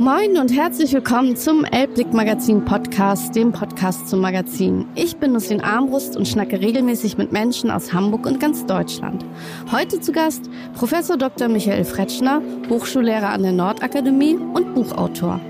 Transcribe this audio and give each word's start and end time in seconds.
Moin 0.00 0.36
und 0.36 0.52
herzlich 0.52 0.92
willkommen 0.92 1.36
zum 1.36 1.64
Elbblick 1.64 2.12
Magazin 2.12 2.64
Podcast, 2.64 3.36
dem 3.36 3.52
Podcast 3.52 4.08
zum 4.08 4.20
Magazin. 4.20 4.86
Ich 4.96 5.16
bin 5.16 5.32
Nussin 5.32 5.60
Armbrust 5.60 6.16
und 6.16 6.26
schnacke 6.26 6.60
regelmäßig 6.60 7.18
mit 7.18 7.30
Menschen 7.30 7.70
aus 7.70 7.92
Hamburg 7.92 8.26
und 8.26 8.40
ganz 8.40 8.66
Deutschland. 8.66 9.24
Heute 9.70 10.00
zu 10.00 10.10
Gast 10.10 10.50
Professor 10.74 11.16
Dr. 11.16 11.48
Michael 11.48 11.84
Fretschner, 11.84 12.42
Hochschullehrer 12.68 13.28
an 13.28 13.44
der 13.44 13.52
Nordakademie 13.52 14.34
und 14.34 14.74
Buchautor. 14.74 15.40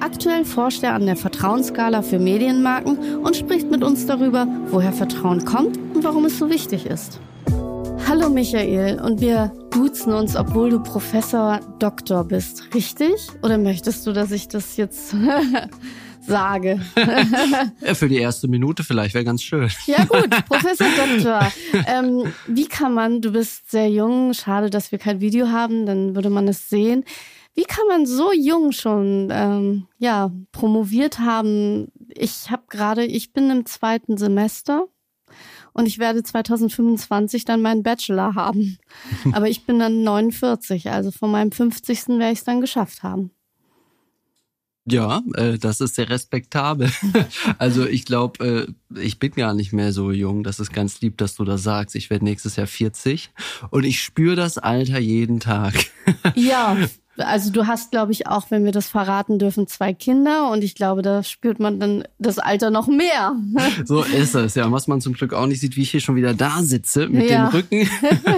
Aktuell 0.00 0.44
forscht 0.44 0.82
er 0.82 0.94
an 0.94 1.06
der 1.06 1.16
Vertrauensskala 1.16 2.02
für 2.02 2.18
Medienmarken 2.18 3.16
und 3.18 3.34
spricht 3.34 3.70
mit 3.70 3.82
uns 3.82 4.04
darüber, 4.04 4.46
woher 4.66 4.92
Vertrauen 4.92 5.46
kommt 5.46 5.78
und 5.94 6.04
warum 6.04 6.26
es 6.26 6.38
so 6.38 6.50
wichtig 6.50 6.84
ist. 6.84 7.18
Hallo 8.08 8.30
Michael 8.30 9.02
und 9.02 9.20
wir 9.20 9.52
duzen 9.70 10.14
uns, 10.14 10.34
obwohl 10.34 10.70
du 10.70 10.82
Professor 10.82 11.60
Doktor 11.78 12.24
bist, 12.24 12.74
richtig? 12.74 13.12
Oder 13.42 13.58
möchtest 13.58 14.06
du, 14.06 14.14
dass 14.14 14.30
ich 14.30 14.48
das 14.48 14.78
jetzt 14.78 15.14
sage? 16.22 16.80
ja, 17.82 17.92
für 17.92 18.08
die 18.08 18.16
erste 18.16 18.48
Minute 18.48 18.82
vielleicht, 18.82 19.12
wäre 19.12 19.26
ganz 19.26 19.42
schön. 19.42 19.68
ja 19.86 20.06
gut, 20.06 20.30
Professor 20.46 20.86
Doktor. 20.96 21.52
Ähm, 21.86 22.32
wie 22.46 22.64
kann 22.64 22.94
man, 22.94 23.20
du 23.20 23.30
bist 23.30 23.70
sehr 23.70 23.90
jung, 23.90 24.32
schade, 24.32 24.70
dass 24.70 24.90
wir 24.90 24.98
kein 24.98 25.20
Video 25.20 25.48
haben, 25.48 25.84
dann 25.84 26.14
würde 26.14 26.30
man 26.30 26.48
es 26.48 26.70
sehen. 26.70 27.04
Wie 27.54 27.64
kann 27.64 27.86
man 27.88 28.06
so 28.06 28.32
jung 28.32 28.72
schon 28.72 29.28
ähm, 29.30 29.86
ja 29.98 30.32
promoviert 30.52 31.18
haben? 31.18 31.92
Ich 32.08 32.50
habe 32.50 32.62
gerade, 32.70 33.04
ich 33.04 33.34
bin 33.34 33.50
im 33.50 33.66
zweiten 33.66 34.16
Semester 34.16 34.86
und 35.78 35.86
ich 35.86 36.00
werde 36.00 36.24
2025 36.24 37.44
dann 37.44 37.62
meinen 37.62 37.84
Bachelor 37.84 38.34
haben. 38.34 38.78
Aber 39.32 39.48
ich 39.48 39.64
bin 39.64 39.78
dann 39.78 40.02
49, 40.02 40.90
also 40.90 41.12
von 41.12 41.30
meinem 41.30 41.52
50. 41.52 42.08
werde 42.08 42.32
ich 42.32 42.40
es 42.40 42.44
dann 42.44 42.60
geschafft 42.60 43.04
haben. 43.04 43.30
Ja, 44.84 45.22
äh, 45.34 45.56
das 45.56 45.80
ist 45.80 45.94
sehr 45.94 46.10
respektabel. 46.10 46.90
also 47.58 47.86
ich 47.86 48.06
glaube, 48.06 48.74
äh, 48.92 49.00
ich 49.00 49.20
bin 49.20 49.30
gar 49.32 49.54
nicht 49.54 49.72
mehr 49.72 49.92
so 49.92 50.10
jung. 50.10 50.42
Das 50.42 50.58
ist 50.58 50.72
ganz 50.72 51.00
lieb, 51.00 51.16
dass 51.18 51.36
du 51.36 51.44
das 51.44 51.62
sagst. 51.62 51.94
Ich 51.94 52.10
werde 52.10 52.24
nächstes 52.24 52.56
Jahr 52.56 52.66
40 52.66 53.30
und 53.70 53.84
ich 53.84 54.00
spüre 54.00 54.34
das 54.34 54.58
Alter 54.58 54.98
jeden 54.98 55.38
Tag. 55.38 55.74
ja, 56.34 56.76
also 57.18 57.50
du 57.50 57.66
hast, 57.66 57.90
glaube 57.90 58.12
ich, 58.12 58.26
auch, 58.26 58.50
wenn 58.50 58.64
wir 58.64 58.72
das 58.72 58.88
verraten 58.88 59.38
dürfen, 59.38 59.66
zwei 59.66 59.92
Kinder 59.92 60.50
und 60.50 60.62
ich 60.62 60.74
glaube, 60.74 61.02
da 61.02 61.22
spürt 61.22 61.60
man 61.60 61.80
dann 61.80 62.04
das 62.18 62.38
Alter 62.38 62.70
noch 62.70 62.86
mehr. 62.86 63.34
So 63.84 64.02
ist 64.02 64.34
es, 64.34 64.54
ja. 64.54 64.70
Was 64.70 64.88
man 64.88 65.00
zum 65.00 65.14
Glück 65.14 65.32
auch 65.32 65.46
nicht 65.46 65.60
sieht, 65.60 65.76
wie 65.76 65.82
ich 65.82 65.90
hier 65.90 66.00
schon 66.00 66.16
wieder 66.16 66.34
da 66.34 66.62
sitze 66.62 67.08
mit 67.08 67.30
ja. 67.30 67.48
dem 67.48 67.54
Rücken. 67.54 67.88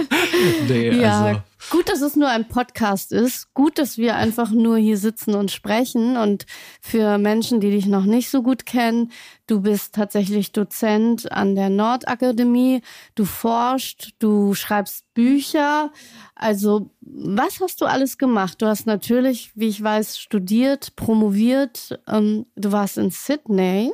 nee, 0.67 0.91
ja. 0.91 1.25
also 1.25 1.41
Gut, 1.69 1.89
dass 1.89 2.01
es 2.01 2.15
nur 2.15 2.27
ein 2.27 2.47
Podcast 2.47 3.11
ist. 3.11 3.53
Gut, 3.53 3.77
dass 3.77 3.97
wir 3.97 4.15
einfach 4.15 4.51
nur 4.51 4.77
hier 4.77 4.97
sitzen 4.97 5.35
und 5.35 5.51
sprechen. 5.51 6.17
Und 6.17 6.45
für 6.81 7.17
Menschen, 7.17 7.59
die 7.59 7.69
dich 7.69 7.85
noch 7.85 8.05
nicht 8.05 8.29
so 8.29 8.41
gut 8.41 8.65
kennen, 8.65 9.11
du 9.47 9.61
bist 9.61 9.93
tatsächlich 9.93 10.51
Dozent 10.51 11.31
an 11.31 11.55
der 11.55 11.69
Nordakademie. 11.69 12.81
Du 13.15 13.25
forschst, 13.25 14.11
du 14.19 14.53
schreibst 14.53 15.05
Bücher. 15.13 15.91
Also, 16.35 16.89
was 17.01 17.61
hast 17.61 17.79
du 17.81 17.85
alles 17.85 18.17
gemacht? 18.17 18.61
Du 18.61 18.65
hast 18.65 18.87
natürlich, 18.87 19.51
wie 19.55 19.67
ich 19.67 19.81
weiß, 19.83 20.17
studiert, 20.17 20.95
promoviert. 20.95 21.99
Ähm, 22.07 22.47
du 22.55 22.71
warst 22.71 22.97
in 22.97 23.11
Sydney. 23.11 23.91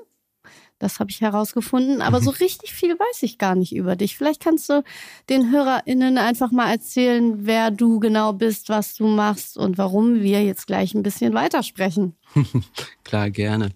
Das 0.80 1.00
habe 1.00 1.10
ich 1.10 1.22
herausgefunden. 1.22 2.02
Aber 2.02 2.22
so 2.22 2.30
richtig 2.30 2.74
viel 2.74 2.92
weiß 2.92 3.24
ich 3.24 3.38
gar 3.38 3.56
nicht 3.56 3.76
über 3.76 3.96
dich. 3.96 4.18
Vielleicht 4.18 4.44
kannst 4.44 4.70
du 4.70 4.84
den 5.30 5.52
HörerInnen 5.52 6.18
einfach 6.18 6.52
mal 6.52 6.70
erzählen, 6.70 7.46
wer 7.46 7.72
du 7.72 8.00
genau 8.00 8.34
bist, 8.34 8.70
was 8.70 8.96
du 8.96 9.08
machst 9.08 9.58
und 9.58 9.78
warum 9.78 10.22
wir 10.22 10.44
jetzt 10.44 10.68
gleich 10.68 10.94
ein 10.94 11.04
bisschen 11.04 11.34
weitersprechen. 11.34 12.16
Klar, 13.04 13.30
gerne. 13.32 13.72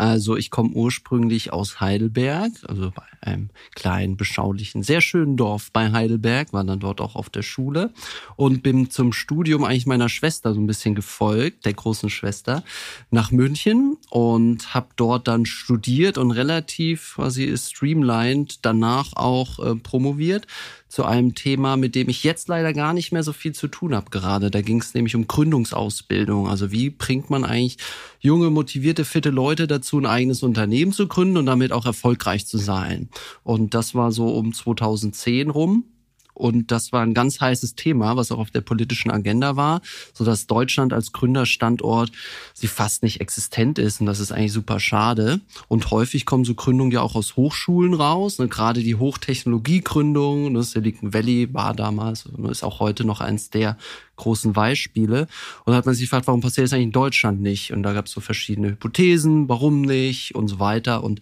Also 0.00 0.34
ich 0.34 0.50
komme 0.50 0.70
ursprünglich 0.70 1.52
aus 1.52 1.78
Heidelberg, 1.78 2.52
also 2.66 2.90
bei 2.90 3.02
einem 3.20 3.50
kleinen, 3.74 4.16
beschaulichen, 4.16 4.82
sehr 4.82 5.02
schönen 5.02 5.36
Dorf 5.36 5.70
bei 5.72 5.92
Heidelberg, 5.92 6.54
war 6.54 6.64
dann 6.64 6.80
dort 6.80 7.02
auch 7.02 7.16
auf 7.16 7.28
der 7.28 7.42
Schule 7.42 7.92
und 8.34 8.62
bin 8.62 8.88
zum 8.88 9.12
Studium 9.12 9.62
eigentlich 9.62 9.84
meiner 9.84 10.08
Schwester 10.08 10.54
so 10.54 10.60
ein 10.60 10.66
bisschen 10.66 10.94
gefolgt, 10.94 11.66
der 11.66 11.74
großen 11.74 12.08
Schwester, 12.08 12.64
nach 13.10 13.30
München 13.30 13.98
und 14.08 14.72
habe 14.72 14.86
dort 14.96 15.28
dann 15.28 15.44
studiert 15.44 16.16
und 16.16 16.30
relativ 16.30 17.16
quasi 17.16 17.54
streamlined 17.58 18.64
danach 18.64 19.12
auch 19.16 19.58
äh, 19.58 19.74
promoviert 19.74 20.46
zu 20.90 21.04
einem 21.04 21.36
Thema, 21.36 21.76
mit 21.76 21.94
dem 21.94 22.08
ich 22.08 22.24
jetzt 22.24 22.48
leider 22.48 22.72
gar 22.72 22.92
nicht 22.92 23.12
mehr 23.12 23.22
so 23.22 23.32
viel 23.32 23.52
zu 23.52 23.68
tun 23.68 23.94
habe 23.94 24.10
gerade. 24.10 24.50
Da 24.50 24.60
ging 24.60 24.80
es 24.80 24.92
nämlich 24.92 25.14
um 25.14 25.28
Gründungsausbildung. 25.28 26.48
Also 26.48 26.72
wie 26.72 26.90
bringt 26.90 27.30
man 27.30 27.44
eigentlich 27.44 27.78
junge, 28.18 28.50
motivierte, 28.50 29.04
fitte 29.04 29.30
Leute 29.30 29.68
dazu, 29.68 29.98
ein 29.98 30.06
eigenes 30.06 30.42
Unternehmen 30.42 30.92
zu 30.92 31.06
gründen 31.06 31.36
und 31.36 31.46
damit 31.46 31.70
auch 31.70 31.86
erfolgreich 31.86 32.46
zu 32.46 32.58
sein. 32.58 33.08
Und 33.44 33.74
das 33.74 33.94
war 33.94 34.10
so 34.10 34.30
um 34.30 34.52
2010 34.52 35.50
rum. 35.50 35.84
Und 36.40 36.70
das 36.70 36.90
war 36.90 37.02
ein 37.02 37.12
ganz 37.12 37.40
heißes 37.40 37.74
Thema, 37.74 38.16
was 38.16 38.32
auch 38.32 38.38
auf 38.38 38.50
der 38.50 38.62
politischen 38.62 39.10
Agenda 39.10 39.56
war, 39.56 39.82
so 40.14 40.24
dass 40.24 40.46
Deutschland 40.46 40.94
als 40.94 41.12
Gründerstandort 41.12 42.10
sie 42.54 42.66
fast 42.66 43.02
nicht 43.02 43.20
existent 43.20 43.78
ist. 43.78 44.00
Und 44.00 44.06
das 44.06 44.20
ist 44.20 44.32
eigentlich 44.32 44.54
super 44.54 44.80
schade. 44.80 45.40
Und 45.68 45.90
häufig 45.90 46.24
kommen 46.24 46.44
so 46.44 46.54
Gründungen 46.54 46.92
ja 46.92 47.02
auch 47.02 47.14
aus 47.14 47.36
Hochschulen 47.36 47.92
raus. 47.92 48.38
Ne? 48.38 48.48
Gerade 48.48 48.82
die 48.82 48.94
Hochtechnologiegründung, 48.94 50.52
ne? 50.52 50.62
Silicon 50.62 51.12
Valley 51.12 51.52
war 51.52 51.74
damals, 51.74 52.24
ist 52.48 52.64
auch 52.64 52.80
heute 52.80 53.04
noch 53.04 53.20
eins 53.20 53.50
der 53.50 53.76
großen 54.20 54.52
Beispiele. 54.52 55.26
Und 55.64 55.72
da 55.72 55.76
hat 55.76 55.86
man 55.86 55.94
sich 55.94 56.04
gefragt, 56.04 56.26
warum 56.26 56.40
passiert 56.40 56.66
das 56.66 56.72
eigentlich 56.72 56.84
in 56.84 56.92
Deutschland 56.92 57.40
nicht? 57.40 57.72
Und 57.72 57.82
da 57.82 57.92
gab 57.92 58.06
es 58.06 58.12
so 58.12 58.20
verschiedene 58.20 58.70
Hypothesen, 58.70 59.48
warum 59.48 59.82
nicht 59.82 60.34
und 60.34 60.48
so 60.48 60.58
weiter. 60.58 61.02
Und 61.02 61.20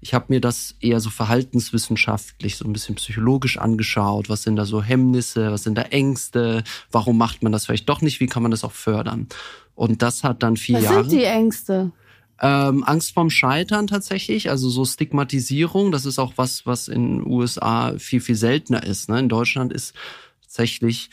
ich 0.00 0.14
habe 0.14 0.26
mir 0.28 0.40
das 0.40 0.76
eher 0.80 1.00
so 1.00 1.10
verhaltenswissenschaftlich, 1.10 2.56
so 2.56 2.64
ein 2.64 2.72
bisschen 2.72 2.94
psychologisch 2.96 3.58
angeschaut. 3.58 4.28
Was 4.28 4.42
sind 4.42 4.56
da 4.56 4.64
so 4.64 4.82
Hemmnisse, 4.82 5.50
was 5.50 5.64
sind 5.64 5.76
da 5.76 5.82
Ängste? 5.82 6.62
Warum 6.90 7.18
macht 7.18 7.42
man 7.42 7.52
das 7.52 7.66
vielleicht 7.66 7.88
doch 7.88 8.00
nicht? 8.00 8.20
Wie 8.20 8.26
kann 8.26 8.42
man 8.42 8.50
das 8.50 8.64
auch 8.64 8.72
fördern? 8.72 9.28
Und 9.74 10.02
das 10.02 10.24
hat 10.24 10.42
dann 10.42 10.56
vier 10.56 10.76
was 10.76 10.84
Jahre. 10.84 11.00
Was 11.00 11.10
sind 11.10 11.18
die 11.20 11.24
Ängste? 11.24 11.92
Ähm, 12.40 12.84
Angst 12.84 13.14
vorm 13.14 13.30
Scheitern 13.30 13.88
tatsächlich, 13.88 14.48
also 14.48 14.70
so 14.70 14.84
Stigmatisierung, 14.84 15.90
das 15.90 16.06
ist 16.06 16.20
auch 16.20 16.34
was, 16.36 16.66
was 16.66 16.86
in 16.86 17.18
den 17.18 17.26
USA 17.26 17.94
viel, 17.98 18.20
viel 18.20 18.36
seltener 18.36 18.84
ist. 18.84 19.08
Ne? 19.08 19.18
In 19.18 19.28
Deutschland 19.28 19.72
ist 19.72 19.94
tatsächlich 20.42 21.10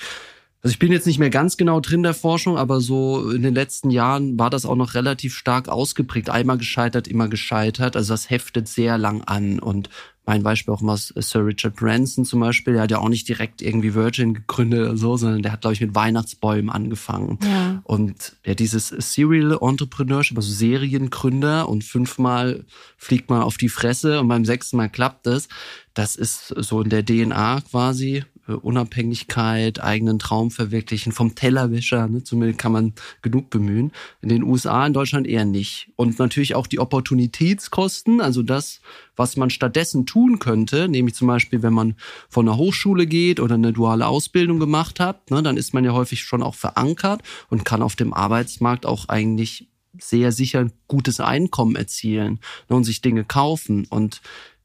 also 0.65 0.73
ich 0.73 0.79
bin 0.79 0.91
jetzt 0.91 1.05
nicht 1.05 1.19
mehr 1.19 1.29
ganz 1.29 1.57
genau 1.57 1.79
drin 1.79 2.01
der 2.01 2.15
Forschung, 2.15 2.57
aber 2.57 2.81
so 2.81 3.29
in 3.29 3.43
den 3.43 3.53
letzten 3.53 3.91
Jahren 3.91 4.39
war 4.39 4.49
das 4.49 4.65
auch 4.65 4.73
noch 4.73 4.95
relativ 4.95 5.35
stark 5.35 5.69
ausgeprägt. 5.69 6.31
Einmal 6.31 6.57
gescheitert, 6.57 7.07
immer 7.07 7.27
gescheitert. 7.27 7.95
Also 7.95 8.15
das 8.15 8.31
heftet 8.31 8.67
sehr 8.67 8.97
lang 8.97 9.21
an. 9.21 9.59
Und 9.59 9.91
mein 10.25 10.41
Beispiel 10.41 10.73
auch 10.73 10.81
mal 10.81 10.97
Sir 10.97 11.45
Richard 11.45 11.75
Branson 11.75 12.25
zum 12.25 12.39
Beispiel, 12.39 12.73
der 12.73 12.81
hat 12.81 12.89
ja 12.89 12.97
auch 12.97 13.09
nicht 13.09 13.29
direkt 13.29 13.61
irgendwie 13.61 13.93
Virgin 13.93 14.33
gegründet 14.33 14.79
oder 14.79 14.97
so, 14.97 15.17
sondern 15.17 15.43
der 15.43 15.51
hat, 15.51 15.61
glaube 15.61 15.75
ich, 15.75 15.81
mit 15.81 15.93
Weihnachtsbäumen 15.93 16.71
angefangen. 16.71 17.37
Ja. 17.43 17.81
Und 17.83 18.35
ja, 18.43 18.55
dieses 18.55 18.87
Serial 18.87 19.59
Entrepreneurship, 19.61 20.35
also 20.35 20.51
Seriengründer 20.51 21.69
und 21.69 21.83
fünfmal 21.83 22.65
fliegt 22.97 23.29
man 23.29 23.43
auf 23.43 23.57
die 23.57 23.69
Fresse 23.69 24.19
und 24.19 24.29
beim 24.29 24.45
sechsten 24.45 24.77
Mal 24.77 24.89
klappt 24.89 25.27
es. 25.27 25.47
Das 25.93 26.15
ist 26.15 26.47
so 26.47 26.81
in 26.81 26.89
der 26.89 27.05
DNA 27.05 27.61
quasi 27.69 28.23
Unabhängigkeit, 28.47 29.83
eigenen 29.83 30.19
Traum 30.19 30.51
verwirklichen, 30.51 31.11
vom 31.11 31.33
Tellerwäscher, 31.33 32.07
ne, 32.07 32.23
zumindest 32.23 32.59
kann 32.59 32.71
man 32.71 32.93
genug 33.21 33.49
bemühen. 33.49 33.91
In 34.21 34.29
den 34.29 34.43
USA, 34.43 34.85
in 34.85 34.93
Deutschland 34.93 35.25
eher 35.25 35.45
nicht. 35.45 35.91
Und 35.95 36.19
natürlich 36.19 36.53
auch 36.53 36.67
die 36.67 36.79
Opportunitätskosten, 36.79 38.21
also 38.21 38.43
das, 38.43 38.81
was 39.15 39.35
man 39.35 39.49
stattdessen 39.49 40.05
tun 40.05 40.39
könnte, 40.39 40.87
nämlich 40.87 41.15
zum 41.15 41.27
Beispiel, 41.27 41.63
wenn 41.63 41.73
man 41.73 41.95
von 42.29 42.47
einer 42.47 42.57
Hochschule 42.57 43.07
geht 43.07 43.39
oder 43.39 43.55
eine 43.55 43.73
duale 43.73 44.05
Ausbildung 44.05 44.59
gemacht 44.59 44.99
hat, 44.99 45.31
ne, 45.31 45.41
dann 45.41 45.57
ist 45.57 45.73
man 45.73 45.83
ja 45.83 45.93
häufig 45.93 46.21
schon 46.21 46.43
auch 46.43 46.55
verankert 46.55 47.23
und 47.49 47.65
kann 47.65 47.81
auf 47.81 47.95
dem 47.95 48.13
Arbeitsmarkt 48.13 48.85
auch 48.85 49.09
eigentlich 49.09 49.67
sehr 49.99 50.31
sicher 50.31 50.59
ein 50.59 50.73
gutes 50.87 51.19
Einkommen 51.19 51.75
erzielen 51.75 52.39
ne, 52.69 52.75
und 52.75 52.83
sich 52.83 53.01
Dinge 53.01 53.23
kaufen. 53.23 53.85
Und 53.89 54.21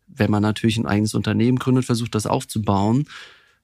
wenn 0.07 0.31
man 0.31 0.43
natürlich 0.43 0.77
ein 0.77 0.87
eigenes 0.87 1.15
Unternehmen 1.15 1.59
gründet, 1.59 1.85
versucht 1.85 2.15
das 2.15 2.27
aufzubauen, 2.27 3.07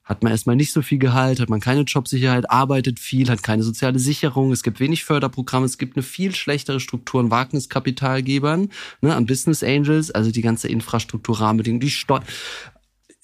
hat 0.07 0.23
man 0.23 0.31
erstmal 0.31 0.55
nicht 0.55 0.71
so 0.71 0.81
viel 0.81 0.97
Gehalt, 0.97 1.39
hat 1.39 1.49
man 1.49 1.59
keine 1.59 1.81
Jobsicherheit, 1.81 2.49
arbeitet 2.49 2.99
viel, 2.99 3.29
hat 3.29 3.43
keine 3.43 3.61
soziale 3.61 3.99
Sicherung, 3.99 4.51
es 4.53 4.63
gibt 4.63 4.79
wenig 4.79 5.03
Förderprogramme, 5.03 5.65
es 5.65 5.77
gibt 5.77 5.97
eine 5.97 6.03
viel 6.03 6.33
schlechtere 6.33 6.79
Struktur 6.79 7.19
an 7.19 7.29
Wagniskapitalgebern, 7.29 8.69
ne, 9.01 9.15
an 9.15 9.25
Business 9.25 9.63
Angels, 9.63 10.09
also 10.09 10.31
die 10.31 10.41
ganze 10.41 10.69
Infrastruktur, 10.69 11.41
Rahmenbedingungen, 11.41 11.81
die 11.81 11.91
Steuer 11.91 12.23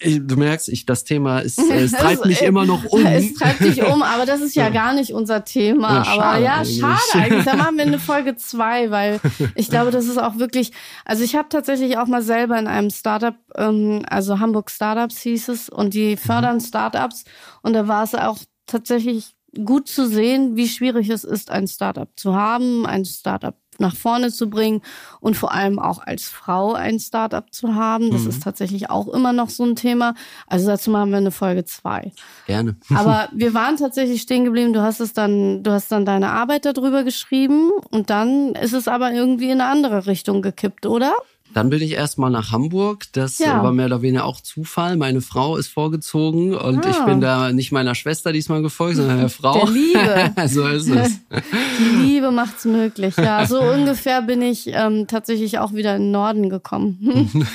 du 0.04 0.36
merkst, 0.36 0.70
ich, 0.70 0.86
das 0.86 1.04
Thema 1.04 1.40
ist, 1.40 1.60
es 1.60 1.92
treibt 1.94 2.26
mich 2.26 2.42
immer 2.42 2.66
noch 2.66 2.86
um. 2.86 3.06
Es 3.06 3.34
treibt 3.34 3.62
dich 3.62 3.84
um, 3.84 4.02
aber 4.02 4.26
das 4.26 4.42
ist 4.42 4.56
ja, 4.56 4.64
ja. 4.68 4.70
gar 4.70 4.94
nicht 4.94 5.14
unser 5.14 5.44
Thema. 5.46 6.04
Ja, 6.04 6.12
aber 6.12 6.40
ja, 6.40 6.56
eigentlich. 6.58 6.80
schade 6.80 7.00
eigentlich. 7.14 7.46
Da 7.46 7.56
machen 7.56 7.78
wir 7.78 7.86
eine 7.86 8.00
Folge 8.00 8.36
zwei, 8.36 8.92
weil 8.92 9.20
ich 9.56 9.70
glaube, 9.70 9.92
das 9.92 10.06
ist 10.06 10.18
auch 10.18 10.38
wirklich, 10.38 10.72
also 11.06 11.24
ich 11.24 11.36
habe 11.36 11.50
tatsächlich 11.50 11.98
auch 11.98 12.08
mal 12.08 12.22
selber 12.22 12.58
in 12.60 12.68
einem 12.68 12.90
Startup, 12.90 13.36
ähm, 13.56 14.04
also 14.10 14.40
Hamburg 14.40 14.70
Startups 14.70 15.22
hieß 15.22 15.50
es, 15.50 15.70
und 15.70 15.94
die 15.94 16.18
fördern 16.18 16.58
mhm. 16.58 16.62
Startups 16.62 17.24
und 17.62 17.74
da 17.74 17.88
war 17.88 18.04
es 18.04 18.16
auch 18.16 18.38
tatsächlich 18.66 19.36
gut 19.66 19.88
zu 19.88 20.08
sehen, 20.08 20.56
wie 20.56 20.68
schwierig 20.68 21.10
es 21.10 21.24
ist, 21.24 21.52
ein 21.52 21.68
Startup 21.68 22.10
zu 22.16 22.36
haben, 22.36 22.86
ein 22.86 23.06
Startup 23.06 23.56
nach 23.80 23.96
vorne 23.96 24.31
zu 24.31 24.50
bringen 24.50 24.81
und 25.20 25.36
vor 25.36 25.54
allem 25.54 25.80
auch 25.80 26.00
als 26.00 26.24
Frau 26.24 26.74
ein 26.74 27.00
Startup 27.00 27.52
zu 27.54 27.75
haben. 27.75 28.12
Das 28.12 28.24
mhm. 28.24 28.30
ist 28.30 28.44
tatsächlich 28.44 28.90
auch 28.90 29.08
immer 29.08 29.34
noch 29.34 29.50
so 29.50 29.64
ein 29.64 29.75
Thema. 29.75 30.16
Also 30.48 30.68
dazu 30.68 30.92
machen 30.92 31.12
wir 31.12 31.18
eine 31.18 31.31
Folge 31.31 31.66
zwei. 31.66 32.12
Gerne. 32.48 32.75
Aber 32.96 33.30
wir 33.34 33.54
waren 33.54 33.78
tatsächlich 33.78 34.22
stehen 34.22 34.46
geblieben. 34.46 34.74
Du 34.74 34.81
hast 34.81 35.00
es 35.00 35.14
dann, 35.14 35.64
du 35.64 35.72
hast 35.72 35.92
dann 35.92 36.06
deine 36.06 36.30
Arbeit 36.30 36.66
darüber 36.66 37.04
geschrieben 37.04 37.72
und 37.92 38.10
dann 38.10 38.56
ist 38.56 38.74
es 38.74 38.88
aber 38.88 39.12
irgendwie 39.12 39.50
in 39.50 39.62
eine 39.62 39.70
andere 39.70 40.08
Richtung 40.08 40.42
gekippt, 40.42 40.86
oder? 40.86 41.14
Dann 41.54 41.70
bin 41.70 41.82
ich 41.82 41.92
erstmal 41.92 42.32
nach 42.32 42.52
Hamburg. 42.52 43.06
Das 43.14 43.40
ja. 43.40 43.64
war 43.64 43.72
mehr 43.72 43.86
oder 43.86 44.02
weniger 44.02 44.26
auch 44.26 44.42
Zufall. 44.42 44.98
Meine 44.98 45.22
Frau 45.22 45.58
ist 45.58 45.68
vorgezogen 45.68 46.56
und 46.56 46.86
ah. 46.86 46.90
ich 46.90 47.00
bin 47.06 47.22
da 47.22 47.52
nicht 47.52 47.72
meiner 47.72 47.96
Schwester 47.96 48.34
diesmal 48.34 48.62
gefolgt, 48.62 48.98
sondern 48.98 49.20
der 49.20 49.30
Frau. 49.30 49.66
Der 49.66 49.74
Liebe. 49.74 50.32
so 50.48 50.68
ist 50.68 50.90
es. 50.90 51.20
Die 51.80 52.04
Liebe 52.04 52.32
macht's 52.32 52.66
möglich. 52.66 53.16
Ja, 53.18 53.46
so 53.46 53.62
ungefähr 53.62 54.22
bin 54.22 54.42
ich 54.42 54.68
ähm, 54.68 55.08
tatsächlich 55.08 55.60
auch 55.60 55.74
wieder 55.74 55.96
in 55.96 56.04
den 56.04 56.12
Norden 56.12 56.50
gekommen. 56.50 57.46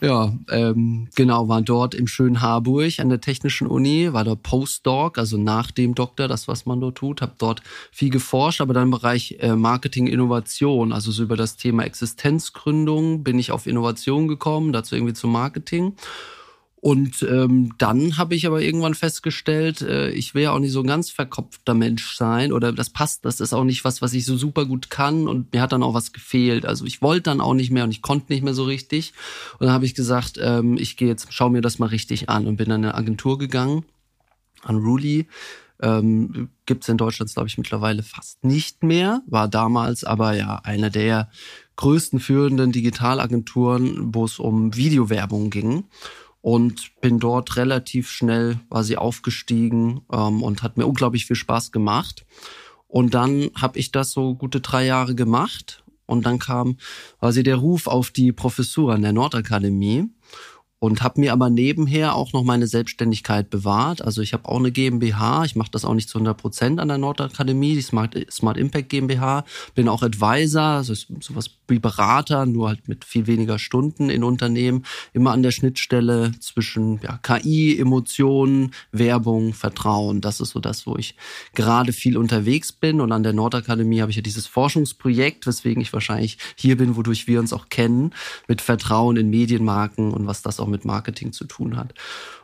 Ja, 0.00 0.32
ähm, 0.50 1.08
genau, 1.14 1.48
war 1.48 1.62
dort 1.62 1.94
im 1.94 2.06
schönen 2.06 2.40
Harburg 2.40 2.98
an 2.98 3.08
der 3.08 3.20
Technischen 3.20 3.66
Uni, 3.66 4.12
war 4.12 4.24
der 4.24 4.36
Postdoc, 4.36 5.18
also 5.18 5.38
nach 5.38 5.70
dem 5.70 5.94
Doktor, 5.94 6.28
das, 6.28 6.48
was 6.48 6.66
man 6.66 6.80
dort 6.80 6.98
tut, 6.98 7.22
habe 7.22 7.34
dort 7.38 7.62
viel 7.90 8.10
geforscht, 8.10 8.60
aber 8.60 8.74
dann 8.74 8.84
im 8.84 8.90
Bereich 8.90 9.36
äh, 9.40 9.54
Marketing, 9.54 10.06
Innovation, 10.06 10.92
also 10.92 11.10
so 11.10 11.22
über 11.22 11.36
das 11.36 11.56
Thema 11.56 11.84
Existenzgründung 11.84 13.24
bin 13.24 13.38
ich 13.38 13.50
auf 13.50 13.66
Innovation 13.66 14.28
gekommen, 14.28 14.72
dazu 14.72 14.94
irgendwie 14.94 15.14
zum 15.14 15.32
Marketing. 15.32 15.94
Und 16.84 17.22
ähm, 17.22 17.72
dann 17.78 18.18
habe 18.18 18.34
ich 18.34 18.46
aber 18.46 18.60
irgendwann 18.60 18.94
festgestellt, 18.94 19.80
äh, 19.80 20.10
ich 20.10 20.34
will 20.34 20.42
ja 20.42 20.52
auch 20.52 20.58
nicht 20.58 20.72
so 20.72 20.80
ein 20.80 20.86
ganz 20.86 21.08
verkopfter 21.08 21.72
Mensch 21.72 22.14
sein 22.14 22.52
oder 22.52 22.72
das 22.72 22.90
passt, 22.90 23.24
das 23.24 23.40
ist 23.40 23.54
auch 23.54 23.64
nicht 23.64 23.86
was, 23.86 24.02
was 24.02 24.12
ich 24.12 24.26
so 24.26 24.36
super 24.36 24.66
gut 24.66 24.90
kann 24.90 25.26
und 25.26 25.50
mir 25.54 25.62
hat 25.62 25.72
dann 25.72 25.82
auch 25.82 25.94
was 25.94 26.12
gefehlt. 26.12 26.66
Also 26.66 26.84
ich 26.84 27.00
wollte 27.00 27.22
dann 27.22 27.40
auch 27.40 27.54
nicht 27.54 27.70
mehr 27.70 27.84
und 27.84 27.90
ich 27.90 28.02
konnte 28.02 28.30
nicht 28.30 28.44
mehr 28.44 28.52
so 28.52 28.64
richtig. 28.64 29.14
Und 29.54 29.60
dann 29.64 29.72
habe 29.72 29.86
ich 29.86 29.94
gesagt, 29.94 30.38
ähm, 30.38 30.76
ich 30.76 30.98
gehe 30.98 31.08
jetzt, 31.08 31.28
schau 31.30 31.48
mir 31.48 31.62
das 31.62 31.78
mal 31.78 31.86
richtig 31.86 32.28
an 32.28 32.46
und 32.46 32.56
bin 32.58 32.70
an 32.70 32.84
eine 32.84 32.94
Agentur 32.94 33.38
gegangen, 33.38 33.86
an 34.62 34.76
Ruli. 34.76 35.26
Ähm, 35.80 36.50
Gibt 36.66 36.82
es 36.82 36.90
in 36.90 36.98
Deutschland, 36.98 37.32
glaube 37.32 37.48
ich, 37.48 37.56
mittlerweile 37.56 38.02
fast 38.02 38.44
nicht 38.44 38.82
mehr. 38.82 39.22
War 39.26 39.48
damals 39.48 40.04
aber 40.04 40.34
ja 40.34 40.60
eine 40.64 40.90
der 40.90 41.30
größten 41.76 42.20
führenden 42.20 42.72
Digitalagenturen, 42.72 44.14
wo 44.14 44.26
es 44.26 44.38
um 44.38 44.76
Videowerbung 44.76 45.48
ging 45.48 45.84
und 46.44 47.00
bin 47.00 47.20
dort 47.20 47.56
relativ 47.56 48.10
schnell 48.10 48.60
quasi 48.68 48.96
aufgestiegen 48.96 50.02
ähm, 50.12 50.42
und 50.42 50.62
hat 50.62 50.76
mir 50.76 50.86
unglaublich 50.86 51.24
viel 51.24 51.36
Spaß 51.36 51.72
gemacht. 51.72 52.26
Und 52.86 53.14
dann 53.14 53.48
habe 53.56 53.78
ich 53.78 53.92
das 53.92 54.10
so 54.10 54.34
gute 54.34 54.60
drei 54.60 54.84
Jahre 54.84 55.14
gemacht 55.14 55.82
und 56.04 56.26
dann 56.26 56.38
kam 56.38 56.76
quasi 57.18 57.44
der 57.44 57.56
Ruf 57.56 57.86
auf 57.86 58.10
die 58.10 58.30
Professur 58.30 58.92
an 58.92 59.00
der 59.00 59.14
Nordakademie 59.14 60.10
und 60.84 61.02
habe 61.02 61.20
mir 61.20 61.32
aber 61.32 61.48
nebenher 61.48 62.14
auch 62.14 62.32
noch 62.34 62.44
meine 62.44 62.66
Selbstständigkeit 62.66 63.48
bewahrt. 63.48 64.02
Also 64.02 64.20
ich 64.20 64.34
habe 64.34 64.48
auch 64.48 64.58
eine 64.58 64.70
GmbH, 64.70 65.44
ich 65.44 65.56
mache 65.56 65.70
das 65.70 65.84
auch 65.84 65.94
nicht 65.94 66.10
zu 66.10 66.18
100 66.18 66.36
Prozent 66.36 66.78
an 66.78 66.88
der 66.88 66.98
Nordakademie, 66.98 67.74
die 67.74 67.80
Smart, 67.80 68.14
Smart 68.30 68.58
Impact 68.58 68.90
GmbH, 68.90 69.44
bin 69.74 69.88
auch 69.88 70.02
Advisor, 70.02 70.62
also 70.62 70.92
sowas 71.20 71.50
wie 71.68 71.78
Berater, 71.78 72.44
nur 72.44 72.68
halt 72.68 72.86
mit 72.86 73.06
viel 73.06 73.26
weniger 73.26 73.58
Stunden 73.58 74.10
in 74.10 74.22
Unternehmen, 74.22 74.84
immer 75.14 75.32
an 75.32 75.42
der 75.42 75.52
Schnittstelle 75.52 76.32
zwischen 76.40 77.00
ja, 77.02 77.18
KI, 77.22 77.78
Emotionen, 77.78 78.72
Werbung, 78.92 79.54
Vertrauen. 79.54 80.20
Das 80.20 80.40
ist 80.40 80.50
so 80.50 80.60
das, 80.60 80.86
wo 80.86 80.96
ich 80.96 81.16
gerade 81.54 81.94
viel 81.94 82.18
unterwegs 82.18 82.72
bin. 82.72 83.00
Und 83.00 83.12
an 83.12 83.22
der 83.22 83.32
Nordakademie 83.32 84.02
habe 84.02 84.10
ich 84.10 84.16
ja 84.16 84.22
dieses 84.22 84.46
Forschungsprojekt, 84.46 85.46
weswegen 85.46 85.80
ich 85.80 85.94
wahrscheinlich 85.94 86.36
hier 86.56 86.76
bin, 86.76 86.96
wodurch 86.96 87.26
wir 87.26 87.40
uns 87.40 87.54
auch 87.54 87.70
kennen, 87.70 88.12
mit 88.48 88.60
Vertrauen 88.60 89.16
in 89.16 89.30
Medienmarken 89.30 90.12
und 90.12 90.26
was 90.26 90.42
das 90.42 90.60
auch 90.60 90.73
mit 90.74 90.84
Marketing 90.84 91.32
zu 91.32 91.44
tun 91.44 91.76
hat. 91.76 91.94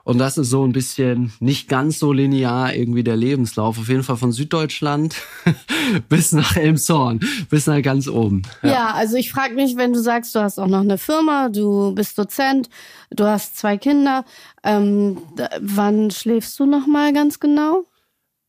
Und 0.04 0.18
das 0.18 0.38
ist 0.38 0.50
so 0.50 0.64
ein 0.64 0.72
bisschen 0.72 1.32
nicht 1.40 1.68
ganz 1.68 1.98
so 1.98 2.12
linear 2.12 2.74
irgendwie 2.74 3.04
der 3.04 3.16
Lebenslauf. 3.16 3.78
Auf 3.78 3.88
jeden 3.88 4.02
Fall 4.02 4.16
von 4.16 4.32
Süddeutschland 4.32 5.16
bis 6.08 6.32
nach 6.32 6.56
Elmshorn, 6.56 7.20
bis 7.50 7.66
nach 7.66 7.82
ganz 7.82 8.08
oben. 8.08 8.42
Ja, 8.62 8.70
ja 8.70 8.94
also 8.94 9.16
ich 9.16 9.30
frage 9.30 9.54
mich, 9.54 9.76
wenn 9.76 9.92
du 9.92 10.00
sagst, 10.00 10.34
du 10.34 10.40
hast 10.40 10.58
auch 10.58 10.68
noch 10.68 10.80
eine 10.80 10.98
Firma, 10.98 11.48
du 11.48 11.94
bist 11.94 12.16
Dozent, 12.18 12.70
du 13.10 13.24
hast 13.24 13.56
zwei 13.58 13.76
Kinder, 13.76 14.24
ähm, 14.62 15.18
wann 15.60 16.10
schläfst 16.10 16.58
du 16.60 16.66
noch 16.66 16.86
mal 16.86 17.12
ganz 17.12 17.40
genau? 17.40 17.89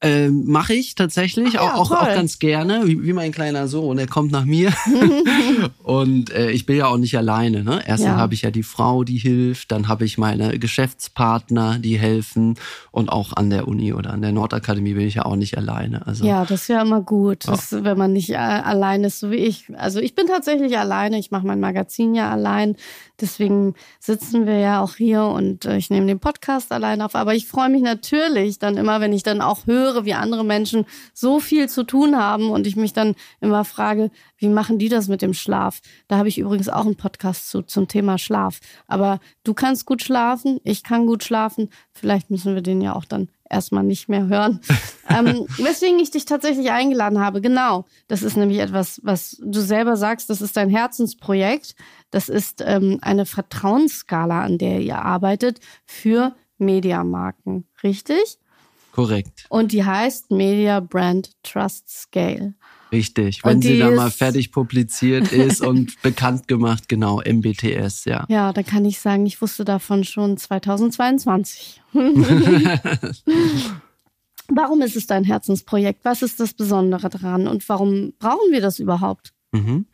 Ähm, 0.03 0.45
Mache 0.47 0.73
ich 0.73 0.95
tatsächlich, 0.95 1.49
Ach, 1.49 1.53
ja, 1.53 1.73
auch, 1.75 1.91
auch, 1.91 2.01
auch, 2.01 2.07
ganz 2.07 2.39
gerne, 2.39 2.87
wie, 2.87 3.03
wie 3.03 3.13
mein 3.13 3.31
kleiner 3.31 3.67
Sohn, 3.67 3.97
der 3.97 4.07
kommt 4.07 4.31
nach 4.31 4.45
mir. 4.45 4.73
und 5.83 6.31
äh, 6.31 6.49
ich 6.49 6.65
bin 6.65 6.77
ja 6.77 6.87
auch 6.87 6.97
nicht 6.97 7.15
alleine. 7.15 7.63
Ne? 7.63 7.83
Erst 7.85 8.03
ja. 8.03 8.15
habe 8.15 8.33
ich 8.33 8.41
ja 8.41 8.49
die 8.49 8.63
Frau, 8.63 9.03
die 9.03 9.19
hilft, 9.19 9.71
dann 9.71 9.87
habe 9.87 10.03
ich 10.05 10.17
meine 10.17 10.57
Geschäftspartner, 10.57 11.77
die 11.77 11.99
helfen. 11.99 12.55
Und 12.89 13.09
auch 13.09 13.33
an 13.33 13.51
der 13.51 13.67
Uni 13.67 13.93
oder 13.93 14.11
an 14.11 14.23
der 14.23 14.31
Nordakademie 14.31 14.95
bin 14.95 15.05
ich 15.05 15.15
ja 15.15 15.25
auch 15.25 15.35
nicht 15.35 15.55
alleine. 15.55 16.07
Also, 16.07 16.25
ja, 16.25 16.45
das 16.45 16.63
ist 16.63 16.67
ja 16.69 16.81
immer 16.81 17.01
gut, 17.01 17.47
dass, 17.47 17.71
wenn 17.71 17.97
man 17.97 18.11
nicht 18.11 18.31
äh, 18.31 18.37
allein 18.37 19.03
ist, 19.03 19.19
so 19.19 19.29
wie 19.29 19.35
ich. 19.35 19.65
Also 19.77 19.99
ich 19.99 20.15
bin 20.15 20.25
tatsächlich 20.25 20.79
alleine, 20.79 21.19
ich 21.19 21.29
mache 21.29 21.45
mein 21.45 21.59
Magazin 21.59 22.15
ja 22.15 22.31
allein. 22.31 22.75
Deswegen 23.21 23.75
sitzen 23.99 24.47
wir 24.47 24.57
ja 24.57 24.81
auch 24.81 24.95
hier 24.95 25.25
und 25.25 25.65
äh, 25.65 25.77
ich 25.77 25.91
nehme 25.91 26.07
den 26.07 26.19
Podcast 26.19 26.71
allein 26.71 27.03
auf. 27.03 27.13
Aber 27.13 27.35
ich 27.35 27.47
freue 27.47 27.69
mich 27.69 27.83
natürlich 27.83 28.57
dann 28.57 28.77
immer, 28.77 28.99
wenn 28.99 29.13
ich 29.13 29.21
dann 29.21 29.41
auch 29.41 29.67
höre, 29.67 29.90
höre, 29.91 30.05
wie 30.05 30.13
andere 30.13 30.43
Menschen 30.43 30.85
so 31.13 31.39
viel 31.39 31.69
zu 31.69 31.83
tun 31.83 32.17
haben 32.17 32.49
und 32.49 32.67
ich 32.67 32.75
mich 32.75 32.93
dann 32.93 33.15
immer 33.39 33.65
frage, 33.65 34.11
wie 34.37 34.49
machen 34.49 34.79
die 34.79 34.89
das 34.89 35.07
mit 35.07 35.21
dem 35.21 35.33
Schlaf? 35.33 35.81
Da 36.07 36.17
habe 36.17 36.29
ich 36.29 36.37
übrigens 36.37 36.69
auch 36.69 36.85
einen 36.85 36.95
Podcast 36.95 37.49
zu 37.49 37.61
zum 37.61 37.87
Thema 37.87 38.17
Schlaf. 38.17 38.59
Aber 38.87 39.19
du 39.43 39.53
kannst 39.53 39.85
gut 39.85 40.01
schlafen, 40.01 40.59
ich 40.63 40.83
kann 40.83 41.05
gut 41.05 41.23
schlafen. 41.23 41.69
Vielleicht 41.93 42.29
müssen 42.29 42.55
wir 42.55 42.61
den 42.61 42.81
ja 42.81 42.95
auch 42.95 43.05
dann 43.05 43.29
erstmal 43.49 43.83
nicht 43.83 44.09
mehr 44.09 44.27
hören. 44.27 44.61
ähm, 45.09 45.45
weswegen 45.57 45.99
ich 45.99 46.11
dich 46.11 46.25
tatsächlich 46.25 46.71
eingeladen 46.71 47.19
habe, 47.19 47.41
genau. 47.41 47.85
Das 48.07 48.23
ist 48.23 48.37
nämlich 48.37 48.59
etwas, 48.59 49.01
was 49.03 49.37
du 49.43 49.59
selber 49.59 49.97
sagst, 49.97 50.29
das 50.29 50.41
ist 50.41 50.57
dein 50.57 50.69
Herzensprojekt. 50.69 51.75
Das 52.09 52.29
ist 52.29 52.63
ähm, 52.65 52.99
eine 53.01 53.25
Vertrauensskala, 53.25 54.41
an 54.41 54.57
der 54.57 54.79
ihr 54.79 54.99
arbeitet 54.99 55.59
für 55.85 56.35
Mediamarken. 56.57 57.65
Richtig? 57.83 58.39
Korrekt. 58.91 59.45
Und 59.49 59.71
die 59.71 59.85
heißt 59.85 60.31
Media 60.31 60.79
Brand 60.79 61.31
Trust 61.43 61.89
Scale. 61.89 62.53
Richtig, 62.91 63.45
wenn 63.45 63.61
sie 63.61 63.79
dann 63.79 63.95
mal 63.95 64.11
fertig 64.11 64.51
publiziert 64.51 65.31
ist 65.31 65.61
und 65.65 66.01
bekannt 66.01 66.49
gemacht, 66.49 66.89
genau, 66.89 67.21
MBTS, 67.25 68.03
ja. 68.05 68.25
Ja, 68.27 68.51
dann 68.51 68.65
kann 68.65 68.83
ich 68.83 68.99
sagen, 68.99 69.25
ich 69.25 69.41
wusste 69.41 69.63
davon 69.63 70.03
schon 70.03 70.35
2022. 70.35 71.81
warum 74.49 74.81
ist 74.81 74.97
es 74.97 75.07
dein 75.07 75.23
Herzensprojekt? 75.23 76.03
Was 76.03 76.21
ist 76.21 76.39
das 76.39 76.53
Besondere 76.53 77.09
daran 77.09 77.47
und 77.47 77.67
warum 77.69 78.13
brauchen 78.19 78.51
wir 78.51 78.61
das 78.61 78.79
überhaupt? 78.79 79.31
Mhm. 79.53 79.85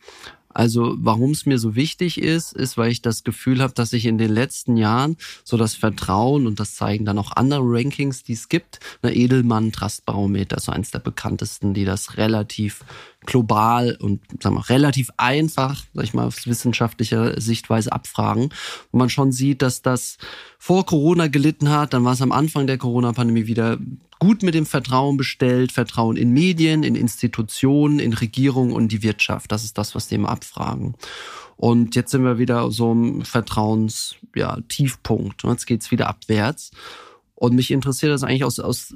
Also 0.58 0.96
warum 0.98 1.30
es 1.30 1.46
mir 1.46 1.56
so 1.56 1.76
wichtig 1.76 2.20
ist, 2.20 2.52
ist, 2.52 2.76
weil 2.76 2.90
ich 2.90 3.00
das 3.00 3.22
Gefühl 3.22 3.62
habe, 3.62 3.74
dass 3.74 3.92
ich 3.92 4.06
in 4.06 4.18
den 4.18 4.32
letzten 4.32 4.76
Jahren 4.76 5.16
so 5.44 5.56
das 5.56 5.76
Vertrauen 5.76 6.48
und 6.48 6.58
das 6.58 6.74
zeigen 6.74 7.04
dann 7.04 7.16
auch 7.16 7.30
andere 7.30 7.62
Rankings, 7.62 8.24
die 8.24 8.32
es 8.32 8.48
gibt, 8.48 8.80
eine 9.00 9.14
Edelmann 9.14 9.70
Trust 9.70 10.04
Barometer, 10.04 10.58
so 10.58 10.72
eins 10.72 10.90
der 10.90 10.98
bekanntesten, 10.98 11.74
die 11.74 11.84
das 11.84 12.16
relativ 12.16 12.84
global 13.24 13.96
und 14.00 14.20
sagen 14.42 14.56
wir, 14.56 14.68
relativ 14.68 15.10
einfach, 15.16 15.84
sag 15.94 16.04
ich 16.04 16.14
mal, 16.14 16.26
aus 16.26 16.44
wissenschaftlicher 16.48 17.40
Sichtweise 17.40 17.92
abfragen, 17.92 18.48
wo 18.90 18.98
man 18.98 19.10
schon 19.10 19.30
sieht, 19.30 19.62
dass 19.62 19.82
das 19.82 20.18
vor 20.58 20.84
Corona 20.84 21.28
gelitten 21.28 21.70
hat, 21.70 21.92
dann 21.92 22.04
war 22.04 22.14
es 22.14 22.22
am 22.22 22.32
Anfang 22.32 22.66
der 22.66 22.78
Corona-Pandemie 22.78 23.46
wieder 23.46 23.78
gut 24.18 24.42
mit 24.42 24.54
dem 24.54 24.66
Vertrauen 24.66 25.16
bestellt, 25.16 25.72
Vertrauen 25.72 26.16
in 26.16 26.32
Medien, 26.32 26.82
in 26.82 26.94
Institutionen, 26.94 27.98
in 27.98 28.12
Regierung 28.12 28.72
und 28.72 28.92
die 28.92 29.02
Wirtschaft. 29.02 29.50
Das 29.52 29.64
ist 29.64 29.78
das, 29.78 29.94
was 29.94 30.08
dem 30.08 30.26
abfragen. 30.26 30.94
Und 31.56 31.96
jetzt 31.96 32.10
sind 32.12 32.24
wir 32.24 32.38
wieder 32.38 32.70
so 32.70 32.92
im 32.92 33.24
Vertrauens-Tiefpunkt. 33.24 35.42
Ja, 35.42 35.50
jetzt 35.50 35.66
geht's 35.66 35.90
wieder 35.90 36.08
abwärts. 36.08 36.70
Und 37.34 37.54
mich 37.54 37.70
interessiert 37.70 38.12
das 38.12 38.22
eigentlich 38.22 38.44
aus, 38.44 38.60
aus 38.60 38.94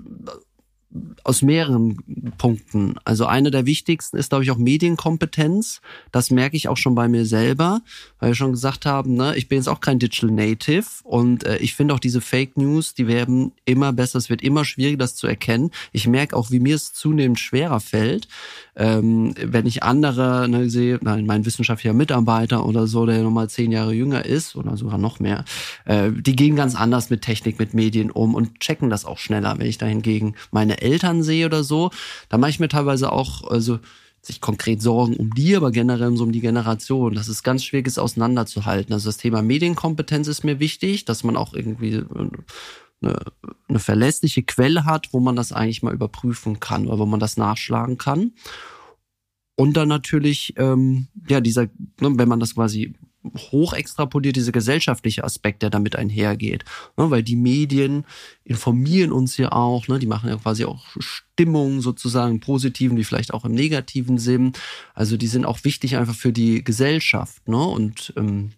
aus 1.24 1.42
mehreren 1.42 1.96
Punkten. 2.38 2.96
Also 3.04 3.26
eine 3.26 3.50
der 3.50 3.66
wichtigsten 3.66 4.16
ist, 4.16 4.30
glaube 4.30 4.44
ich, 4.44 4.50
auch 4.50 4.58
Medienkompetenz. 4.58 5.80
Das 6.10 6.30
merke 6.30 6.56
ich 6.56 6.68
auch 6.68 6.76
schon 6.76 6.94
bei 6.94 7.08
mir 7.08 7.24
selber, 7.24 7.80
weil 8.18 8.30
wir 8.30 8.34
schon 8.34 8.52
gesagt 8.52 8.86
haben, 8.86 9.14
ne, 9.14 9.34
ich 9.36 9.48
bin 9.48 9.58
jetzt 9.58 9.68
auch 9.68 9.80
kein 9.80 9.98
Digital 9.98 10.30
Native 10.30 10.86
und 11.04 11.44
äh, 11.44 11.58
ich 11.58 11.74
finde 11.74 11.94
auch 11.94 12.00
diese 12.00 12.20
Fake 12.20 12.56
News, 12.56 12.94
die 12.94 13.06
werden 13.06 13.52
immer 13.64 13.92
besser. 13.92 14.18
Es 14.18 14.30
wird 14.30 14.42
immer 14.42 14.64
schwieriger, 14.64 14.98
das 14.98 15.14
zu 15.14 15.26
erkennen. 15.26 15.70
Ich 15.92 16.06
merke 16.06 16.36
auch, 16.36 16.50
wie 16.50 16.60
mir 16.60 16.74
es 16.74 16.92
zunehmend 16.92 17.38
schwerer 17.40 17.80
fällt, 17.80 18.28
ähm, 18.76 19.34
wenn 19.40 19.66
ich 19.66 19.82
andere 19.82 20.48
ne, 20.48 20.68
sehe, 20.68 20.98
nein, 21.02 21.26
mein 21.26 21.46
wissenschaftlicher 21.46 21.94
Mitarbeiter 21.94 22.66
oder 22.66 22.86
so, 22.86 23.06
der 23.06 23.22
nochmal 23.22 23.48
zehn 23.48 23.72
Jahre 23.72 23.92
jünger 23.92 24.24
ist 24.24 24.56
oder 24.56 24.76
sogar 24.76 24.98
noch 24.98 25.20
mehr, 25.20 25.44
äh, 25.84 26.10
die 26.10 26.36
gehen 26.36 26.56
ganz 26.56 26.74
anders 26.74 27.10
mit 27.10 27.22
Technik, 27.22 27.58
mit 27.58 27.74
Medien 27.74 28.10
um 28.10 28.34
und 28.34 28.60
checken 28.60 28.90
das 28.90 29.04
auch 29.04 29.18
schneller. 29.18 29.54
Wenn 29.58 29.66
ich 29.66 29.78
da 29.78 29.86
hingegen 29.86 30.34
meine 30.50 30.81
Eltern 30.82 31.22
sehe 31.22 31.46
oder 31.46 31.64
so, 31.64 31.90
da 32.28 32.38
mache 32.38 32.50
ich 32.50 32.60
mir 32.60 32.68
teilweise 32.68 33.12
auch, 33.12 33.50
also 33.50 33.78
sich 34.22 34.40
konkret 34.40 34.80
Sorgen 34.80 35.16
um 35.16 35.34
die, 35.34 35.56
aber 35.56 35.72
generell 35.72 36.16
so 36.16 36.24
um 36.24 36.32
die 36.32 36.40
Generation. 36.40 37.14
Das 37.14 37.28
ist 37.28 37.42
ganz 37.42 37.64
schwierig, 37.64 37.88
es 37.88 37.98
auseinanderzuhalten. 37.98 38.92
Also 38.92 39.08
das 39.08 39.16
Thema 39.16 39.42
Medienkompetenz 39.42 40.28
ist 40.28 40.44
mir 40.44 40.60
wichtig, 40.60 41.04
dass 41.04 41.24
man 41.24 41.36
auch 41.36 41.54
irgendwie 41.54 42.04
eine, 43.02 43.18
eine 43.68 43.78
verlässliche 43.78 44.44
Quelle 44.44 44.84
hat, 44.84 45.12
wo 45.12 45.18
man 45.18 45.34
das 45.34 45.52
eigentlich 45.52 45.82
mal 45.82 45.92
überprüfen 45.92 46.60
kann 46.60 46.86
oder 46.86 47.00
wo 47.00 47.06
man 47.06 47.18
das 47.18 47.36
nachschlagen 47.36 47.98
kann. 47.98 48.32
Und 49.56 49.76
dann 49.76 49.88
natürlich, 49.88 50.54
ähm, 50.56 51.08
ja, 51.28 51.40
dieser, 51.40 51.64
ne, 52.00 52.12
wenn 52.16 52.28
man 52.28 52.40
das 52.40 52.54
quasi 52.54 52.94
hoch 53.36 53.72
extrapoliert, 53.72 54.36
dieser 54.36 54.52
gesellschaftliche 54.52 55.24
Aspekt, 55.24 55.62
der 55.62 55.70
damit 55.70 55.96
einhergeht. 55.96 56.64
Ne, 56.96 57.10
weil 57.10 57.22
die 57.22 57.36
Medien 57.36 58.04
informieren 58.44 59.12
uns 59.12 59.36
ja 59.36 59.52
auch, 59.52 59.88
ne, 59.88 59.98
die 59.98 60.06
machen 60.06 60.28
ja 60.28 60.36
quasi 60.36 60.64
auch 60.64 60.84
Stimmung 60.98 61.80
sozusagen, 61.80 62.40
positiven 62.40 62.96
wie 62.96 63.04
vielleicht 63.04 63.32
auch 63.32 63.44
im 63.44 63.52
negativen 63.52 64.18
Sinn. 64.18 64.52
Also 64.94 65.16
die 65.16 65.28
sind 65.28 65.44
auch 65.44 65.64
wichtig 65.64 65.96
einfach 65.96 66.14
für 66.14 66.32
die 66.32 66.64
Gesellschaft. 66.64 67.48
Ne? 67.48 67.62
Und 67.62 68.12
ähm, 68.16 68.52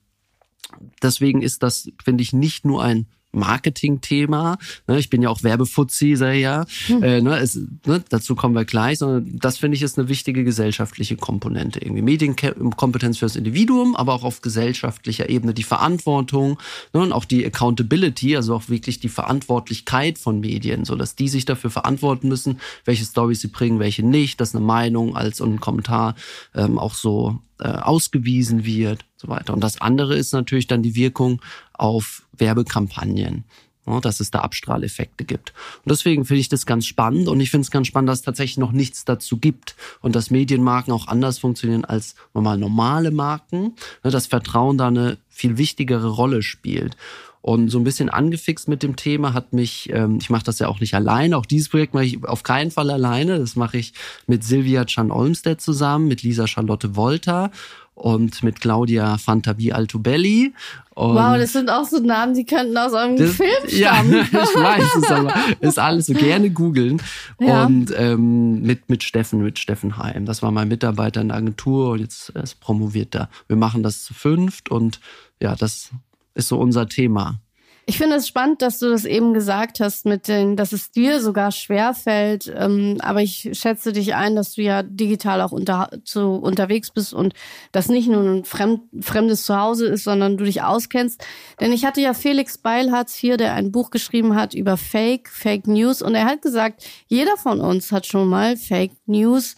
deswegen 1.02 1.42
ist 1.42 1.62
das, 1.62 1.90
finde 2.02 2.22
ich, 2.22 2.32
nicht 2.32 2.64
nur 2.64 2.82
ein 2.82 3.06
Marketing-Thema. 3.34 4.58
Ne, 4.86 4.98
ich 4.98 5.10
bin 5.10 5.22
ja 5.22 5.28
auch 5.28 5.42
Werbefuzzi, 5.42 6.16
sei 6.16 6.40
ja. 6.40 6.64
Hm. 6.86 7.02
Äh, 7.02 7.20
ne, 7.20 7.38
es, 7.38 7.58
ne, 7.86 8.02
dazu 8.08 8.34
kommen 8.34 8.54
wir 8.54 8.64
gleich, 8.64 8.98
sondern 8.98 9.38
das 9.38 9.58
finde 9.58 9.76
ich 9.76 9.82
ist 9.82 9.98
eine 9.98 10.08
wichtige 10.08 10.44
gesellschaftliche 10.44 11.16
Komponente. 11.16 11.80
Irgendwie 11.80 12.02
Medienkompetenz 12.02 13.18
fürs 13.18 13.36
Individuum, 13.36 13.96
aber 13.96 14.14
auch 14.14 14.24
auf 14.24 14.40
gesellschaftlicher 14.40 15.28
Ebene 15.28 15.54
die 15.54 15.62
Verantwortung 15.62 16.58
ne, 16.92 17.00
und 17.00 17.12
auch 17.12 17.24
die 17.24 17.44
Accountability, 17.44 18.36
also 18.36 18.54
auch 18.54 18.68
wirklich 18.68 19.00
die 19.00 19.08
Verantwortlichkeit 19.08 20.18
von 20.18 20.40
Medien, 20.40 20.84
so 20.84 20.96
dass 20.96 21.16
die 21.16 21.28
sich 21.28 21.44
dafür 21.44 21.70
verantworten 21.70 22.28
müssen, 22.28 22.60
welche 22.84 23.04
Stories 23.04 23.40
sie 23.40 23.48
bringen, 23.48 23.78
welche 23.78 24.04
nicht, 24.04 24.40
dass 24.40 24.54
eine 24.54 24.64
Meinung 24.64 25.16
als 25.16 25.40
ein 25.40 25.60
Kommentar 25.60 26.14
ähm, 26.54 26.78
auch 26.78 26.94
so 26.94 27.38
äh, 27.60 27.68
ausgewiesen 27.68 28.64
wird, 28.64 29.04
so 29.24 29.28
weiter. 29.28 29.54
Und 29.54 29.60
das 29.60 29.80
andere 29.80 30.16
ist 30.16 30.32
natürlich 30.32 30.66
dann 30.66 30.82
die 30.82 30.94
Wirkung 30.94 31.40
auf 31.72 32.22
Werbekampagnen. 32.36 33.44
Ja, 33.86 34.00
dass 34.00 34.20
es 34.20 34.30
da 34.30 34.38
Abstrahleffekte 34.38 35.24
gibt. 35.24 35.52
Und 35.84 35.90
deswegen 35.90 36.24
finde 36.24 36.40
ich 36.40 36.48
das 36.48 36.64
ganz 36.64 36.86
spannend 36.86 37.28
und 37.28 37.38
ich 37.40 37.50
finde 37.50 37.66
es 37.66 37.70
ganz 37.70 37.86
spannend, 37.86 38.08
dass 38.08 38.20
es 38.20 38.24
tatsächlich 38.24 38.56
noch 38.56 38.72
nichts 38.72 39.04
dazu 39.04 39.36
gibt 39.36 39.76
und 40.00 40.16
dass 40.16 40.30
Medienmarken 40.30 40.90
auch 40.90 41.06
anders 41.06 41.38
funktionieren 41.38 41.84
als 41.84 42.14
normal 42.32 42.56
normale 42.56 43.10
Marken, 43.10 43.74
ne, 44.02 44.10
dass 44.10 44.26
Vertrauen 44.26 44.78
da 44.78 44.86
eine 44.86 45.18
viel 45.28 45.58
wichtigere 45.58 46.08
Rolle 46.08 46.42
spielt. 46.42 46.96
Und 47.42 47.68
so 47.68 47.78
ein 47.78 47.84
bisschen 47.84 48.08
angefixt 48.08 48.68
mit 48.68 48.82
dem 48.82 48.96
Thema 48.96 49.34
hat 49.34 49.52
mich, 49.52 49.90
ähm, 49.92 50.16
ich 50.18 50.30
mache 50.30 50.44
das 50.44 50.60
ja 50.60 50.68
auch 50.68 50.80
nicht 50.80 50.94
alleine, 50.94 51.36
auch 51.36 51.44
dieses 51.44 51.68
Projekt 51.68 51.92
mache 51.92 52.06
ich 52.06 52.24
auf 52.24 52.42
keinen 52.42 52.70
Fall 52.70 52.90
alleine. 52.90 53.38
Das 53.38 53.54
mache 53.54 53.76
ich 53.76 53.92
mit 54.26 54.42
Silvia 54.42 54.86
Chan 54.86 55.10
Olmstedt 55.10 55.60
zusammen, 55.60 56.08
mit 56.08 56.22
Lisa 56.22 56.46
Charlotte 56.46 56.96
Volta 56.96 57.50
und 57.94 58.42
mit 58.42 58.60
Claudia 58.60 59.18
Fantabi 59.18 59.72
Altobelli. 59.72 60.52
Und 60.94 61.14
wow, 61.14 61.36
das 61.36 61.52
sind 61.52 61.70
auch 61.70 61.84
so 61.84 61.98
Namen, 61.98 62.34
die 62.34 62.44
könnten 62.44 62.76
aus 62.76 62.92
einem 62.92 63.16
das, 63.16 63.36
Film 63.36 63.50
stammen. 63.66 64.12
Ja, 64.12 64.22
ich 64.24 64.32
weiß 64.32 64.96
es, 65.02 65.10
aber 65.10 65.34
ist 65.60 65.78
alles 65.78 66.06
so 66.06 66.14
gerne 66.14 66.50
googeln. 66.50 67.00
Ja. 67.40 67.66
Und 67.66 67.92
ähm, 67.96 68.62
mit, 68.62 68.88
mit 68.88 69.02
Steffen, 69.02 69.42
mit 69.42 69.58
Steffen 69.58 69.96
Heim. 69.96 70.26
Das 70.26 70.42
war 70.42 70.50
mein 70.50 70.68
Mitarbeiter 70.68 71.20
in 71.20 71.28
der 71.28 71.36
Agentur 71.38 71.90
und 71.90 72.00
jetzt 72.00 72.30
ist 72.30 72.60
promoviert 72.60 73.14
da. 73.14 73.28
Wir 73.48 73.56
machen 73.56 73.82
das 73.82 74.04
zu 74.04 74.14
fünft 74.14 74.70
und 74.70 75.00
ja, 75.40 75.56
das 75.56 75.90
ist 76.34 76.48
so 76.48 76.58
unser 76.58 76.88
Thema. 76.88 77.40
Ich 77.86 77.98
finde 77.98 78.16
es 78.16 78.26
spannend, 78.26 78.62
dass 78.62 78.78
du 78.78 78.88
das 78.88 79.04
eben 79.04 79.34
gesagt 79.34 79.78
hast, 79.78 80.06
mit 80.06 80.26
den, 80.26 80.56
dass 80.56 80.72
es 80.72 80.90
dir 80.90 81.20
sogar 81.20 81.52
schwer 81.52 81.92
fällt. 81.92 82.52
Ähm, 82.56 82.96
aber 83.00 83.20
ich 83.20 83.50
schätze 83.52 83.92
dich 83.92 84.14
ein, 84.14 84.36
dass 84.36 84.54
du 84.54 84.62
ja 84.62 84.82
digital 84.82 85.42
auch 85.42 85.52
unter, 85.52 85.90
zu, 86.04 86.36
unterwegs 86.36 86.90
bist 86.90 87.12
und 87.12 87.34
das 87.72 87.88
nicht 87.88 88.08
nur 88.08 88.22
ein 88.22 88.44
fremd, 88.44 88.82
fremdes 89.00 89.44
Zuhause 89.44 89.86
ist, 89.86 90.04
sondern 90.04 90.38
du 90.38 90.44
dich 90.44 90.62
auskennst. 90.62 91.22
Denn 91.60 91.72
ich 91.72 91.84
hatte 91.84 92.00
ja 92.00 92.14
Felix 92.14 92.56
Beilharz 92.56 93.14
hier, 93.14 93.36
der 93.36 93.52
ein 93.52 93.70
Buch 93.70 93.90
geschrieben 93.90 94.34
hat 94.34 94.54
über 94.54 94.78
Fake, 94.78 95.28
Fake 95.28 95.66
News. 95.66 96.00
Und 96.00 96.14
er 96.14 96.24
hat 96.24 96.40
gesagt, 96.40 96.84
jeder 97.06 97.36
von 97.36 97.60
uns 97.60 97.92
hat 97.92 98.06
schon 98.06 98.28
mal 98.28 98.56
Fake 98.56 98.92
News 99.06 99.56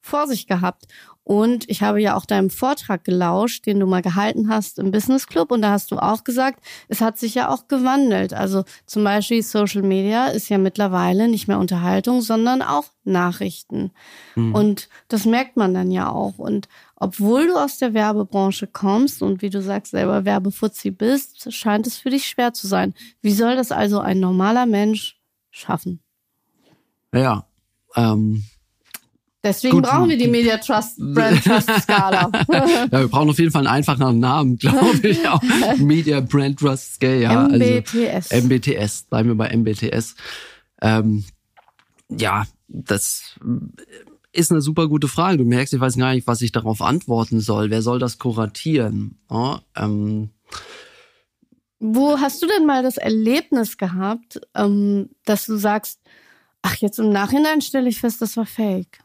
vor 0.00 0.28
sich 0.28 0.46
gehabt. 0.46 0.84
Und 1.24 1.68
ich 1.70 1.82
habe 1.82 2.02
ja 2.02 2.16
auch 2.16 2.26
deinem 2.26 2.50
Vortrag 2.50 3.02
gelauscht, 3.02 3.64
den 3.64 3.80
du 3.80 3.86
mal 3.86 4.02
gehalten 4.02 4.50
hast 4.50 4.78
im 4.78 4.90
Business 4.90 5.26
Club. 5.26 5.50
Und 5.52 5.62
da 5.62 5.70
hast 5.70 5.90
du 5.90 5.96
auch 5.96 6.22
gesagt, 6.22 6.62
es 6.88 7.00
hat 7.00 7.18
sich 7.18 7.34
ja 7.34 7.48
auch 7.48 7.66
gewandelt. 7.66 8.34
Also 8.34 8.64
zum 8.84 9.04
Beispiel 9.04 9.42
Social 9.42 9.80
Media 9.80 10.26
ist 10.26 10.50
ja 10.50 10.58
mittlerweile 10.58 11.28
nicht 11.28 11.48
mehr 11.48 11.58
Unterhaltung, 11.58 12.20
sondern 12.20 12.60
auch 12.60 12.84
Nachrichten. 13.04 13.90
Mhm. 14.34 14.54
Und 14.54 14.88
das 15.08 15.24
merkt 15.24 15.56
man 15.56 15.72
dann 15.72 15.90
ja 15.90 16.10
auch. 16.10 16.38
Und 16.38 16.68
obwohl 16.96 17.46
du 17.46 17.56
aus 17.56 17.78
der 17.78 17.94
Werbebranche 17.94 18.66
kommst 18.66 19.22
und 19.22 19.40
wie 19.40 19.50
du 19.50 19.62
sagst, 19.62 19.92
selber 19.92 20.26
Werbefuzzi 20.26 20.90
bist, 20.90 21.50
scheint 21.54 21.86
es 21.86 21.96
für 21.96 22.10
dich 22.10 22.26
schwer 22.26 22.52
zu 22.52 22.66
sein. 22.66 22.92
Wie 23.22 23.32
soll 23.32 23.56
das 23.56 23.72
also 23.72 23.98
ein 23.98 24.20
normaler 24.20 24.66
Mensch 24.66 25.18
schaffen? 25.50 26.00
Ja, 27.14 27.46
ähm, 27.96 28.44
Deswegen 29.44 29.76
Gut. 29.76 29.84
brauchen 29.84 30.08
wir 30.08 30.16
die 30.16 30.26
Media 30.26 30.56
Trust 30.56 30.96
Brand 30.98 31.44
Trust 31.44 31.70
Skala. 31.82 32.30
ja, 32.50 32.90
wir 32.90 33.08
brauchen 33.08 33.28
auf 33.28 33.38
jeden 33.38 33.50
Fall 33.50 33.66
einen 33.66 33.76
einfacheren 33.76 34.18
Namen, 34.18 34.56
glaube 34.58 35.06
ich. 35.06 35.28
Auch. 35.28 35.42
Media 35.76 36.20
Brand 36.20 36.58
Trust 36.58 36.94
Scale, 36.94 37.20
ja. 37.20 37.46
MBTS. 37.48 38.32
Also, 38.32 38.46
MBTS. 38.46 39.02
Bleiben 39.02 39.28
wir 39.28 39.34
bei 39.34 39.54
MBTS. 39.54 40.16
Ähm, 40.80 41.24
ja, 42.08 42.46
das 42.68 43.38
ist 44.32 44.50
eine 44.50 44.62
super 44.62 44.88
gute 44.88 45.08
Frage. 45.08 45.36
Du 45.36 45.44
merkst, 45.44 45.74
ich 45.74 45.80
weiß 45.80 45.98
gar 45.98 46.14
nicht, 46.14 46.26
was 46.26 46.40
ich 46.40 46.50
darauf 46.50 46.80
antworten 46.80 47.40
soll. 47.40 47.68
Wer 47.68 47.82
soll 47.82 47.98
das 47.98 48.18
kuratieren? 48.18 49.18
Oh, 49.28 49.56
ähm, 49.76 50.30
Wo 51.80 52.18
hast 52.18 52.42
du 52.42 52.46
denn 52.46 52.64
mal 52.64 52.82
das 52.82 52.96
Erlebnis 52.96 53.76
gehabt, 53.76 54.40
ähm, 54.54 55.10
dass 55.26 55.44
du 55.44 55.58
sagst, 55.58 56.00
ach, 56.62 56.76
jetzt 56.76 56.98
im 56.98 57.10
Nachhinein 57.10 57.60
stelle 57.60 57.90
ich 57.90 58.00
fest, 58.00 58.22
das 58.22 58.38
war 58.38 58.46
fake? 58.46 59.03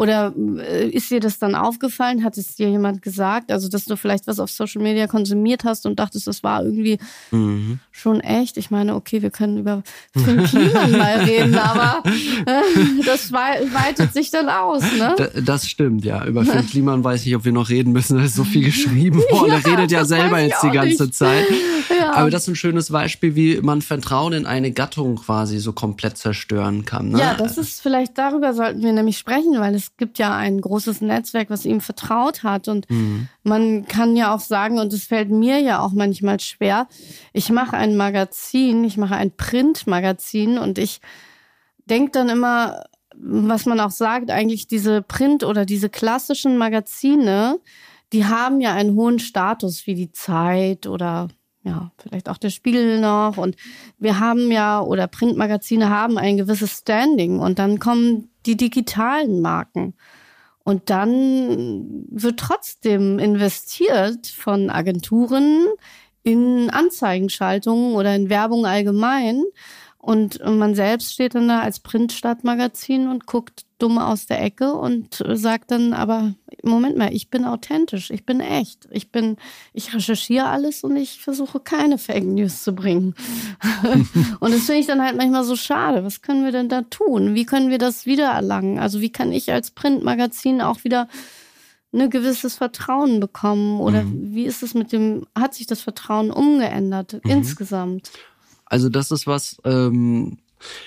Oder 0.00 0.32
äh, 0.58 0.88
ist 0.88 1.10
dir 1.10 1.18
das 1.18 1.40
dann 1.40 1.56
aufgefallen? 1.56 2.22
Hat 2.22 2.38
es 2.38 2.54
dir 2.54 2.70
jemand 2.70 3.02
gesagt? 3.02 3.50
Also, 3.50 3.68
dass 3.68 3.84
du 3.84 3.96
vielleicht 3.96 4.28
was 4.28 4.38
auf 4.38 4.48
Social 4.48 4.80
Media 4.80 5.08
konsumiert 5.08 5.64
hast 5.64 5.86
und 5.86 5.98
dachtest, 5.98 6.28
das 6.28 6.44
war 6.44 6.62
irgendwie 6.62 6.98
mhm. 7.32 7.80
schon 7.90 8.20
echt? 8.20 8.58
Ich 8.58 8.70
meine, 8.70 8.94
okay, 8.94 9.22
wir 9.22 9.30
können 9.30 9.58
über 9.58 9.82
Finn 10.12 10.44
Kliman 10.44 10.92
mal 10.92 11.18
reden, 11.26 11.58
aber 11.58 12.08
äh, 12.46 13.02
das 13.04 13.32
weitet 13.32 14.12
sich 14.12 14.30
dann 14.30 14.48
aus, 14.48 14.82
ne? 14.96 15.16
Das 15.44 15.68
stimmt, 15.68 16.04
ja. 16.04 16.24
Über 16.24 16.44
Finn 16.44 16.66
Kliman 16.68 17.02
weiß 17.02 17.26
ich, 17.26 17.34
ob 17.34 17.44
wir 17.44 17.52
noch 17.52 17.68
reden 17.68 17.92
müssen. 17.92 18.18
Da 18.18 18.24
ist 18.24 18.36
so 18.36 18.44
viel 18.44 18.64
geschrieben 18.64 19.18
worden. 19.32 19.50
ja, 19.50 19.58
er 19.58 19.66
redet 19.66 19.90
ja 19.90 20.04
selber 20.04 20.38
jetzt 20.38 20.62
die 20.62 20.70
ganze 20.70 21.04
nicht. 21.06 21.14
Zeit. 21.14 21.46
Ja. 22.08 22.20
Aber 22.20 22.30
das 22.30 22.42
ist 22.42 22.48
ein 22.48 22.56
schönes 22.56 22.90
Beispiel, 22.90 23.34
wie 23.34 23.60
man 23.60 23.82
Vertrauen 23.82 24.32
in 24.32 24.46
eine 24.46 24.70
Gattung 24.70 25.16
quasi 25.16 25.58
so 25.58 25.72
komplett 25.72 26.18
zerstören 26.18 26.84
kann. 26.84 27.10
Ne? 27.10 27.18
Ja, 27.18 27.34
das 27.34 27.58
ist 27.58 27.80
vielleicht 27.80 28.16
darüber 28.16 28.54
sollten 28.54 28.82
wir 28.82 28.92
nämlich 28.92 29.18
sprechen, 29.18 29.58
weil 29.58 29.74
es 29.74 29.88
es 29.88 29.96
gibt 29.96 30.18
ja 30.18 30.36
ein 30.36 30.60
großes 30.60 31.00
Netzwerk, 31.00 31.50
was 31.50 31.64
ihm 31.64 31.80
vertraut 31.80 32.42
hat. 32.42 32.68
Und 32.68 32.88
mhm. 32.90 33.28
man 33.42 33.86
kann 33.86 34.16
ja 34.16 34.34
auch 34.34 34.40
sagen, 34.40 34.78
und 34.78 34.92
es 34.92 35.04
fällt 35.04 35.30
mir 35.30 35.60
ja 35.60 35.80
auch 35.80 35.92
manchmal 35.92 36.40
schwer, 36.40 36.88
ich 37.32 37.50
mache 37.50 37.76
ein 37.76 37.96
Magazin, 37.96 38.84
ich 38.84 38.96
mache 38.96 39.16
ein 39.16 39.32
Printmagazin 39.34 40.58
und 40.58 40.78
ich 40.78 41.00
denke 41.86 42.12
dann 42.12 42.28
immer, 42.28 42.84
was 43.16 43.66
man 43.66 43.80
auch 43.80 43.90
sagt, 43.90 44.30
eigentlich 44.30 44.66
diese 44.68 45.02
Print- 45.02 45.44
oder 45.44 45.64
diese 45.64 45.88
klassischen 45.88 46.58
Magazine, 46.58 47.58
die 48.12 48.26
haben 48.26 48.60
ja 48.60 48.74
einen 48.74 48.94
hohen 48.94 49.18
Status 49.18 49.86
wie 49.86 49.94
die 49.94 50.12
Zeit 50.12 50.86
oder 50.86 51.28
ja, 51.62 51.92
vielleicht 51.98 52.28
auch 52.28 52.38
der 52.38 52.50
Spiegel 52.50 53.00
noch. 53.00 53.36
Und 53.36 53.56
wir 53.98 54.20
haben 54.20 54.50
ja, 54.50 54.80
oder 54.80 55.06
Printmagazine 55.06 55.90
haben 55.90 56.18
ein 56.18 56.36
gewisses 56.36 56.78
Standing. 56.78 57.38
Und 57.40 57.58
dann 57.58 57.78
kommen 57.78 58.30
die 58.46 58.56
digitalen 58.56 59.40
Marken. 59.40 59.94
Und 60.64 60.90
dann 60.90 62.04
wird 62.10 62.40
trotzdem 62.40 63.18
investiert 63.18 64.26
von 64.26 64.70
Agenturen 64.70 65.66
in 66.22 66.70
Anzeigenschaltungen 66.70 67.94
oder 67.94 68.14
in 68.14 68.28
Werbung 68.28 68.66
allgemein. 68.66 69.42
Und 69.96 70.40
man 70.44 70.74
selbst 70.74 71.12
steht 71.12 71.34
dann 71.34 71.48
da 71.48 71.60
als 71.60 71.80
Printstadtmagazin 71.80 73.08
und 73.08 73.26
guckt 73.26 73.64
dumm 73.78 73.98
aus 73.98 74.26
der 74.26 74.42
Ecke 74.42 74.74
und 74.74 75.22
sagt 75.34 75.70
dann, 75.70 75.92
aber 75.92 76.34
Moment 76.62 76.96
mal, 76.96 77.12
ich 77.14 77.30
bin 77.30 77.44
authentisch, 77.44 78.10
ich 78.10 78.26
bin 78.26 78.40
echt, 78.40 78.88
ich 78.90 79.10
bin, 79.10 79.36
ich 79.72 79.94
recherchiere 79.94 80.46
alles 80.46 80.82
und 80.82 80.96
ich 80.96 81.20
versuche 81.20 81.60
keine 81.60 81.98
Fake 81.98 82.24
News 82.24 82.62
zu 82.62 82.72
bringen. 82.74 83.14
und 84.40 84.52
das 84.52 84.62
finde 84.62 84.80
ich 84.80 84.86
dann 84.86 85.02
halt 85.02 85.16
manchmal 85.16 85.44
so 85.44 85.56
schade. 85.56 86.04
Was 86.04 86.22
können 86.22 86.44
wir 86.44 86.52
denn 86.52 86.68
da 86.68 86.82
tun? 86.82 87.34
Wie 87.34 87.46
können 87.46 87.70
wir 87.70 87.78
das 87.78 88.06
wiedererlangen? 88.06 88.78
Also 88.78 89.00
wie 89.00 89.12
kann 89.12 89.32
ich 89.32 89.52
als 89.52 89.70
Printmagazin 89.70 90.60
auch 90.60 90.84
wieder 90.84 91.08
ein 91.92 92.10
gewisses 92.10 92.56
Vertrauen 92.56 93.20
bekommen? 93.20 93.80
Oder 93.80 94.02
mhm. 94.02 94.34
wie 94.34 94.44
ist 94.44 94.62
es 94.62 94.74
mit 94.74 94.92
dem, 94.92 95.26
hat 95.34 95.54
sich 95.54 95.66
das 95.66 95.80
Vertrauen 95.80 96.30
umgeändert 96.30 97.20
mhm. 97.24 97.30
insgesamt? 97.30 98.10
Also 98.66 98.88
das 98.88 99.10
ist 99.10 99.26
was, 99.26 99.56
ähm, 99.64 100.38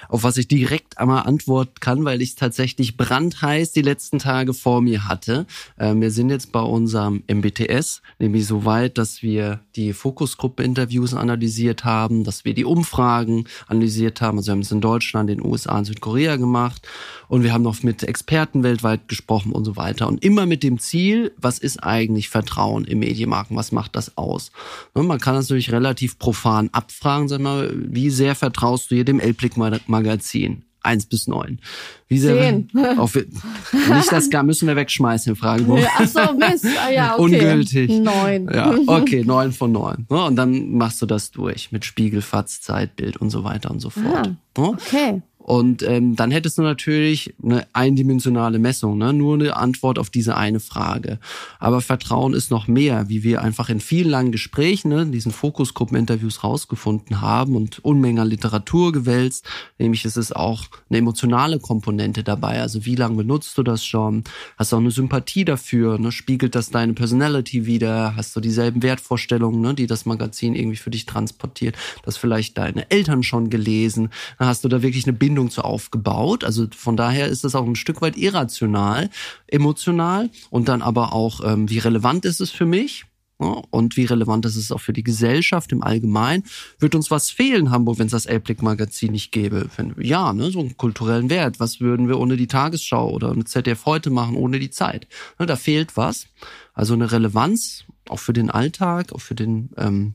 auf 0.10 0.24
was 0.24 0.38
ich 0.38 0.48
direkt 0.48 0.98
einmal 0.98 1.24
antworten 1.24 1.76
kann, 1.80 2.06
weil 2.06 2.22
ich 2.22 2.30
es 2.30 2.36
tatsächlich 2.36 2.98
brandheiß 2.98 3.72
die 3.72 3.82
letzten 3.82 4.20
Tage 4.20 4.54
vor 4.54 4.82
mir 4.82 5.08
hatte. 5.08 5.46
Äh, 5.78 5.96
wir 5.96 6.12
sind 6.12 6.30
jetzt 6.30 6.52
bei 6.52 6.62
unserem 6.62 7.24
MBTS, 7.28 8.02
nämlich 8.20 8.46
so 8.46 8.66
weit, 8.66 8.98
dass 8.98 9.22
wir 9.22 9.60
die 9.76 9.94
Fokusgruppe-Interviews 9.94 11.14
analysiert 11.14 11.84
haben, 11.84 12.24
dass 12.24 12.46
wir 12.46 12.54
die 12.54 12.66
Umfragen 12.66 13.46
analysiert 13.68 14.22
haben. 14.22 14.38
Also 14.38 14.50
wir 14.50 14.54
haben 14.54 14.62
es 14.62 14.72
in 14.72 14.82
Deutschland, 14.82 15.30
in 15.30 15.40
den 15.40 15.46
USA 15.46 15.78
und 15.78 15.86
Südkorea 15.86 16.36
gemacht 16.38 16.88
und 17.28 17.44
wir 17.44 17.54
haben 17.54 17.64
noch 17.64 17.82
mit 17.84 18.04
Experten 18.04 18.64
weltweit 18.64 19.08
gesprochen 19.08 19.54
und 19.54 19.64
so 19.64 19.78
weiter. 19.78 20.08
Und 20.08 20.24
immer 20.24 20.46
mit 20.46 20.64
dem 20.64 20.80
Ziel, 20.80 21.32
was 21.38 21.60
ist 21.60 21.82
eigentlich 21.82 22.30
Vertrauen 22.30 22.84
im 22.84 23.00
Medienmarken? 23.00 23.56
Was 23.56 23.72
macht 23.72 23.96
das 23.96 24.18
aus? 24.18 24.52
Und 24.94 25.08
man 25.08 25.20
kann 25.20 25.36
das 25.36 25.46
natürlich 25.46 25.72
relativ 25.72 26.20
profan 26.20 26.70
abfragen, 26.74 27.28
sag 27.28 27.40
mal, 27.40 27.72
wie 27.74 28.10
sehr 28.10 28.36
vertraust 28.36 28.92
du 28.92 28.96
hier 28.96 29.06
dem 29.06 29.20
L-Blick 29.20 29.58
Magazin. 29.88 30.64
Eins 30.84 31.06
bis 31.06 31.28
neun. 31.28 31.60
Wie 32.08 32.18
sehr 32.18 32.36
Zehn. 32.38 32.68
Auf, 32.98 33.14
nicht 33.14 34.12
das 34.12 34.32
gar 34.32 34.42
müssen 34.42 34.68
wir 34.68 34.76
wegschmeißen, 34.76 35.36
Fragebogen. 35.36 35.86
Ach 35.96 36.08
so, 36.08 36.34
Mist. 36.34 36.66
Ah, 36.84 36.90
ja, 36.90 37.14
okay. 37.20 37.36
Ungültig. 37.36 37.92
Neun. 37.92 38.50
Ja, 38.52 38.76
okay, 38.88 39.24
neun 39.24 39.52
von 39.52 39.72
neun. 39.72 40.08
Und 40.08 40.36
dann 40.38 40.72
machst 40.72 41.00
du 41.00 41.06
das 41.06 41.30
durch 41.30 41.72
mit 41.72 41.86
Spiegel, 41.86 42.24
Fatz, 42.24 42.62
Zeitbild 42.62 43.18
und 43.18 43.30
so 43.30 43.44
weiter 43.44 43.70
und 43.70 43.80
so 43.80 43.92
fort. 43.92 44.32
Ah, 44.58 44.62
okay. 44.62 45.22
Und 45.44 45.82
ähm, 45.84 46.16
dann 46.16 46.30
hättest 46.30 46.60
du 46.60 46.62
natürlich 46.62 47.34
eine 47.44 47.66
eindimensionale 47.74 48.60
Messung, 48.60 48.98
ne? 48.98 49.12
nur 49.12 49.34
eine 49.34 49.58
Antwort 49.58 49.98
auf 49.98 50.10
diese 50.10 50.38
eine 50.38 50.60
Frage. 50.60 51.20
Aber 51.60 51.82
Vertrauen 51.82 52.34
ist 52.34 52.52
noch 52.52 52.68
mehr, 52.68 53.10
wie 53.10 53.24
wir 53.24 53.42
einfach 53.42 53.70
in 53.70 53.80
vielen 53.80 54.10
langen 54.10 54.32
Gesprächen, 54.32 54.90
ne, 54.90 55.06
diesen 55.08 55.32
Fokusgruppeninterviews 55.32 56.44
rausgefunden 56.44 57.22
haben 57.22 57.56
und 57.56 57.84
Unmenge 57.84 58.24
Literatur 58.24 58.92
gewälzt. 58.92 59.46
Nämlich 59.80 60.06
ist 60.06 60.18
es 60.18 60.32
auch 60.32 60.66
eine 60.90 61.00
emotionale 61.00 61.60
Komponente 61.60 62.24
dabei. 62.24 62.62
Also 62.62 62.86
wie 62.86 62.96
lange 62.96 63.18
benutzt 63.18 63.58
du 63.58 63.64
das 63.64 63.84
schon? 63.84 64.24
Hast 64.58 64.72
du 64.72 64.76
auch 64.76 64.80
eine 64.80 64.92
Sympathie 64.92 65.44
dafür? 65.44 65.98
Ne? 65.98 66.12
Spiegelt 66.12 66.54
das 66.54 66.70
deine 66.70 66.94
Personality 66.94 67.66
wieder? 67.66 68.16
Hast 68.16 68.36
du 68.36 68.42
dieselben 68.42 68.84
Wertvorstellungen, 68.84 69.60
ne, 69.60 69.74
die 69.74 69.88
das 69.88 70.06
Magazin 70.06 70.56
irgendwie 70.56 70.78
für 70.78 70.92
dich 70.92 71.08
transportiert? 71.08 71.76
Das 72.04 72.18
vielleicht 72.18 72.58
deine 72.58 72.90
Eltern 72.92 73.24
schon 73.24 73.50
gelesen? 73.50 74.10
Hast 74.38 74.64
du 74.64 74.70
da 74.70 74.82
wirklich 74.82 75.06
eine 75.06 75.14
Bindung 75.14 75.31
zu 75.50 75.64
aufgebaut. 75.64 76.44
Also 76.44 76.68
von 76.76 76.98
daher 76.98 77.28
ist 77.28 77.46
es 77.46 77.56
auch 77.56 77.66
ein 77.66 77.76
Stück 77.76 78.02
weit 78.02 78.18
irrational, 78.18 79.10
emotional 79.48 80.30
und 80.50 80.68
dann 80.68 80.82
aber 80.82 81.14
auch, 81.14 81.42
ähm, 81.44 81.70
wie 81.70 81.80
relevant 81.80 82.26
ist 82.26 82.42
es 82.42 82.52
für 82.52 82.66
mich? 82.66 83.06
und 83.42 83.98
wie 83.98 84.06
relevant 84.06 84.46
ist 84.46 84.56
es 84.56 84.72
auch 84.72 84.80
für 84.80 84.94
die 84.94 85.04
Gesellschaft 85.04 85.72
im 85.72 85.84
Allgemeinen? 85.84 86.44
Wird 86.80 86.96
uns 86.96 87.10
was 87.10 87.30
fehlen, 87.30 87.72
Hamburg, 87.72 88.00
wenn 88.00 88.06
es 88.06 88.12
das 88.12 88.26
Elblick-Magazin 88.26 89.12
nicht 89.12 89.32
gäbe? 89.32 89.70
Ja, 90.00 90.34
ne, 90.34 90.52
so 90.52 90.60
einen 90.60 90.78
kulturellen 90.78 91.30
Wert. 91.30 91.60
Was 91.60 91.80
würden 91.80 92.08
wir 92.08 92.20
ohne 92.20 92.38
die 92.38 92.48
Tagesschau 92.48 93.10
oder 93.10 93.32
eine 93.32 93.46
ZDF 93.46 93.86
heute 93.86 94.10
machen, 94.10 94.36
ohne 94.36 94.60
die 94.60 94.70
Zeit? 94.70 95.08
Ne, 95.40 95.46
da 95.46 95.56
fehlt 95.56 95.98
was. 95.98 96.28
Also 96.74 96.94
eine 96.94 97.12
Relevanz, 97.12 97.86
auch 98.10 98.20
für 98.20 98.34
den 98.34 98.52
Alltag, 98.52 99.12
auch 99.12 99.22
für 99.22 99.36
den 99.36 99.72
ähm, 99.78 100.14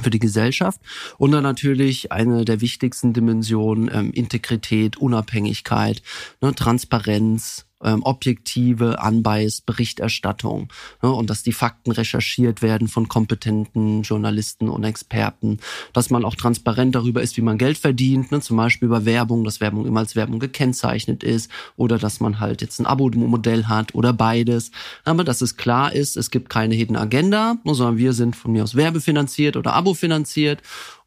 für 0.00 0.10
die 0.10 0.18
Gesellschaft. 0.18 0.80
Und 1.18 1.32
dann 1.32 1.42
natürlich 1.42 2.12
eine 2.12 2.44
der 2.44 2.60
wichtigsten 2.60 3.12
Dimensionen 3.12 3.90
ähm, 3.92 4.10
Integrität, 4.12 4.96
Unabhängigkeit, 4.96 6.02
ne, 6.40 6.54
Transparenz, 6.54 7.65
ähm, 7.82 8.02
objektive, 8.02 8.96
unbiased 9.04 9.66
Berichterstattung 9.66 10.68
ne, 11.02 11.12
und 11.12 11.30
dass 11.30 11.42
die 11.42 11.52
Fakten 11.52 11.90
recherchiert 11.90 12.62
werden 12.62 12.88
von 12.88 13.08
kompetenten 13.08 14.02
Journalisten 14.02 14.68
und 14.68 14.84
Experten, 14.84 15.58
dass 15.92 16.10
man 16.10 16.24
auch 16.24 16.34
transparent 16.34 16.94
darüber 16.94 17.22
ist, 17.22 17.36
wie 17.36 17.42
man 17.42 17.58
Geld 17.58 17.78
verdient, 17.78 18.32
ne, 18.32 18.40
zum 18.40 18.56
Beispiel 18.56 18.86
über 18.86 19.04
Werbung, 19.04 19.44
dass 19.44 19.60
Werbung 19.60 19.86
immer 19.86 20.00
als 20.00 20.16
Werbung 20.16 20.38
gekennzeichnet 20.38 21.22
ist 21.22 21.50
oder 21.76 21.98
dass 21.98 22.20
man 22.20 22.40
halt 22.40 22.62
jetzt 22.62 22.78
ein 22.80 22.86
Abo-Modell 22.86 23.66
hat 23.66 23.94
oder 23.94 24.12
beides, 24.12 24.70
aber 25.04 25.24
dass 25.24 25.40
es 25.40 25.56
klar 25.56 25.92
ist, 25.92 26.16
es 26.16 26.30
gibt 26.30 26.48
keine 26.48 26.74
Hidden 26.74 26.96
Agenda, 26.96 27.56
sondern 27.64 27.98
wir 27.98 28.12
sind 28.12 28.36
von 28.36 28.52
mir 28.52 28.62
aus 28.62 28.74
werbefinanziert 28.74 29.56
oder 29.56 29.74
Abo-finanziert 29.74 30.62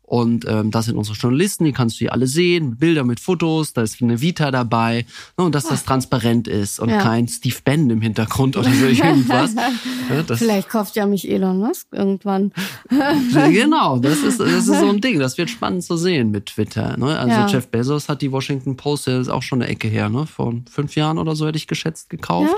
und 0.09 0.47
ähm, 0.47 0.71
das 0.71 0.85
sind 0.85 0.97
unsere 0.97 1.15
Journalisten, 1.15 1.65
die 1.65 1.71
kannst 1.71 1.97
du 1.97 1.99
hier 1.99 2.13
alle 2.13 2.25
sehen, 2.25 2.77
Bilder 2.77 3.03
mit 3.03 3.19
Fotos, 3.19 3.73
da 3.73 3.83
ist 3.83 4.01
eine 4.01 4.19
Vita 4.21 4.49
dabei. 4.49 5.05
Ne, 5.37 5.45
und 5.45 5.53
dass 5.53 5.67
das 5.67 5.85
transparent 5.85 6.47
ist 6.47 6.79
und 6.79 6.89
ja. 6.89 6.99
kein 6.99 7.27
Steve 7.27 7.57
Bannon 7.63 7.91
im 7.91 8.01
Hintergrund 8.01 8.57
oder 8.57 8.71
so 8.71 8.87
irgendwas. 8.87 9.53
ja, 10.09 10.35
Vielleicht 10.35 10.67
kauft 10.67 10.95
ja 10.95 11.05
mich 11.05 11.29
Elon 11.29 11.59
Musk 11.59 11.89
irgendwann. 11.91 12.51
genau, 13.51 13.99
das 14.01 14.23
ist, 14.23 14.39
das 14.39 14.67
ist 14.67 14.79
so 14.79 14.89
ein 14.89 14.99
Ding. 14.99 15.19
Das 15.19 15.37
wird 15.37 15.51
spannend 15.51 15.83
zu 15.83 15.95
sehen 15.95 16.31
mit 16.31 16.47
Twitter. 16.47 16.97
Ne? 16.97 17.15
Also 17.15 17.35
ja. 17.35 17.47
Jeff 17.47 17.67
Bezos 17.67 18.09
hat 18.09 18.23
die 18.23 18.31
Washington 18.31 18.77
Post, 18.77 19.05
das 19.05 19.27
ist 19.27 19.29
auch 19.29 19.43
schon 19.43 19.61
eine 19.61 19.69
Ecke 19.69 19.89
her, 19.89 20.09
ne? 20.09 20.25
Vor 20.25 20.55
fünf 20.71 20.95
Jahren 20.95 21.19
oder 21.19 21.35
so 21.35 21.45
hätte 21.45 21.57
ich 21.57 21.67
geschätzt 21.67 22.09
gekauft. 22.09 22.49
Ja? 22.51 22.57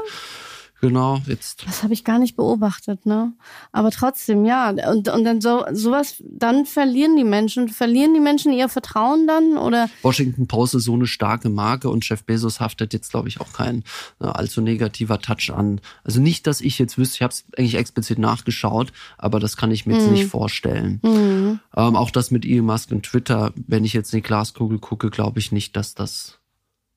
Genau, 0.82 1.22
jetzt. 1.28 1.63
Das 1.67 1.84
habe 1.84 1.94
ich 1.94 2.04
gar 2.04 2.17
nicht 2.17 2.36
beobachtet, 2.36 3.06
ne? 3.06 3.34
Aber 3.72 3.91
trotzdem, 3.91 4.46
ja. 4.46 4.72
Und, 4.72 5.10
und 5.10 5.24
dann 5.24 5.39
so 5.39 5.63
sowas, 5.72 6.24
dann 6.28 6.65
verlieren 6.65 7.15
die 7.15 7.24
Menschen, 7.24 7.70
verlieren 7.70 8.15
die 8.15 8.20
Menschen 8.20 8.52
ihr 8.52 8.67
Vertrauen 8.67 9.28
dann 9.28 9.58
oder? 9.58 9.91
Washington 10.02 10.48
Post 10.48 10.74
ist 10.74 10.86
so 10.86 10.96
eine 10.96 11.06
starke 11.06 11.50
Marke 11.50 11.88
und 11.88 12.08
Jeff 12.10 12.24
Bezos 12.24 12.60
haftet 12.60 12.94
jetzt, 12.94 13.12
glaube 13.12 13.28
ich, 13.28 13.39
auch 13.39 13.54
kein 13.54 13.84
ne, 14.20 14.36
allzu 14.36 14.60
negativer 14.62 15.20
Touch 15.20 15.52
an. 15.54 15.82
Also 16.04 16.20
nicht, 16.20 16.48
dass 16.48 16.62
ich 16.62 16.80
jetzt 16.80 16.98
wüsste, 16.98 17.17
ich 17.17 17.22
habe 17.22 17.34
es 17.34 17.46
eigentlich 17.56 17.76
explizit 17.76 18.17
nachgeschaut, 18.17 18.91
aber 19.20 19.39
das 19.39 19.58
kann 19.58 19.70
ich 19.70 19.86
mir 19.86 19.98
jetzt 19.98 20.08
mhm. 20.08 20.13
nicht 20.13 20.26
vorstellen. 20.26 21.00
Mhm. 21.04 21.60
Ähm, 21.76 21.96
auch 21.96 22.10
das 22.10 22.32
mit 22.32 22.44
Elon 22.44 22.65
Musk 22.65 22.91
und 22.91 23.04
Twitter, 23.04 23.54
wenn 23.56 23.86
ich 23.86 23.94
jetzt 23.94 24.13
in 24.13 24.17
die 24.17 24.24
Glaskugel 24.24 24.80
gucke, 24.80 25.12
glaube 25.12 25.38
ich 25.38 25.52
nicht, 25.52 25.76
dass 25.76 25.94
das 25.94 26.41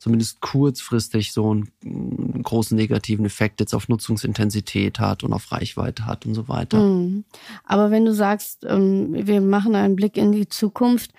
zumindest 0.05 0.43
kurzfristig 0.43 1.33
so 1.33 1.51
einen 1.51 2.43
großen 2.43 2.77
negativen 2.77 3.25
Effekt 3.25 3.61
jetzt 3.61 3.73
auf 3.73 3.89
Nutzungsintensität 3.89 5.01
hat 5.01 5.25
und 5.25 5.33
auf 5.33 5.51
Reichweite 5.51 6.05
hat 6.05 6.27
und 6.27 6.35
so 6.35 6.47
weiter. 6.47 6.79
Mhm. 6.79 7.25
Aber 7.65 7.91
wenn 7.91 8.05
du 8.05 8.13
sagst, 8.13 8.67
ähm, 8.69 9.15
wir 9.27 9.41
machen 9.41 9.75
einen 9.75 9.97
Blick 9.97 10.19
in 10.19 10.33
die 10.33 10.47
Zukunft, 10.47 11.13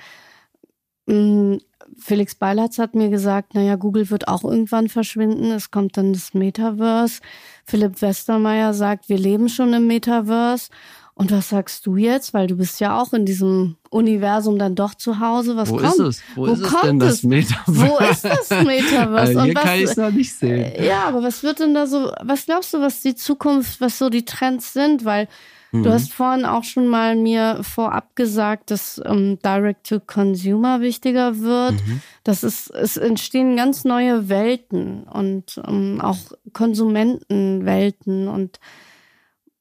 mm, 1.08 1.56
Felix 1.98 2.36
Beilatz 2.36 2.78
hat 2.78 2.94
mir 2.94 3.10
gesagt, 3.10 3.56
naja, 3.56 3.76
Google 3.76 4.12
wird 4.12 4.28
auch 4.28 4.44
irgendwann 4.44 4.88
verschwinden. 4.88 5.46
Es 5.46 5.72
kommt 5.72 5.98
dann 5.98 6.14
das 6.14 6.36
Metaverse. 6.36 7.22
Philipp 7.66 8.04
Westermeier 8.04 8.76
sagt, 8.76 9.10
wir 9.10 9.18
leben 9.18 9.50
schon 9.50 9.74
im 9.74 9.88
Metaverse. 9.88 10.70
Und 11.18 11.32
was 11.32 11.48
sagst 11.48 11.86
du 11.86 11.96
jetzt? 11.96 12.34
Weil 12.34 12.48
du 12.48 12.58
bist 12.58 12.82
ja 12.82 13.00
auch 13.02 13.14
in 13.14 13.26
diesem 13.26 13.78
Universum 13.90 14.60
dann 14.60 14.76
doch 14.76 14.96
zu 14.96 15.22
Hause. 15.22 15.56
Was 15.56 15.70
Wo 15.70 15.78
kommt? 15.78 15.94
ist 15.94 16.00
es? 16.00 16.22
Wo, 16.36 16.42
Wo 16.42 16.52
ist 16.52 16.62
es 16.62 16.82
denn 16.82 17.00
das 17.00 17.24
Metaverse? 17.24 17.88
Wo 17.88 17.98
ist 18.00 18.26
das 18.26 18.50
Metaverse? 18.66 19.16
also 19.16 19.44
hier 19.44 19.56
was, 19.56 19.64
kann 19.64 19.76
ich 19.78 19.84
es 19.84 19.96
noch 19.96 20.12
nicht 20.12 20.34
sehen. 20.34 20.84
Ja, 20.84 21.06
aber 21.06 21.24
was 21.24 21.42
wird 21.42 21.62
denn 21.62 21.74
da 21.74 21.88
so, 21.88 22.12
was 22.22 22.46
glaubst 22.46 22.74
du, 22.74 22.82
was 22.82 23.00
die 23.00 23.16
Zukunft, 23.16 23.80
was 23.80 23.98
so 23.98 24.10
die 24.10 24.26
Trends 24.26 24.74
sind? 24.74 25.06
Weil 25.06 25.30
mhm. 25.72 25.84
du 25.84 25.90
hast 25.90 26.12
vorhin 26.12 26.44
auch 26.44 26.66
schon 26.66 26.88
mal 26.90 27.16
mir 27.16 27.60
vorab 27.62 28.18
gesagt, 28.18 28.70
dass 28.70 29.02
ähm, 29.06 29.40
Direct-to-Consumer 29.40 30.82
wichtiger 30.82 31.40
wird. 31.40 31.76
Mhm. 31.76 32.02
Das 32.26 32.44
ist, 32.44 32.72
es 32.72 32.98
entstehen 32.98 33.56
ganz 33.56 33.86
neue 33.86 34.28
Welten 34.28 35.04
und 35.04 35.62
ähm, 35.66 36.02
auch 36.02 36.18
Konsumentenwelten 36.52 38.28
und 38.28 38.60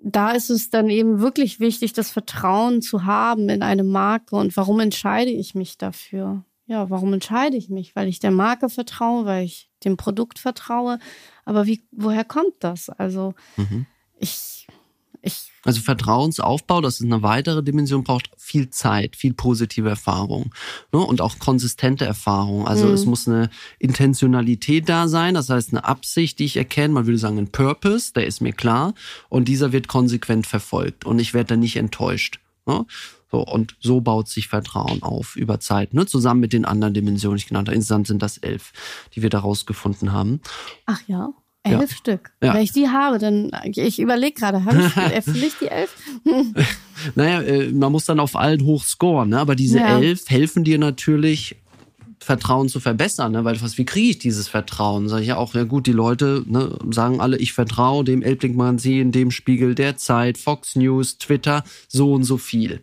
da 0.05 0.33
ist 0.33 0.51
es 0.51 0.69
dann 0.69 0.91
eben 0.91 1.21
wirklich 1.21 1.61
wichtig, 1.61 1.95
das 1.95 2.11
Vertrauen 2.11 2.83
zu 2.83 3.05
haben 3.05 3.49
in 3.49 3.63
eine 3.63 3.85
Marke. 3.85 4.37
Und 4.37 4.55
warum 4.57 4.81
entscheide 4.81 5.31
ich 5.31 5.55
mich 5.55 5.79
dafür? 5.79 6.45
Ja, 6.67 6.91
warum 6.91 7.13
entscheide 7.15 7.57
ich 7.57 7.71
mich? 7.71 7.97
Weil 7.97 8.09
ich 8.09 8.21
der 8.21 8.31
Marke 8.31 8.69
vertraue, 8.69 9.25
weil 9.25 9.45
ich 9.45 9.71
dem 9.83 9.97
Produkt 9.97 10.39
vertraue. 10.39 10.99
Aber 11.47 11.67
wie, 11.67 11.87
woher 11.91 12.25
kommt 12.25 12.55
das? 12.61 12.91
Also 12.91 13.35
mhm. 13.57 13.87
ich 14.19 14.54
ich 15.25 15.51
also 15.65 15.81
Vertrauensaufbau, 15.81 16.81
das 16.81 17.01
ist 17.01 17.07
eine 17.07 17.23
weitere 17.23 17.63
Dimension, 17.63 18.05
braucht 18.05 18.31
viel 18.37 18.69
Zeit, 18.71 19.17
viel 19.17 19.33
positive 19.33 19.89
Erfahrung 19.89 20.53
ne? 20.93 21.01
und 21.01 21.21
auch 21.21 21.39
konsistente 21.39 22.05
Erfahrung. 22.05 22.69
Also 22.69 22.87
mhm. 22.87 22.93
es 22.93 23.07
muss 23.07 23.27
eine 23.27 23.49
Intentionalität 23.79 24.89
da 24.89 25.09
sein, 25.09 25.35
das 25.35 25.49
heißt 25.49 25.73
eine 25.73 25.85
Absicht, 25.85 26.39
die 26.39 26.45
ich 26.45 26.57
erkenne. 26.57 26.93
Man 26.93 27.07
würde 27.07 27.19
sagen 27.19 27.39
ein 27.39 27.51
Purpose, 27.51 28.13
der 28.13 28.27
ist 28.27 28.41
mir 28.41 28.53
klar 28.53 28.95
und 29.31 29.49
dieser 29.49 29.73
wird 29.73 29.89
konsequent 29.89 30.47
verfolgt 30.47 31.07
und 31.07 31.19
ich 31.19 31.33
werde 31.33 31.49
dann 31.49 31.61
nicht 31.61 31.77
enttäuscht. 31.77 32.41
Ne? 32.67 32.85
So, 33.31 33.41
und 33.41 33.77
so 33.81 34.01
baut 34.01 34.29
sich 34.29 34.49
Vertrauen 34.49 35.03
auf 35.03 35.35
über 35.35 35.59
Zeit, 35.61 35.95
ne? 35.95 36.07
zusammen 36.07 36.41
mit 36.41 36.53
den 36.53 36.65
anderen 36.65 36.95
Dimensionen, 36.95 37.39
die 37.39 37.43
ich 37.43 37.49
genannt 37.49 37.69
habe. 37.69 37.75
Insgesamt 37.75 38.07
sind 38.07 38.23
das 38.23 38.39
elf, 38.39 38.73
die 39.15 39.23
wir 39.23 39.31
da 39.31 39.39
rausgefunden 39.41 40.13
haben. 40.13 40.41
Ach 40.87 41.01
ja. 41.07 41.33
Elf 41.65 41.91
ja. 41.91 41.97
Stück. 41.97 42.33
Ja. 42.43 42.55
Wenn 42.55 42.63
ich 42.63 42.73
die 42.73 42.89
habe, 42.89 43.19
dann, 43.19 43.51
ich 43.65 43.99
überlege 43.99 44.35
gerade, 44.35 44.65
habe 44.65 44.87
ich, 44.87 44.97
erfülle 45.13 45.47
ich 45.47 45.55
die 45.59 45.69
elf? 45.69 45.95
naja, 47.15 47.41
äh, 47.41 47.73
man 47.73 47.91
muss 47.91 48.05
dann 48.05 48.21
auf 48.21 48.37
allen 48.37 48.65
hoch 48.65 48.85
scoren, 48.85 49.31
ne? 49.31 49.39
aber 49.41 49.57
diese 49.57 49.79
ja. 49.79 49.99
elf 49.99 50.29
helfen 50.29 50.63
dir 50.63 50.79
natürlich, 50.79 51.57
Vertrauen 52.25 52.69
zu 52.69 52.81
verbessern, 52.81 53.33
ne? 53.33 53.45
weil 53.45 53.61
was, 53.61 53.77
wie 53.77 53.85
kriege 53.85 54.11
ich 54.11 54.19
dieses 54.19 54.49
Vertrauen? 54.49 55.09
Sag 55.09 55.21
ich 55.21 55.29
ja 55.29 55.37
auch, 55.37 55.55
ja 55.55 55.65
gut, 55.65 55.87
die 55.87 55.93
Leute 55.93 56.43
ne, 56.47 56.77
sagen 56.91 57.21
alle, 57.21 57.37
ich 57.37 57.53
vertraue 57.53 58.03
dem 58.03 58.23
Elbling-Magazin, 58.23 59.13
dem 59.13 59.31
Spiegel 59.31 59.75
der 59.75 59.97
Zeit, 59.99 60.39
Fox 60.39 60.75
News, 60.75 61.19
Twitter, 61.19 61.65
so 61.87 62.13
und 62.13 62.25
so 62.25 62.39
viel. 62.39 62.81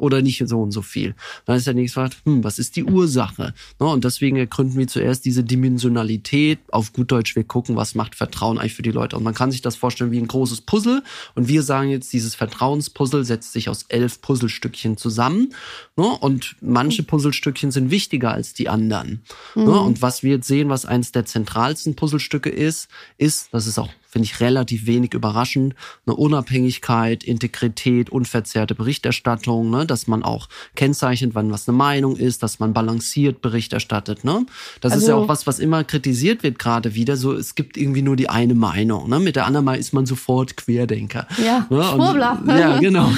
Oder 0.00 0.22
nicht 0.22 0.42
so 0.46 0.60
und 0.60 0.72
so 0.72 0.82
viel. 0.82 1.14
Dann 1.44 1.56
ist 1.56 1.66
der 1.66 1.74
nächste 1.74 2.00
Frage, 2.00 2.16
hm, 2.24 2.42
was 2.42 2.58
ist 2.58 2.76
die 2.76 2.84
Ursache? 2.84 3.54
Ne, 3.78 3.86
und 3.86 4.04
deswegen 4.04 4.36
ergründen 4.36 4.78
wir 4.78 4.88
zuerst 4.88 5.24
diese 5.24 5.44
Dimensionalität. 5.44 6.58
Auf 6.70 6.92
gut 6.92 7.12
Deutsch, 7.12 7.36
wir 7.36 7.44
gucken, 7.44 7.76
was 7.76 7.94
macht 7.94 8.14
Vertrauen 8.14 8.58
eigentlich 8.58 8.74
für 8.74 8.82
die 8.82 8.90
Leute. 8.90 9.16
Und 9.16 9.22
man 9.22 9.34
kann 9.34 9.50
sich 9.50 9.62
das 9.62 9.76
vorstellen 9.76 10.10
wie 10.10 10.18
ein 10.18 10.28
großes 10.28 10.62
Puzzle. 10.62 11.02
Und 11.34 11.48
wir 11.48 11.62
sagen 11.62 11.90
jetzt, 11.90 12.12
dieses 12.12 12.34
Vertrauenspuzzle 12.34 13.24
setzt 13.24 13.52
sich 13.52 13.68
aus 13.68 13.84
elf 13.88 14.20
Puzzlestückchen 14.20 14.96
zusammen. 14.96 15.54
Ne, 15.96 16.06
und 16.06 16.56
manche 16.60 17.02
Puzzlestückchen 17.02 17.70
sind 17.70 17.90
wichtiger 17.90 18.32
als 18.32 18.54
die 18.54 18.68
anderen. 18.68 19.22
Ne, 19.54 19.64
mhm. 19.64 19.68
Und 19.68 20.02
was 20.02 20.22
wir 20.22 20.36
jetzt 20.36 20.48
sehen, 20.48 20.68
was 20.68 20.86
eines 20.86 21.12
der 21.12 21.26
zentralsten 21.26 21.94
Puzzlestücke 21.94 22.50
ist, 22.50 22.88
ist, 23.18 23.48
das 23.52 23.66
ist 23.66 23.78
auch 23.78 23.90
finde 24.10 24.26
ich 24.26 24.40
relativ 24.40 24.86
wenig 24.86 25.14
überraschend. 25.14 25.74
Eine 26.04 26.16
Unabhängigkeit, 26.16 27.22
Integrität, 27.22 28.10
unverzerrte 28.10 28.74
Berichterstattung, 28.74 29.70
ne? 29.70 29.86
dass 29.86 30.08
man 30.08 30.22
auch 30.22 30.48
kennzeichnet, 30.74 31.34
wann 31.34 31.52
was 31.52 31.68
eine 31.68 31.76
Meinung 31.76 32.16
ist, 32.16 32.42
dass 32.42 32.58
man 32.58 32.72
balanciert 32.72 33.40
Bericht 33.40 33.72
erstattet. 33.72 34.24
Ne? 34.24 34.46
Das 34.80 34.92
also, 34.92 35.02
ist 35.02 35.08
ja 35.08 35.14
also 35.14 35.24
auch 35.24 35.28
was, 35.28 35.46
was 35.46 35.60
immer 35.60 35.84
kritisiert 35.84 36.42
wird 36.42 36.58
gerade 36.58 36.94
wieder. 36.94 37.16
So, 37.16 37.32
es 37.32 37.54
gibt 37.54 37.76
irgendwie 37.76 38.02
nur 38.02 38.16
die 38.16 38.28
eine 38.28 38.54
Meinung. 38.54 39.08
Ne? 39.08 39.20
Mit 39.20 39.36
der 39.36 39.46
anderen 39.46 39.64
Mal 39.64 39.78
ist 39.78 39.92
man 39.92 40.06
sofort 40.06 40.56
Querdenker. 40.56 41.28
Ja, 41.44 41.66
ne? 41.70 41.82
Schwurbler. 41.84 42.42
ja, 42.48 42.78
genau. 42.80 43.08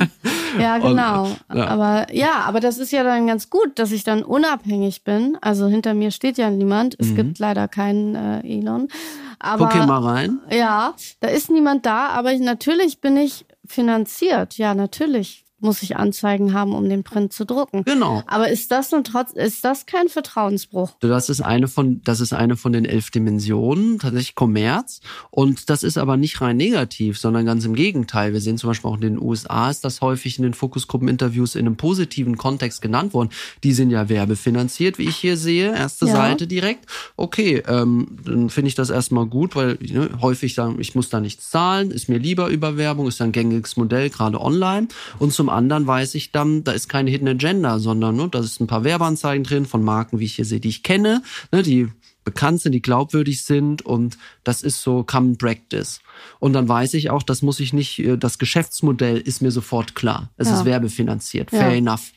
ja, 0.60 0.78
genau. 0.78 1.24
Und, 1.48 1.56
ja. 1.56 1.68
Aber 1.68 2.06
ja, 2.12 2.40
aber 2.46 2.60
das 2.60 2.78
ist 2.78 2.92
ja 2.92 3.02
dann 3.02 3.26
ganz 3.26 3.48
gut, 3.48 3.78
dass 3.78 3.92
ich 3.92 4.04
dann 4.04 4.22
unabhängig 4.22 5.04
bin. 5.04 5.38
Also 5.40 5.68
hinter 5.68 5.94
mir 5.94 6.10
steht 6.10 6.36
ja 6.36 6.50
niemand. 6.50 6.96
Es 6.98 7.08
mhm. 7.08 7.16
gibt 7.16 7.38
leider 7.38 7.66
keinen 7.66 8.14
äh, 8.14 8.40
Elon. 8.40 8.88
Aber, 9.38 9.64
Guck 9.66 9.74
hier 9.74 9.86
mal 9.86 10.02
rein. 10.02 10.40
Ja, 10.50 10.94
da 11.20 11.28
ist 11.28 11.50
niemand 11.50 11.86
da, 11.86 12.08
aber 12.08 12.32
ich, 12.32 12.40
natürlich 12.40 13.00
bin 13.00 13.16
ich 13.16 13.46
finanziert. 13.66 14.58
Ja, 14.58 14.74
natürlich 14.74 15.43
muss 15.64 15.82
ich 15.82 15.96
Anzeigen 15.96 16.52
haben, 16.54 16.74
um 16.74 16.88
den 16.88 17.02
Print 17.02 17.32
zu 17.32 17.44
drucken. 17.44 17.82
Genau. 17.84 18.22
Aber 18.26 18.48
ist 18.48 18.70
das 18.70 18.92
nun 18.92 19.02
trotz, 19.02 19.32
ist 19.32 19.64
das 19.64 19.86
kein 19.86 20.08
Vertrauensbruch? 20.08 20.92
Das 21.00 21.28
ist 21.28 21.40
eine 21.40 21.66
von, 21.66 22.00
das 22.04 22.20
ist 22.20 22.32
eine 22.32 22.56
von 22.56 22.72
den 22.72 22.84
elf 22.84 23.10
Dimensionen, 23.10 23.98
tatsächlich 23.98 24.34
Kommerz. 24.34 25.00
Und 25.30 25.70
das 25.70 25.82
ist 25.82 25.98
aber 25.98 26.16
nicht 26.16 26.40
rein 26.40 26.56
negativ, 26.56 27.18
sondern 27.18 27.46
ganz 27.46 27.64
im 27.64 27.74
Gegenteil. 27.74 28.32
Wir 28.32 28.40
sehen 28.40 28.58
zum 28.58 28.70
Beispiel 28.70 28.90
auch 28.90 28.96
in 28.96 29.00
den 29.00 29.20
USA 29.20 29.70
ist 29.70 29.84
das 29.84 30.00
häufig 30.00 30.38
in 30.38 30.44
den 30.44 30.54
Fokusgruppeninterviews 30.54 31.54
in 31.54 31.66
einem 31.66 31.76
positiven 31.76 32.36
Kontext 32.36 32.82
genannt 32.82 33.14
worden. 33.14 33.30
Die 33.62 33.72
sind 33.72 33.90
ja 33.90 34.08
werbefinanziert, 34.08 34.98
wie 34.98 35.08
ich 35.08 35.16
hier 35.16 35.36
sehe. 35.36 35.74
Erste 35.74 36.06
ja. 36.06 36.12
Seite 36.12 36.46
direkt. 36.46 36.86
Okay, 37.16 37.62
ähm, 37.66 38.18
dann 38.24 38.50
finde 38.50 38.68
ich 38.68 38.74
das 38.74 38.90
erstmal 38.90 39.26
gut, 39.26 39.56
weil 39.56 39.78
ne, 39.80 40.10
häufig 40.20 40.54
sagen, 40.54 40.76
ich 40.78 40.94
muss 40.94 41.08
da 41.08 41.20
nichts 41.20 41.50
zahlen, 41.50 41.90
ist 41.90 42.08
mir 42.08 42.18
lieber 42.18 42.48
über 42.48 42.76
Werbung, 42.76 43.08
ist 43.08 43.20
ein 43.22 43.32
gängiges 43.32 43.76
Modell, 43.76 44.10
gerade 44.10 44.40
online. 44.40 44.88
Und 45.18 45.32
zum 45.32 45.48
anderen 45.54 45.86
weiß 45.86 46.14
ich 46.14 46.32
dann, 46.32 46.64
da 46.64 46.72
ist 46.72 46.88
keine 46.88 47.10
Hidden 47.10 47.28
Agenda, 47.28 47.78
sondern 47.78 48.16
ne, 48.16 48.28
da 48.28 48.40
ist 48.40 48.60
ein 48.60 48.66
paar 48.66 48.84
Werbeanzeigen 48.84 49.44
drin 49.44 49.66
von 49.66 49.82
Marken, 49.82 50.18
wie 50.18 50.24
ich 50.24 50.36
hier 50.36 50.44
sehe, 50.44 50.60
die 50.60 50.68
ich 50.68 50.82
kenne, 50.82 51.22
ne, 51.52 51.62
die 51.62 51.88
bekannt 52.24 52.60
sind, 52.60 52.72
die 52.72 52.82
glaubwürdig 52.82 53.44
sind 53.44 53.82
und 53.82 54.18
das 54.42 54.62
ist 54.62 54.82
so 54.82 55.04
Common 55.04 55.36
Practice. 55.36 56.00
Und 56.40 56.54
dann 56.54 56.68
weiß 56.68 56.94
ich 56.94 57.10
auch, 57.10 57.22
das 57.22 57.42
muss 57.42 57.60
ich 57.60 57.72
nicht, 57.72 57.98
äh, 57.98 58.16
das 58.16 58.38
Geschäftsmodell 58.38 59.18
ist 59.18 59.42
mir 59.42 59.50
sofort 59.50 59.94
klar. 59.94 60.30
Es 60.36 60.48
ja. 60.48 60.58
ist 60.58 60.64
werbefinanziert. 60.64 61.50
Fair 61.50 61.70
ja. 61.70 61.76
enough. 61.76 62.12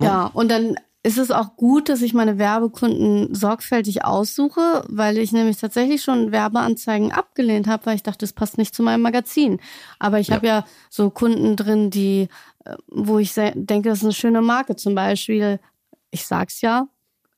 Ja, 0.00 0.26
und 0.26 0.50
dann 0.50 0.76
ist 1.04 1.18
es 1.18 1.30
auch 1.30 1.56
gut, 1.56 1.88
dass 1.88 2.02
ich 2.02 2.12
meine 2.12 2.38
Werbekunden 2.38 3.34
sorgfältig 3.34 4.04
aussuche, 4.04 4.84
weil 4.88 5.16
ich 5.16 5.32
nämlich 5.32 5.56
tatsächlich 5.56 6.02
schon 6.02 6.32
Werbeanzeigen 6.32 7.12
abgelehnt 7.12 7.68
habe, 7.68 7.86
weil 7.86 7.94
ich 7.94 8.02
dachte, 8.02 8.18
das 8.18 8.32
passt 8.32 8.58
nicht 8.58 8.74
zu 8.74 8.82
meinem 8.82 9.02
Magazin. 9.02 9.60
Aber 10.00 10.18
ich 10.18 10.28
ja. 10.28 10.36
habe 10.36 10.46
ja 10.46 10.64
so 10.90 11.10
Kunden 11.10 11.56
drin, 11.56 11.90
die, 11.90 12.28
wo 12.88 13.18
ich 13.18 13.34
denke, 13.34 13.88
das 13.88 13.98
ist 13.98 14.04
eine 14.04 14.12
schöne 14.12 14.42
Marke. 14.42 14.76
Zum 14.76 14.94
Beispiel, 14.94 15.60
ich 16.10 16.26
sag's 16.26 16.60
ja, 16.60 16.88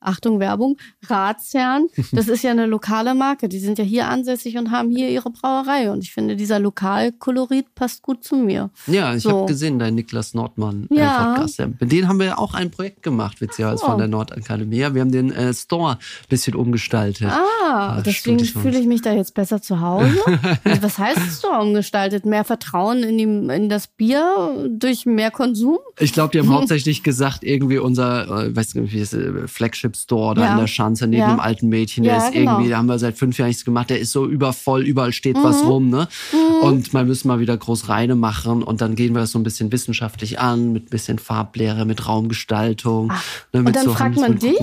Achtung 0.01 0.39
Werbung, 0.39 0.77
Ratsherrn. 1.07 1.87
Das 2.11 2.27
ist 2.27 2.43
ja 2.43 2.51
eine 2.51 2.65
lokale 2.65 3.15
Marke. 3.15 3.47
Die 3.47 3.59
sind 3.59 3.77
ja 3.77 3.85
hier 3.85 4.07
ansässig 4.07 4.57
und 4.57 4.71
haben 4.71 4.89
hier 4.89 5.09
ihre 5.09 5.29
Brauerei. 5.29 5.91
Und 5.91 6.03
ich 6.03 6.11
finde, 6.11 6.35
dieser 6.35 6.59
Lokalkolorit 6.59 7.73
passt 7.73 8.01
gut 8.01 8.23
zu 8.23 8.35
mir. 8.35 8.69
Ja, 8.87 9.15
ich 9.15 9.23
so. 9.23 9.31
habe 9.31 9.45
gesehen, 9.45 9.79
dein 9.79 9.95
Niklas 9.95 10.33
Nordmann 10.33 10.87
äh, 10.91 10.97
ja. 10.97 11.33
Podcast. 11.33 11.59
Ja. 11.59 11.67
Mit 11.67 11.91
denen 11.91 12.07
haben 12.07 12.19
wir 12.19 12.25
ja 12.25 12.37
auch 12.37 12.53
ein 12.53 12.69
Projekt 12.69 13.03
gemacht, 13.03 13.39
witzigerweise 13.39 13.83
oh. 13.83 13.89
von 13.89 13.97
der 13.97 14.07
Nordakademie. 14.07 14.77
Ja, 14.77 14.93
wir 14.93 15.01
haben 15.01 15.11
den 15.11 15.31
äh, 15.31 15.53
Store 15.53 15.93
ein 15.93 15.97
bisschen 16.29 16.55
umgestaltet. 16.55 17.27
Ah, 17.29 17.97
ah 17.97 18.01
deswegen 18.01 18.43
fühle 18.43 18.79
ich 18.79 18.87
mich 18.87 19.01
da 19.01 19.13
jetzt 19.13 19.33
besser 19.33 19.61
zu 19.61 19.79
Hause. 19.79 20.17
Was 20.81 20.97
heißt 20.97 21.39
Store 21.39 21.61
umgestaltet? 21.61 22.25
Mehr 22.25 22.43
Vertrauen 22.43 23.03
in, 23.03 23.17
die, 23.17 23.53
in 23.55 23.69
das 23.69 23.87
Bier 23.87 24.67
durch 24.69 25.05
mehr 25.05 25.31
Konsum? 25.31 25.79
Ich 25.99 26.13
glaube, 26.13 26.31
die 26.31 26.39
haben 26.39 26.49
hauptsächlich 26.53 27.03
gesagt, 27.03 27.43
irgendwie 27.43 27.77
unser, 27.77 28.45
äh, 28.45 28.55
weiß 28.55 28.75
nicht, 28.75 28.93
wie 28.93 28.99
es 28.99 29.13
äh, 29.13 29.47
Flagship 29.47 29.90
Flagship 29.91 29.95
Store 29.95 30.35
da 30.35 30.41
ja. 30.41 30.51
in 30.53 30.59
der 30.59 30.67
Schanze 30.67 31.07
neben 31.07 31.21
ja. 31.21 31.29
dem 31.29 31.39
alten 31.39 31.69
Mädchen. 31.69 32.03
Der 32.03 32.15
ja, 32.15 32.25
ist 32.25 32.33
genau. 32.33 32.53
irgendwie, 32.53 32.69
da 32.69 32.77
haben 32.77 32.87
wir 32.87 32.99
seit 32.99 33.17
fünf 33.17 33.37
Jahren 33.37 33.49
nichts 33.49 33.65
gemacht. 33.65 33.89
Der 33.89 33.99
ist 33.99 34.11
so 34.11 34.25
übervoll, 34.25 34.83
überall 34.83 35.13
steht 35.13 35.37
mhm. 35.37 35.43
was 35.43 35.63
rum, 35.63 35.89
ne? 35.89 36.07
Mhm. 36.31 36.67
Und 36.67 36.93
man 36.93 37.07
müssen 37.07 37.27
mal 37.27 37.39
wieder 37.39 37.57
groß 37.57 37.89
reine 37.89 38.15
machen 38.15 38.63
und 38.63 38.81
dann 38.81 38.95
gehen 38.95 39.13
wir 39.13 39.21
das 39.21 39.31
so 39.31 39.39
ein 39.39 39.43
bisschen 39.43 39.71
wissenschaftlich 39.71 40.39
an, 40.39 40.71
mit 40.73 40.89
bisschen 40.89 41.19
Farblehre, 41.19 41.85
mit 41.85 42.07
Raumgestaltung. 42.07 43.09
Ach. 43.11 43.23
Ne, 43.53 43.59
mit 43.59 43.67
und 43.67 43.75
dann 43.75 43.85
so 43.85 43.93
fragt 43.93 44.17
man 44.17 44.37
dich? 44.37 44.59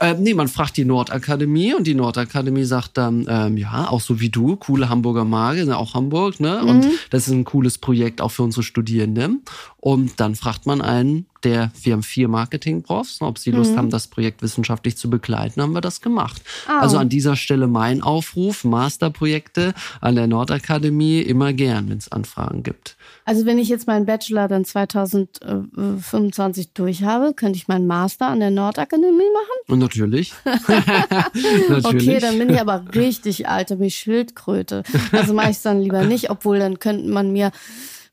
Äh, 0.00 0.14
nee, 0.14 0.34
man 0.34 0.48
fragt 0.48 0.76
die 0.76 0.84
Nordakademie 0.84 1.72
und 1.72 1.86
die 1.86 1.94
Nordakademie 1.94 2.64
sagt 2.64 2.98
dann, 2.98 3.26
ähm, 3.28 3.56
ja, 3.56 3.88
auch 3.88 4.00
so 4.00 4.18
wie 4.18 4.28
du, 4.28 4.56
coole 4.56 4.88
Hamburger 4.88 5.24
Marke, 5.24 5.76
auch 5.76 5.94
Hamburg, 5.94 6.40
ne? 6.40 6.60
Mhm. 6.62 6.68
Und 6.68 6.86
das 7.10 7.28
ist 7.28 7.32
ein 7.32 7.44
cooles 7.44 7.78
Projekt 7.78 8.20
auch 8.20 8.30
für 8.30 8.42
unsere 8.42 8.64
Studierenden. 8.64 9.42
Und 9.76 10.18
dann 10.18 10.34
fragt 10.34 10.66
man 10.66 10.80
einen, 10.80 11.26
der, 11.44 11.70
wir 11.82 11.92
haben 11.92 12.02
vier 12.02 12.28
Marketing-Profs, 12.28 13.20
ob 13.20 13.38
sie 13.38 13.50
Lust 13.50 13.72
mhm. 13.72 13.78
haben, 13.78 13.90
das 13.90 14.08
Projekt 14.08 14.42
wissenschaftlich 14.42 14.96
zu 14.96 15.10
begleiten, 15.10 15.62
haben 15.62 15.72
wir 15.72 15.80
das 15.80 16.00
gemacht. 16.00 16.42
Oh. 16.68 16.72
Also 16.72 16.98
an 16.98 17.08
dieser 17.08 17.36
Stelle 17.36 17.66
mein 17.66 18.02
Aufruf, 18.02 18.64
Masterprojekte 18.64 19.74
an 20.00 20.14
der 20.14 20.26
Nordakademie 20.26 21.20
immer 21.20 21.52
gern, 21.52 21.90
wenn 21.90 21.98
es 21.98 22.10
Anfragen 22.10 22.62
gibt. 22.62 22.96
Also 23.24 23.46
wenn 23.46 23.58
ich 23.58 23.68
jetzt 23.68 23.86
meinen 23.86 24.06
Bachelor 24.06 24.48
dann 24.48 24.64
2025 24.64 26.72
durch 26.72 27.02
habe, 27.02 27.34
könnte 27.34 27.56
ich 27.56 27.68
meinen 27.68 27.86
Master 27.86 28.28
an 28.28 28.40
der 28.40 28.50
Nordakademie 28.50 29.12
machen? 29.12 29.60
Und 29.68 29.78
natürlich. 29.78 30.32
natürlich. 31.68 31.84
Okay, 31.84 32.18
dann 32.20 32.38
bin 32.38 32.50
ich 32.50 32.60
aber 32.60 32.84
richtig 32.94 33.48
alte 33.48 33.80
wie 33.80 33.90
Schildkröte. 33.90 34.82
Also 35.12 35.34
mache 35.34 35.50
ich 35.50 35.56
es 35.56 35.62
dann 35.62 35.80
lieber 35.80 36.04
nicht, 36.04 36.30
obwohl 36.30 36.58
dann 36.58 36.78
könnte 36.78 37.08
man 37.08 37.32
mir 37.32 37.50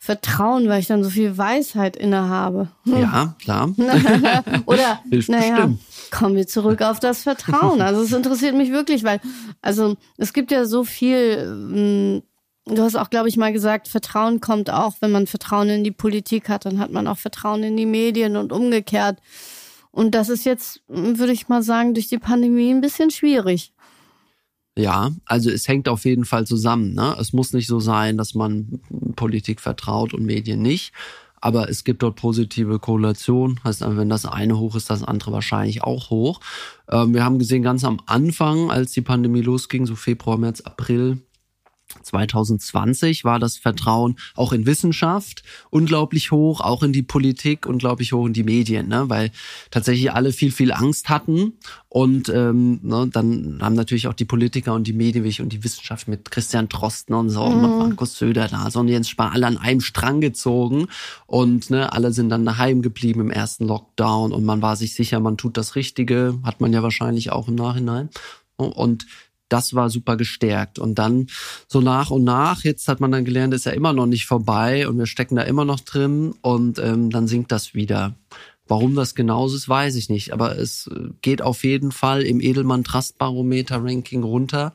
vertrauen, 0.03 0.67
weil 0.67 0.79
ich 0.79 0.87
dann 0.87 1.03
so 1.03 1.11
viel 1.11 1.37
Weisheit 1.37 1.95
innehabe. 1.95 2.69
Ja, 2.85 3.35
klar. 3.39 3.71
Oder, 4.65 4.99
naja, 5.27 5.69
kommen 6.09 6.35
wir 6.35 6.47
zurück 6.47 6.81
auf 6.81 6.99
das 6.99 7.21
Vertrauen. 7.21 7.81
Also 7.81 8.01
es 8.01 8.11
interessiert 8.11 8.55
mich 8.55 8.71
wirklich, 8.71 9.03
weil, 9.03 9.21
also 9.61 9.97
es 10.17 10.33
gibt 10.33 10.49
ja 10.49 10.65
so 10.65 10.83
viel, 10.83 11.45
mm, 11.45 12.23
Du 12.65 12.83
hast 12.83 12.95
auch, 12.95 13.09
glaube 13.09 13.27
ich, 13.27 13.37
mal 13.37 13.51
gesagt, 13.51 13.87
Vertrauen 13.87 14.39
kommt 14.39 14.69
auch, 14.69 14.93
wenn 14.99 15.11
man 15.11 15.25
Vertrauen 15.25 15.67
in 15.69 15.83
die 15.83 15.91
Politik 15.91 16.47
hat, 16.47 16.65
dann 16.65 16.77
hat 16.77 16.91
man 16.91 17.07
auch 17.07 17.17
Vertrauen 17.17 17.63
in 17.63 17.75
die 17.75 17.87
Medien 17.87 18.37
und 18.37 18.53
umgekehrt. 18.53 19.19
Und 19.89 20.13
das 20.13 20.29
ist 20.29 20.45
jetzt, 20.45 20.81
würde 20.87 21.33
ich 21.33 21.49
mal 21.49 21.63
sagen, 21.63 21.95
durch 21.95 22.07
die 22.07 22.19
Pandemie 22.19 22.71
ein 22.71 22.79
bisschen 22.79 23.09
schwierig. 23.09 23.73
Ja, 24.77 25.11
also 25.25 25.49
es 25.49 25.67
hängt 25.67 25.89
auf 25.89 26.05
jeden 26.05 26.23
Fall 26.25 26.47
zusammen. 26.47 26.93
Ne? 26.93 27.15
Es 27.19 27.33
muss 27.33 27.53
nicht 27.53 27.67
so 27.67 27.79
sein, 27.79 28.17
dass 28.17 28.35
man 28.35 28.79
Politik 29.15 29.59
vertraut 29.59 30.13
und 30.13 30.25
Medien 30.25 30.61
nicht. 30.61 30.93
Aber 31.41 31.69
es 31.69 31.83
gibt 31.83 32.03
dort 32.03 32.15
positive 32.15 32.79
Korrelation. 32.79 33.59
Heißt, 33.63 33.81
wenn 33.81 34.09
das 34.09 34.25
eine 34.25 34.59
hoch 34.59 34.75
ist, 34.75 34.89
das 34.89 35.03
andere 35.03 35.31
wahrscheinlich 35.31 35.83
auch 35.83 36.11
hoch. 36.11 36.39
Ähm, 36.87 37.13
wir 37.13 37.25
haben 37.25 37.39
gesehen, 37.39 37.63
ganz 37.63 37.83
am 37.83 37.99
Anfang, 38.05 38.69
als 38.69 38.91
die 38.91 39.01
Pandemie 39.01 39.41
losging, 39.41 39.87
so 39.87 39.95
Februar, 39.95 40.37
März, 40.37 40.61
April, 40.61 41.19
2020 42.01 43.23
war 43.23 43.39
das 43.39 43.57
Vertrauen 43.57 44.15
auch 44.35 44.53
in 44.53 44.65
Wissenschaft 44.65 45.43
unglaublich 45.69 46.31
hoch, 46.31 46.61
auch 46.61 46.83
in 46.83 46.93
die 46.93 47.03
Politik 47.03 47.65
unglaublich 47.65 48.13
hoch 48.13 48.25
in 48.25 48.33
die 48.33 48.43
Medien, 48.43 48.87
ne? 48.87 49.05
weil 49.07 49.31
tatsächlich 49.69 50.11
alle 50.11 50.31
viel, 50.31 50.51
viel 50.51 50.71
Angst 50.71 51.09
hatten. 51.09 51.53
Und 51.89 52.29
ähm, 52.29 52.79
ne, 52.83 53.09
dann 53.11 53.59
haben 53.61 53.75
natürlich 53.75 54.07
auch 54.07 54.13
die 54.13 54.23
Politiker 54.23 54.73
und 54.73 54.87
die 54.87 54.93
Medien 54.93 55.25
und 55.41 55.51
die 55.51 55.63
Wissenschaft 55.63 56.07
mit 56.07 56.31
Christian 56.31 56.69
Drosten 56.69 57.13
und 57.13 57.29
so 57.29 57.45
mhm. 57.45 57.63
und 57.65 57.79
Markus 57.79 58.17
Söder 58.17 58.47
da, 58.47 58.71
so 58.71 58.79
und 58.79 58.87
Jens 58.87 59.09
Spahn 59.09 59.33
alle 59.33 59.47
an 59.47 59.57
einem 59.57 59.81
Strang 59.81 60.21
gezogen. 60.21 60.87
Und 61.27 61.69
ne, 61.69 61.91
alle 61.91 62.13
sind 62.13 62.29
dann 62.29 62.45
daheim 62.45 62.81
geblieben 62.81 63.19
im 63.19 63.29
ersten 63.29 63.67
Lockdown 63.67 64.31
und 64.31 64.45
man 64.45 64.61
war 64.61 64.77
sich 64.77 64.93
sicher, 64.93 65.19
man 65.19 65.37
tut 65.37 65.57
das 65.57 65.75
Richtige, 65.75 66.39
hat 66.43 66.61
man 66.61 66.71
ja 66.71 66.81
wahrscheinlich 66.81 67.31
auch 67.33 67.49
im 67.49 67.55
Nachhinein. 67.55 68.09
Und 68.55 69.05
das 69.51 69.73
war 69.73 69.89
super 69.89 70.17
gestärkt. 70.17 70.79
Und 70.79 70.95
dann 70.95 71.27
so 71.67 71.81
nach 71.81 72.09
und 72.09 72.23
nach, 72.23 72.63
jetzt 72.63 72.87
hat 72.87 72.99
man 72.99 73.11
dann 73.11 73.25
gelernt, 73.25 73.53
ist 73.53 73.65
ja 73.65 73.73
immer 73.73 73.93
noch 73.93 74.05
nicht 74.05 74.25
vorbei 74.25 74.87
und 74.87 74.97
wir 74.97 75.05
stecken 75.05 75.35
da 75.35 75.43
immer 75.43 75.65
noch 75.65 75.81
drin 75.81 76.33
und 76.41 76.79
ähm, 76.79 77.09
dann 77.09 77.27
sinkt 77.27 77.51
das 77.51 77.73
wieder. 77.73 78.15
Warum 78.67 78.95
das 78.95 79.15
genauso 79.15 79.57
ist, 79.57 79.67
weiß 79.67 79.95
ich 79.95 80.09
nicht. 80.09 80.31
Aber 80.31 80.57
es 80.57 80.89
geht 81.21 81.41
auf 81.41 81.65
jeden 81.65 81.91
Fall 81.91 82.21
im 82.21 82.39
Edelmann 82.39 82.85
Trust 82.85 83.17
Barometer 83.17 83.83
Ranking 83.83 84.23
runter. 84.23 84.73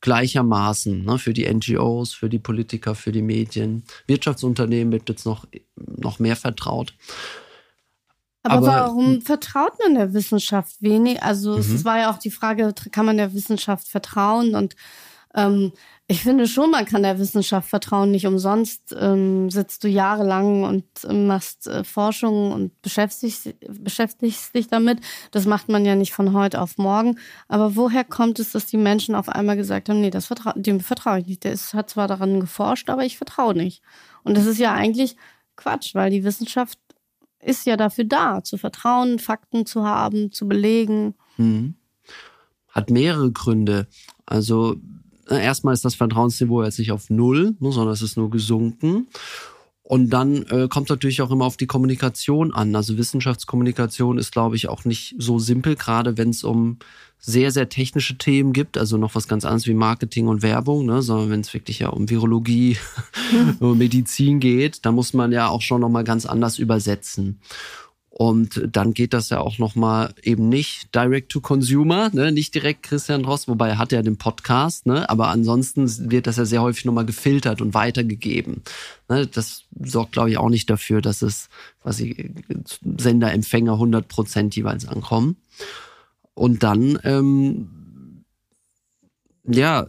gleichermaßen 0.00 1.04
ne, 1.04 1.18
für 1.18 1.34
die 1.34 1.52
NGOs, 1.52 2.14
für 2.14 2.30
die 2.30 2.38
Politiker, 2.38 2.94
für 2.94 3.12
die 3.12 3.22
Medien. 3.22 3.82
Wirtschaftsunternehmen 4.06 4.92
wird 4.92 5.08
jetzt 5.08 5.26
noch, 5.26 5.46
noch 5.76 6.18
mehr 6.18 6.36
vertraut. 6.36 6.94
Aber, 8.46 8.54
Aber 8.54 8.66
warum 8.66 9.22
vertraut 9.22 9.72
man 9.82 9.94
der 9.94 10.14
Wissenschaft 10.14 10.80
wenig? 10.80 11.22
Also 11.22 11.52
mhm. 11.52 11.58
es 11.58 11.84
war 11.84 11.98
ja 11.98 12.10
auch 12.10 12.18
die 12.18 12.30
Frage, 12.30 12.72
kann 12.92 13.06
man 13.06 13.16
der 13.16 13.34
Wissenschaft 13.34 13.88
vertrauen? 13.88 14.54
Und 14.54 14.76
ähm, 15.34 15.72
ich 16.08 16.22
finde 16.22 16.46
schon, 16.46 16.70
man 16.70 16.84
kann 16.84 17.02
der 17.02 17.18
Wissenschaft 17.18 17.68
vertrauen. 17.68 18.12
Nicht 18.12 18.26
umsonst 18.26 18.94
ähm, 18.98 19.50
sitzt 19.50 19.82
du 19.82 19.88
jahrelang 19.88 20.62
und 20.62 20.84
ähm, 21.08 21.26
machst 21.26 21.66
äh, 21.66 21.82
Forschung 21.82 22.52
und 22.52 22.80
beschäftigst, 22.80 23.52
beschäftigst 23.68 24.54
dich 24.54 24.68
damit. 24.68 25.00
Das 25.32 25.46
macht 25.46 25.68
man 25.68 25.84
ja 25.84 25.96
nicht 25.96 26.12
von 26.12 26.32
heute 26.32 26.60
auf 26.60 26.78
morgen. 26.78 27.18
Aber 27.48 27.74
woher 27.74 28.04
kommt 28.04 28.38
es, 28.38 28.52
dass 28.52 28.66
die 28.66 28.76
Menschen 28.76 29.16
auf 29.16 29.28
einmal 29.28 29.56
gesagt 29.56 29.88
haben, 29.88 30.00
nee, 30.00 30.10
das 30.10 30.26
vertrau 30.26 30.52
dem 30.54 30.78
vertraue 30.78 31.18
ich 31.18 31.26
nicht. 31.26 31.42
Der 31.42 31.52
ist, 31.52 31.74
hat 31.74 31.90
zwar 31.90 32.06
daran 32.06 32.38
geforscht, 32.38 32.88
aber 32.88 33.04
ich 33.04 33.18
vertraue 33.18 33.54
nicht. 33.54 33.82
Und 34.22 34.36
das 34.36 34.46
ist 34.46 34.58
ja 34.58 34.72
eigentlich 34.72 35.16
Quatsch, 35.56 35.94
weil 35.94 36.10
die 36.10 36.22
Wissenschaft 36.22 36.78
ist 37.46 37.66
ja 37.66 37.76
dafür 37.76 38.04
da, 38.04 38.42
zu 38.42 38.58
vertrauen, 38.58 39.18
Fakten 39.18 39.66
zu 39.66 39.84
haben, 39.84 40.32
zu 40.32 40.48
belegen. 40.48 41.14
Hm. 41.36 41.74
Hat 42.68 42.90
mehrere 42.90 43.30
Gründe. 43.30 43.86
Also 44.26 44.76
erstmal 45.30 45.74
ist 45.74 45.84
das 45.84 45.94
Vertrauensniveau 45.94 46.62
jetzt 46.62 46.78
nicht 46.78 46.92
auf 46.92 47.08
Null, 47.08 47.54
ne, 47.60 47.72
sondern 47.72 47.94
es 47.94 48.02
ist 48.02 48.16
nur 48.16 48.30
gesunken. 48.30 49.06
Und 49.82 50.10
dann 50.10 50.42
äh, 50.46 50.66
kommt 50.68 50.88
natürlich 50.88 51.22
auch 51.22 51.30
immer 51.30 51.44
auf 51.44 51.56
die 51.56 51.68
Kommunikation 51.68 52.52
an. 52.52 52.74
Also 52.74 52.98
Wissenschaftskommunikation 52.98 54.18
ist, 54.18 54.32
glaube 54.32 54.56
ich, 54.56 54.68
auch 54.68 54.84
nicht 54.84 55.14
so 55.16 55.38
simpel, 55.38 55.76
gerade 55.76 56.18
wenn 56.18 56.30
es 56.30 56.42
um 56.42 56.78
sehr, 57.18 57.50
sehr 57.50 57.68
technische 57.68 58.18
Themen 58.18 58.52
gibt, 58.52 58.78
also 58.78 58.98
noch 58.98 59.14
was 59.14 59.28
ganz 59.28 59.44
anderes 59.44 59.66
wie 59.66 59.74
Marketing 59.74 60.28
und 60.28 60.42
Werbung, 60.42 60.86
ne, 60.86 61.02
sondern 61.02 61.30
wenn 61.30 61.40
es 61.40 61.52
wirklich 61.54 61.80
ja 61.80 61.88
um 61.88 62.08
Virologie, 62.08 62.76
um 63.60 63.76
Medizin 63.78 64.38
geht, 64.40 64.84
da 64.86 64.92
muss 64.92 65.12
man 65.12 65.32
ja 65.32 65.48
auch 65.48 65.62
schon 65.62 65.80
nochmal 65.80 66.04
ganz 66.04 66.26
anders 66.26 66.58
übersetzen. 66.58 67.40
Und 68.18 68.62
dann 68.72 68.94
geht 68.94 69.12
das 69.12 69.28
ja 69.28 69.40
auch 69.40 69.58
nochmal 69.58 70.14
eben 70.22 70.48
nicht 70.48 70.94
direct 70.94 71.30
to 71.30 71.42
consumer, 71.42 72.08
ne? 72.14 72.32
nicht 72.32 72.54
direkt 72.54 72.84
Christian 72.84 73.24
Dross, 73.24 73.46
wobei 73.46 73.68
er 73.68 73.78
hat 73.78 73.92
ja 73.92 74.00
den 74.00 74.16
Podcast, 74.16 74.86
ne? 74.86 75.10
aber 75.10 75.28
ansonsten 75.28 76.10
wird 76.10 76.26
das 76.26 76.38
ja 76.38 76.46
sehr 76.46 76.62
häufig 76.62 76.86
nochmal 76.86 77.04
gefiltert 77.04 77.60
und 77.60 77.74
weitergegeben. 77.74 78.62
Ne? 79.10 79.26
Das 79.26 79.64
sorgt, 79.84 80.12
glaube 80.12 80.30
ich, 80.30 80.38
auch 80.38 80.48
nicht 80.48 80.70
dafür, 80.70 81.02
dass 81.02 81.20
es 81.20 81.50
quasi 81.82 82.32
Sender, 82.96 83.34
Empfänger 83.34 83.74
100 83.74 84.08
Prozent 84.08 84.56
jeweils 84.56 84.88
ankommen. 84.88 85.36
Und 86.36 86.62
dann, 86.62 86.98
ähm, 87.02 88.24
ja, 89.44 89.86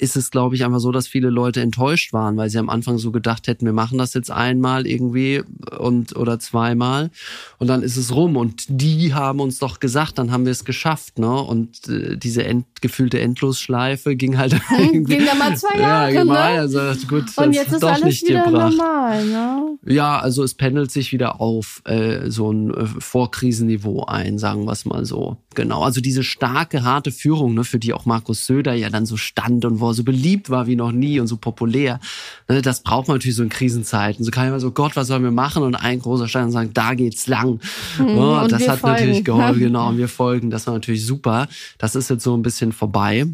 ist 0.00 0.16
es, 0.16 0.30
glaube 0.30 0.54
ich, 0.54 0.64
einfach 0.64 0.80
so, 0.80 0.92
dass 0.92 1.06
viele 1.06 1.30
Leute 1.30 1.60
enttäuscht 1.60 2.12
waren, 2.12 2.36
weil 2.36 2.48
sie 2.48 2.58
am 2.58 2.70
Anfang 2.70 2.98
so 2.98 3.10
gedacht 3.10 3.46
hätten, 3.46 3.66
wir 3.66 3.72
machen 3.72 3.98
das 3.98 4.14
jetzt 4.14 4.30
einmal 4.30 4.86
irgendwie 4.86 5.42
und 5.78 6.16
oder 6.16 6.38
zweimal 6.38 7.10
und 7.58 7.66
dann 7.66 7.82
ist 7.82 7.96
es 7.96 8.14
rum 8.14 8.36
und 8.36 8.64
die 8.68 9.12
haben 9.12 9.40
uns 9.40 9.58
doch 9.58 9.78
gesagt, 9.78 10.18
dann 10.18 10.32
haben 10.32 10.44
wir 10.44 10.52
es 10.52 10.64
geschafft, 10.64 11.18
ne? 11.18 11.30
Und 11.30 11.88
äh, 11.88 12.16
diese 12.16 12.44
end, 12.44 12.66
gefühlte 12.80 13.20
Endlosschleife 13.20 14.16
ging 14.16 14.38
halt 14.38 14.54
irgendwie. 14.78 15.18
Ging 15.18 15.26
da 15.26 15.34
mal 15.34 15.56
zwei 15.56 15.78
Jahre, 15.78 16.14
ja, 16.14 16.22
genau, 16.22 16.32
ne? 16.32 16.40
also 16.40 16.80
gut, 17.06 17.24
und 17.36 17.52
jetzt 17.52 17.72
ist 17.72 17.82
doch 17.82 17.90
alles 17.90 18.04
nicht 18.04 18.28
wieder 18.28 18.44
gebracht. 18.44 18.76
normal, 18.76 19.26
ne? 19.26 19.78
Ja, 19.84 20.18
also 20.18 20.42
es 20.42 20.54
pendelt 20.54 20.90
sich 20.90 21.12
wieder 21.12 21.40
auf 21.40 21.82
äh, 21.84 22.30
so 22.30 22.50
ein 22.50 22.72
äh, 22.72 22.86
Vorkrisenniveau 22.86 24.04
ein, 24.04 24.38
sagen 24.38 24.64
wir 24.64 24.72
es 24.72 24.84
mal 24.84 25.04
so. 25.04 25.36
Genau, 25.54 25.82
also 25.82 26.00
diese 26.00 26.22
starke, 26.22 26.84
harte 26.84 27.12
Führung, 27.12 27.54
ne, 27.54 27.64
für 27.64 27.78
die 27.78 27.92
auch 27.92 28.06
Markus 28.06 28.46
Söder 28.46 28.72
ja 28.72 28.88
dann 28.88 29.04
so 29.04 29.16
stand 29.16 29.64
und 29.64 29.80
wo 29.80 29.89
er 29.90 29.94
so 29.94 30.04
beliebt 30.04 30.50
war 30.50 30.66
wie 30.66 30.76
noch 30.76 30.92
nie 30.92 31.20
und 31.20 31.26
so 31.26 31.36
populär. 31.36 32.00
Ne, 32.48 32.62
das 32.62 32.82
braucht 32.82 33.08
man 33.08 33.16
natürlich 33.16 33.36
so 33.36 33.42
in 33.42 33.48
Krisenzeiten. 33.48 34.24
So 34.24 34.30
kann 34.30 34.46
ich 34.46 34.50
mal 34.50 34.60
so, 34.60 34.70
Gott, 34.70 34.96
was 34.96 35.08
sollen 35.08 35.22
wir 35.22 35.30
machen? 35.30 35.62
Und 35.62 35.74
ein 35.74 36.00
großer 36.00 36.28
Stein 36.28 36.50
sagen, 36.50 36.70
da 36.74 36.94
geht's 36.94 37.26
lang. 37.26 37.60
Mhm, 37.98 38.18
oh, 38.18 38.46
das 38.48 38.68
hat 38.68 38.80
folgen. 38.80 38.96
natürlich 38.96 39.24
geholfen, 39.24 39.58
genau, 39.60 39.88
und 39.88 39.98
wir 39.98 40.08
folgen. 40.08 40.50
Das 40.50 40.66
war 40.66 40.74
natürlich 40.74 41.04
super. 41.04 41.48
Das 41.78 41.94
ist 41.94 42.10
jetzt 42.10 42.24
so 42.24 42.36
ein 42.36 42.42
bisschen 42.42 42.72
vorbei. 42.72 43.26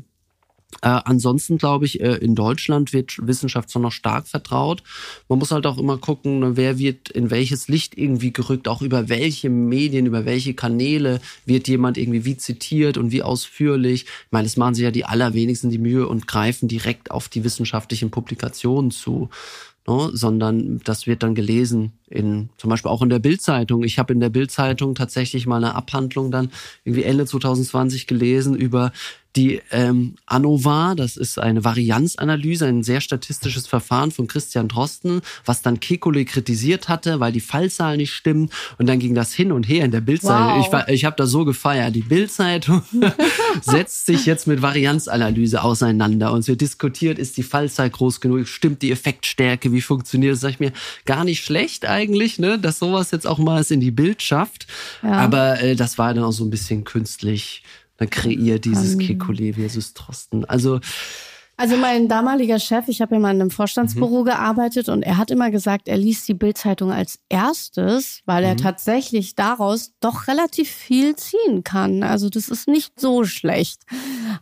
Äh, 0.82 1.00
ansonsten 1.04 1.58
glaube 1.58 1.86
ich, 1.86 2.00
äh, 2.00 2.16
in 2.16 2.34
Deutschland 2.34 2.92
wird 2.92 3.26
Wissenschaft 3.26 3.70
schon 3.70 3.82
noch 3.82 3.92
stark 3.92 4.26
vertraut. 4.26 4.82
Man 5.28 5.38
muss 5.38 5.52
halt 5.52 5.64
auch 5.64 5.78
immer 5.78 5.96
gucken, 5.96 6.40
ne, 6.40 6.56
wer 6.56 6.78
wird 6.78 7.08
in 7.08 7.30
welches 7.30 7.68
Licht 7.68 7.96
irgendwie 7.96 8.32
gerückt, 8.32 8.68
auch 8.68 8.82
über 8.82 9.08
welche 9.08 9.48
Medien, 9.48 10.06
über 10.06 10.24
welche 10.24 10.54
Kanäle 10.54 11.20
wird 11.46 11.68
jemand 11.68 11.96
irgendwie 11.96 12.24
wie 12.24 12.36
zitiert 12.36 12.98
und 12.98 13.10
wie 13.10 13.22
ausführlich. 13.22 14.02
Ich 14.04 14.32
meine, 14.32 14.46
es 14.46 14.56
machen 14.56 14.74
sich 14.74 14.84
ja 14.84 14.90
die 14.90 15.04
allerwenigsten 15.04 15.70
die 15.70 15.78
Mühe 15.78 16.08
und 16.08 16.26
greifen 16.26 16.68
direkt 16.68 17.10
auf 17.10 17.28
die 17.28 17.44
wissenschaftlichen 17.44 18.10
Publikationen 18.10 18.90
zu. 18.90 19.30
Ne, 19.88 20.10
sondern 20.12 20.80
das 20.80 21.06
wird 21.06 21.22
dann 21.22 21.36
gelesen 21.36 21.92
in 22.08 22.50
zum 22.56 22.70
Beispiel 22.70 22.90
auch 22.90 23.02
in 23.02 23.08
der 23.08 23.18
Bildzeitung. 23.18 23.82
Ich 23.82 23.98
habe 23.98 24.12
in 24.12 24.20
der 24.20 24.28
Bildzeitung 24.28 24.94
tatsächlich 24.94 25.46
mal 25.46 25.56
eine 25.56 25.74
Abhandlung 25.74 26.30
dann 26.30 26.50
irgendwie 26.84 27.04
Ende 27.04 27.26
2020 27.26 28.06
gelesen 28.06 28.54
über 28.54 28.92
die 29.36 29.60
ähm, 29.70 30.14
ANOVA, 30.24 30.94
das 30.94 31.16
ist 31.16 31.38
eine 31.38 31.62
Varianzanalyse, 31.62 32.66
ein 32.66 32.82
sehr 32.82 33.00
statistisches 33.00 33.66
Verfahren 33.66 34.10
von 34.10 34.26
Christian 34.26 34.68
Drosten, 34.68 35.20
was 35.44 35.62
dann 35.62 35.78
Kekulé 35.78 36.24
kritisiert 36.24 36.88
hatte, 36.88 37.20
weil 37.20 37.32
die 37.32 37.40
Fallzahlen 37.40 37.98
nicht 37.98 38.14
stimmen. 38.14 38.48
Und 38.78 38.88
dann 38.88 38.98
ging 38.98 39.14
das 39.14 39.34
hin 39.34 39.52
und 39.52 39.68
her 39.68 39.84
in 39.84 39.90
der 39.90 40.00
Bildzeitung. 40.00 40.64
Wow. 40.72 40.84
Ich, 40.88 40.94
ich 40.94 41.04
habe 41.04 41.16
da 41.16 41.26
so 41.26 41.44
gefeiert. 41.44 41.94
Die 41.94 42.00
Bildzeitung 42.00 42.82
setzt 43.60 44.06
sich 44.06 44.24
jetzt 44.24 44.46
mit 44.46 44.62
Varianzanalyse 44.62 45.62
auseinander 45.62 46.32
und 46.32 46.40
es 46.40 46.48
wird 46.48 46.62
diskutiert, 46.62 47.18
ist 47.18 47.36
die 47.36 47.42
Fallzahl 47.42 47.90
groß 47.90 48.20
genug, 48.20 48.48
stimmt 48.48 48.80
die 48.82 48.90
Effektstärke, 48.90 49.70
wie 49.72 49.82
funktioniert 49.82 50.32
das? 50.32 50.40
Sag 50.40 50.50
ich 50.50 50.60
mir, 50.60 50.72
gar 51.04 51.24
nicht 51.24 51.44
schlecht 51.44 51.84
eigentlich, 51.96 52.38
ne, 52.38 52.58
dass 52.58 52.78
sowas 52.78 53.10
jetzt 53.10 53.26
auch 53.26 53.38
mal 53.38 53.64
in 53.68 53.80
die 53.80 53.90
Bild 53.90 54.22
schafft. 54.22 54.66
Ja. 55.02 55.12
Aber 55.12 55.60
äh, 55.60 55.74
das 55.74 55.98
war 55.98 56.12
dann 56.14 56.24
auch 56.24 56.32
so 56.32 56.44
ein 56.44 56.50
bisschen 56.50 56.84
künstlich 56.84 57.62
dann 57.96 58.10
kreiert 58.10 58.66
dieses 58.66 58.94
um. 58.94 59.00
Kekulé 59.00 59.54
versus 59.54 59.94
Trosten. 59.94 60.44
Also 60.44 60.80
also 61.58 61.78
mein 61.78 62.06
damaliger 62.06 62.58
Chef, 62.58 62.86
ich 62.88 63.00
habe 63.00 63.14
ja 63.14 63.20
mal 63.20 63.34
in 63.34 63.40
einem 63.40 63.50
Vorstandsbüro 63.50 64.20
mhm. 64.20 64.24
gearbeitet 64.26 64.90
und 64.90 65.02
er 65.02 65.16
hat 65.16 65.30
immer 65.30 65.50
gesagt, 65.50 65.88
er 65.88 65.96
liest 65.96 66.28
die 66.28 66.34
Bildzeitung 66.34 66.92
als 66.92 67.18
erstes, 67.30 68.20
weil 68.26 68.44
er 68.44 68.52
mhm. 68.52 68.58
tatsächlich 68.58 69.36
daraus 69.36 69.92
doch 70.00 70.28
relativ 70.28 70.70
viel 70.70 71.16
ziehen 71.16 71.64
kann. 71.64 72.02
Also 72.02 72.28
das 72.28 72.50
ist 72.50 72.68
nicht 72.68 73.00
so 73.00 73.24
schlecht 73.24 73.84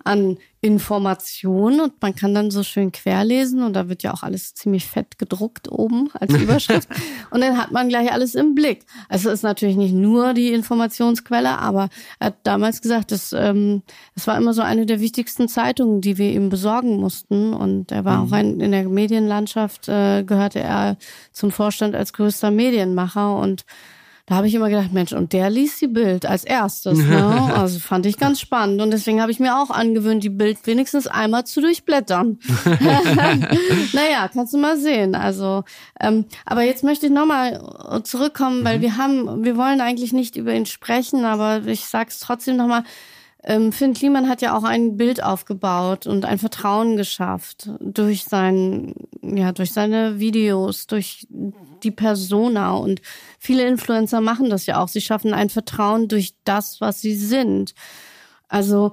an 0.03 0.39
Informationen 0.65 1.79
und 1.81 2.01
man 2.01 2.15
kann 2.15 2.35
dann 2.35 2.51
so 2.51 2.63
schön 2.63 2.91
querlesen 2.91 3.63
und 3.63 3.75
da 3.75 3.91
wird 3.91 4.03
ja 4.03 4.15
auch 4.15 4.23
alles 4.23 4.55
ziemlich 4.55 4.87
fett 4.87 5.19
gedruckt 5.19 5.71
oben 5.71 6.09
als 6.15 6.33
Überschrift 6.43 6.89
und 7.31 7.43
dann 7.43 7.59
hat 7.59 7.71
man 7.71 7.91
gleich 7.91 8.11
alles 8.11 8.35
im 8.35 8.55
Blick. 8.55 8.87
Also 9.11 9.29
ist 9.29 9.43
natürlich 9.43 9.77
nicht 9.77 9.93
nur 9.93 10.33
die 10.33 10.55
Informationsquelle, 10.55 11.59
aber 11.59 11.91
er 12.19 12.29
hat 12.29 12.37
damals 12.45 12.81
gesagt, 12.81 13.13
das, 13.13 13.35
ähm, 13.35 13.83
das 14.15 14.27
war 14.27 14.39
immer 14.39 14.55
so 14.55 14.63
eine 14.63 14.87
der 14.87 15.01
wichtigsten 15.01 15.49
Zeitungen, 15.49 16.01
die 16.01 16.17
wir 16.17 16.33
ihm 16.33 16.49
besorgen 16.49 16.97
mussten 16.97 17.53
und 17.53 17.93
er 17.93 18.07
war 18.07 18.17
mhm. 18.17 18.27
auch 18.27 18.33
ein, 18.33 18.61
in 18.61 18.73
der 18.73 18.89
Medienlandschaft, 18.89 19.91
äh, 19.91 20.25
gehörte 20.25 20.61
er 20.61 20.97
zum 21.33 21.51
Vorstand 21.51 21.95
als 21.95 22.15
größter 22.15 22.51
Medienmacher 22.51 23.37
und 23.37 23.67
da 24.27 24.37
habe 24.37 24.47
ich 24.47 24.55
immer 24.55 24.71
gedacht, 24.71 24.93
Mensch, 24.93 25.13
und 25.13 25.35
der 25.35 25.51
liest 25.51 25.83
die 25.83 25.87
Bild 25.87 26.25
als 26.25 26.45
erstes. 26.45 26.99
Ne? 26.99 27.25
Also 27.55 27.79
fand 27.79 28.07
ich 28.07 28.19
ganz 28.19 28.41
spannend. 28.41 28.81
Und 28.81 28.91
deswegen 28.91 29.21
habe 29.21 29.31
ich 29.31 29.39
mir 29.39 29.57
auch 29.59 29.71
angewöhnt, 29.71 30.25
die 30.25 30.31
Bild 30.31 30.67
wenigstens 30.67 31.07
einmal 31.07 31.45
zu 31.45 31.61
durchblättern. 31.61 32.39
naja, 33.93 34.29
kannst 34.33 34.55
du 34.55 34.59
mal 34.59 34.79
sehen. 34.79 35.15
Also, 35.15 35.65
ähm, 36.01 36.25
aber 36.47 36.63
jetzt 36.63 36.85
möchte 36.85 37.07
ich 37.07 37.13
nochmal 37.13 38.03
zurückkommen, 38.03 38.65
weil 38.65 38.79
mhm. 38.79 38.83
wir 38.83 38.97
haben, 38.97 39.45
wir 39.45 39.57
wollen 39.57 39.81
eigentlich 39.81 40.13
nicht 40.13 40.37
über 40.37 40.55
ihn 40.55 40.67
sprechen, 40.67 41.25
aber 41.25 41.63
ich 41.67 41.85
sag's 41.87 42.19
trotzdem 42.19 42.57
nochmal. 42.57 42.85
Ähm, 43.47 43.73
Finn 43.73 43.93
Kliman 43.93 44.29
hat 44.29 44.41
ja 44.41 44.57
auch 44.57 44.65
ein 44.65 44.97
Bild 44.97 45.23
aufgebaut 45.23 46.07
und 46.07 46.25
ein 46.25 46.39
Vertrauen 46.39 46.97
geschafft 46.97 47.69
durch 47.79 48.25
sein, 48.25 48.95
ja, 49.23 49.53
durch 49.53 49.73
seine 49.73 50.19
Videos, 50.19 50.87
durch 50.87 51.27
die 51.83 51.91
Persona 51.91 52.73
und 52.73 53.03
viele 53.39 53.67
Influencer 53.69 54.23
machen 54.23 54.49
das 54.49 54.65
ja 54.65 54.83
auch. 54.83 54.89
Sie 54.89 55.03
schaffen 55.03 55.35
ein 55.35 55.51
Vertrauen 55.51 56.09
durch 56.09 56.33
das, 56.45 56.81
was 56.81 57.03
sie 57.03 57.15
sind. 57.15 57.75
Also 58.49 58.93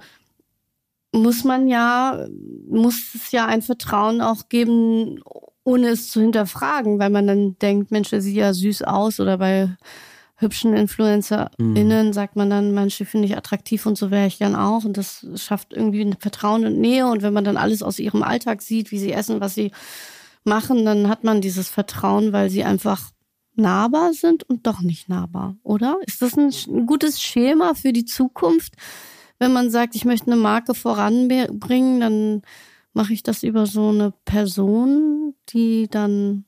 muss 1.14 1.46
man 1.46 1.70
ja, 1.70 2.26
muss 2.70 3.16
es 3.16 3.32
ja 3.32 3.46
ein 3.46 3.62
Vertrauen 3.62 4.22
auch 4.22 4.50
geben, 4.50 5.22
ohne 5.64 5.90
es 5.90 6.12
zu 6.12 6.20
hinterfragen, 6.20 7.00
weil 7.00 7.10
man 7.10 7.28
dann 7.28 7.58
denkt, 7.60 7.92
Mensch, 7.92 8.10
der 8.10 8.22
sieht 8.22 8.36
ja 8.36 8.54
süß 8.54 8.84
aus 8.84 9.22
oder 9.22 9.38
bei 9.38 9.70
hübschen 10.42 10.74
InfluencerInnen 10.74 12.08
mhm. 12.08 12.14
sagt 12.14 12.36
man 12.36 12.50
dann, 12.50 12.74
manche 12.74 13.06
finde 13.06 13.28
ich 13.28 13.38
attraktiv 13.38 13.86
und 13.86 13.98
so 13.98 14.12
wäre 14.12 14.28
ich 14.28 14.40
gern 14.40 14.56
auch. 14.56 14.84
Und 14.84 14.98
das 14.98 15.26
schafft 15.36 15.74
irgendwie 15.74 16.02
ein 16.02 16.18
Vertrauen 16.20 16.66
und 16.66 16.80
Nähe. 16.80 17.08
Und 17.08 17.22
wenn 17.22 17.34
man 17.34 17.44
dann 17.44 17.58
alles 17.58 17.84
aus 17.84 18.00
ihrem 18.00 18.24
Alltag 18.24 18.62
sieht, 18.62 18.92
wie 18.92 19.00
sie 19.00 19.14
essen, 19.14 19.40
was 19.40 19.56
sie 19.56 19.72
machen, 20.44 20.84
dann 20.86 21.08
hat 21.08 21.24
man 21.24 21.42
dieses 21.42 21.70
Vertrauen, 21.70 22.34
weil 22.34 22.50
sie 22.50 22.64
einfach 22.64 23.12
nahbar 23.56 24.14
sind 24.14 24.44
und 24.44 24.66
doch 24.66 24.82
nicht 24.82 25.08
nahbar, 25.08 25.58
oder? 25.64 25.98
Ist 26.06 26.22
das 26.22 26.38
ein, 26.38 26.52
ein 26.68 26.86
gutes 26.88 27.22
Schema 27.22 27.74
für 27.76 27.94
die 27.94 28.06
Zukunft? 28.06 28.76
wenn 29.42 29.54
man 29.54 29.72
sagt, 29.72 29.96
ich 29.96 30.06
möchte 30.06 30.28
eine 30.28 30.40
Marke 30.40 30.76
voranbringen, 30.76 32.00
dann 32.00 32.44
mache 32.94 33.12
ich 33.12 33.24
das 33.24 33.42
über 33.42 33.66
so 33.66 33.90
eine 33.90 34.14
Person, 34.24 35.34
die 35.50 35.88
dann 35.90 36.46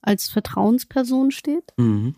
als 0.00 0.30
Vertrauensperson 0.30 1.30
steht? 1.32 1.74
Mhm. 1.76 2.14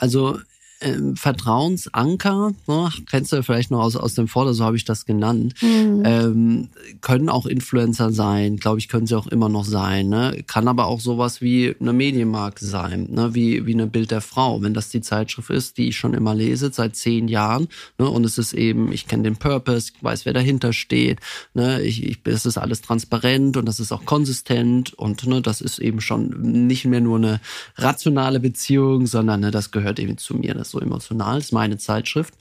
Also 0.00 0.40
ähm, 0.80 1.16
Vertrauensanker, 1.16 2.52
ne, 2.66 2.90
kennst 3.08 3.32
du 3.32 3.42
vielleicht 3.42 3.70
noch 3.70 3.80
aus, 3.80 3.96
aus 3.96 4.14
dem 4.14 4.28
Vorder, 4.28 4.54
so 4.54 4.64
habe 4.64 4.76
ich 4.76 4.84
das 4.84 5.04
genannt, 5.04 5.54
mhm. 5.60 6.02
ähm, 6.04 6.68
können 7.00 7.28
auch 7.28 7.46
Influencer 7.46 8.12
sein, 8.12 8.56
glaube 8.56 8.78
ich, 8.78 8.88
können 8.88 9.06
sie 9.06 9.16
auch 9.16 9.26
immer 9.26 9.48
noch 9.48 9.64
sein. 9.64 10.08
Ne? 10.08 10.42
Kann 10.46 10.68
aber 10.68 10.86
auch 10.86 11.00
sowas 11.00 11.40
wie 11.40 11.74
eine 11.80 11.92
Medienmarke 11.92 12.64
sein, 12.64 13.08
ne? 13.10 13.34
wie, 13.34 13.66
wie 13.66 13.74
eine 13.74 13.86
Bild 13.86 14.10
der 14.10 14.20
Frau, 14.20 14.62
wenn 14.62 14.74
das 14.74 14.88
die 14.88 15.00
Zeitschrift 15.00 15.50
ist, 15.50 15.78
die 15.78 15.88
ich 15.88 15.96
schon 15.96 16.14
immer 16.14 16.34
lese, 16.34 16.70
seit 16.72 16.96
zehn 16.96 17.28
Jahren. 17.28 17.68
Ne? 17.98 18.08
Und 18.08 18.24
es 18.24 18.38
ist 18.38 18.52
eben, 18.52 18.92
ich 18.92 19.06
kenne 19.06 19.24
den 19.24 19.36
Purpose, 19.36 19.92
ich 19.94 20.02
weiß, 20.02 20.24
wer 20.24 20.32
dahinter 20.32 20.72
steht. 20.72 21.20
Ne? 21.54 21.82
Ich, 21.82 22.04
ich, 22.04 22.20
es 22.24 22.46
ist 22.46 22.58
alles 22.58 22.80
transparent 22.80 23.56
und 23.56 23.66
das 23.66 23.80
ist 23.80 23.92
auch 23.92 24.04
konsistent 24.04 24.94
und 24.94 25.26
ne, 25.26 25.42
das 25.42 25.60
ist 25.60 25.78
eben 25.78 26.00
schon 26.00 26.66
nicht 26.66 26.84
mehr 26.84 27.00
nur 27.00 27.18
eine 27.18 27.40
rationale 27.76 28.40
Beziehung, 28.40 29.06
sondern 29.06 29.40
ne, 29.40 29.50
das 29.50 29.70
gehört 29.70 29.98
eben 29.98 30.16
zu 30.16 30.34
mir. 30.34 30.54
Das 30.54 30.69
so 30.70 30.80
emotional, 30.80 31.38
ist 31.38 31.52
meine 31.52 31.78
Zeitschrift. 31.78 32.34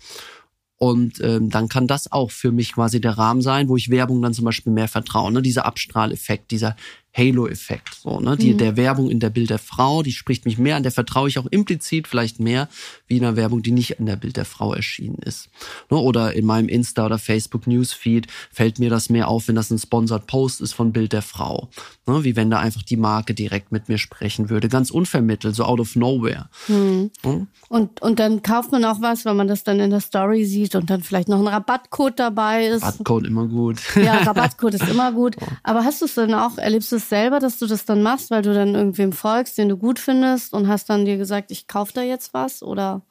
Und 0.78 1.20
ähm, 1.22 1.50
dann 1.50 1.68
kann 1.68 1.88
das 1.88 2.10
auch 2.10 2.32
für 2.32 2.54
mich 2.54 2.74
quasi 2.74 3.02
der 3.02 3.18
Rahmen 3.18 3.42
sein, 3.42 3.68
wo 3.68 3.76
ich 3.76 3.90
Werbung 3.90 4.22
dann 4.22 4.34
zum 4.34 4.46
Beispiel 4.46 4.72
mehr 4.72 4.88
vertraue. 4.88 5.30
Ne? 5.30 5.42
Dieser 5.42 5.66
Abstrahleffekt, 5.66 6.52
dieser 6.52 6.78
Halo-Effekt. 7.18 7.96
So, 7.96 8.20
ne? 8.20 8.38
Die, 8.38 8.54
mhm. 8.54 8.60
Der 8.60 8.78
Werbung 8.78 9.10
in 9.10 9.20
der 9.20 9.32
Bild 9.32 9.50
der 9.50 9.58
Frau, 9.58 10.04
die 10.04 10.12
spricht 10.12 10.46
mich 10.46 10.58
mehr 10.58 10.76
an, 10.76 10.84
der 10.84 10.92
vertraue 10.92 11.28
ich 11.28 11.40
auch 11.40 11.48
implizit 11.48 12.08
vielleicht 12.08 12.40
mehr 12.40 12.70
wie 13.08 13.18
in 13.18 13.26
einer 13.26 13.36
Werbung, 13.36 13.64
die 13.64 13.72
nicht 13.72 14.00
in 14.00 14.06
der 14.06 14.16
Bild 14.16 14.38
der 14.38 14.46
Frau 14.46 14.74
erschienen 14.74 15.18
ist. 15.26 15.50
Ne? 15.90 15.98
Oder 15.98 16.34
in 16.34 16.46
meinem 16.46 16.68
Insta- 16.68 17.06
oder 17.06 17.18
Facebook-Newsfeed 17.18 18.28
fällt 18.52 18.78
mir 18.78 18.92
das 18.92 19.10
mehr 19.10 19.28
auf, 19.28 19.48
wenn 19.48 19.56
das 19.56 19.72
ein 19.72 19.80
Sponsored 19.80 20.28
Post 20.28 20.62
ist 20.62 20.74
von 20.74 20.94
Bild 20.94 21.12
der 21.14 21.24
Frau. 21.24 21.70
Ne? 22.06 22.24
Wie 22.24 22.36
wenn 22.36 22.52
da 22.52 22.60
einfach 22.60 22.84
die 22.84 22.98
Marke 22.98 23.34
direkt 23.34 23.72
mit 23.72 23.90
mir 23.90 23.98
sprechen 23.98 24.50
würde. 24.50 24.70
Ganz 24.70 24.92
unvermittelt, 24.92 25.56
so 25.56 25.64
out 25.64 25.80
of 25.80 25.96
nowhere. 25.96 26.50
Mhm. 26.68 27.10
Mhm. 27.24 27.48
Und, 27.70 28.02
und 28.04 28.20
dann 28.20 28.44
kauft 28.44 28.72
man 28.72 28.86
auch 28.86 29.02
was, 29.02 29.26
wenn 29.26 29.36
man 29.36 29.48
das 29.48 29.64
dann 29.64 29.80
in 29.80 29.90
der 29.90 30.02
Story 30.02 30.46
sieht 30.46 30.76
und 30.76 30.92
dann 30.92 31.02
vielleicht 31.02 31.28
noch 31.28 31.40
ein 31.40 31.48
Rabattcode 31.48 32.20
dabei 32.20 32.68
ist. 32.68 32.84
Rabattcode 32.84 33.26
immer 33.26 33.48
gut. 33.48 33.80
Ja, 33.96 34.18
Rabattcode 34.26 34.76
ist 34.76 34.88
immer 34.88 35.12
gut. 35.12 35.36
Aber 35.64 35.84
hast 35.84 36.02
du 36.02 36.06
es 36.06 36.14
dann 36.14 36.36
auch, 36.36 36.58
erlebst 36.60 36.92
du 36.92 36.99
es 37.00 37.10
selber, 37.10 37.40
dass 37.40 37.60
du 37.60 37.68
das 37.68 37.86
dann 37.86 38.04
machst, 38.04 38.32
weil 38.32 38.42
du 38.42 38.54
dann 38.54 38.76
irgendwem 38.76 39.12
folgst, 39.12 39.58
den 39.58 39.70
du 39.70 39.78
gut 39.78 40.00
findest 40.00 40.54
und 40.54 40.68
hast 40.68 40.90
dann 40.90 41.06
dir 41.06 41.18
gesagt, 41.18 41.52
ich 41.52 41.68
kaufe 41.68 41.94
da 41.94 42.02
jetzt 42.02 42.34
was 42.34 42.64
oder? 42.64 43.02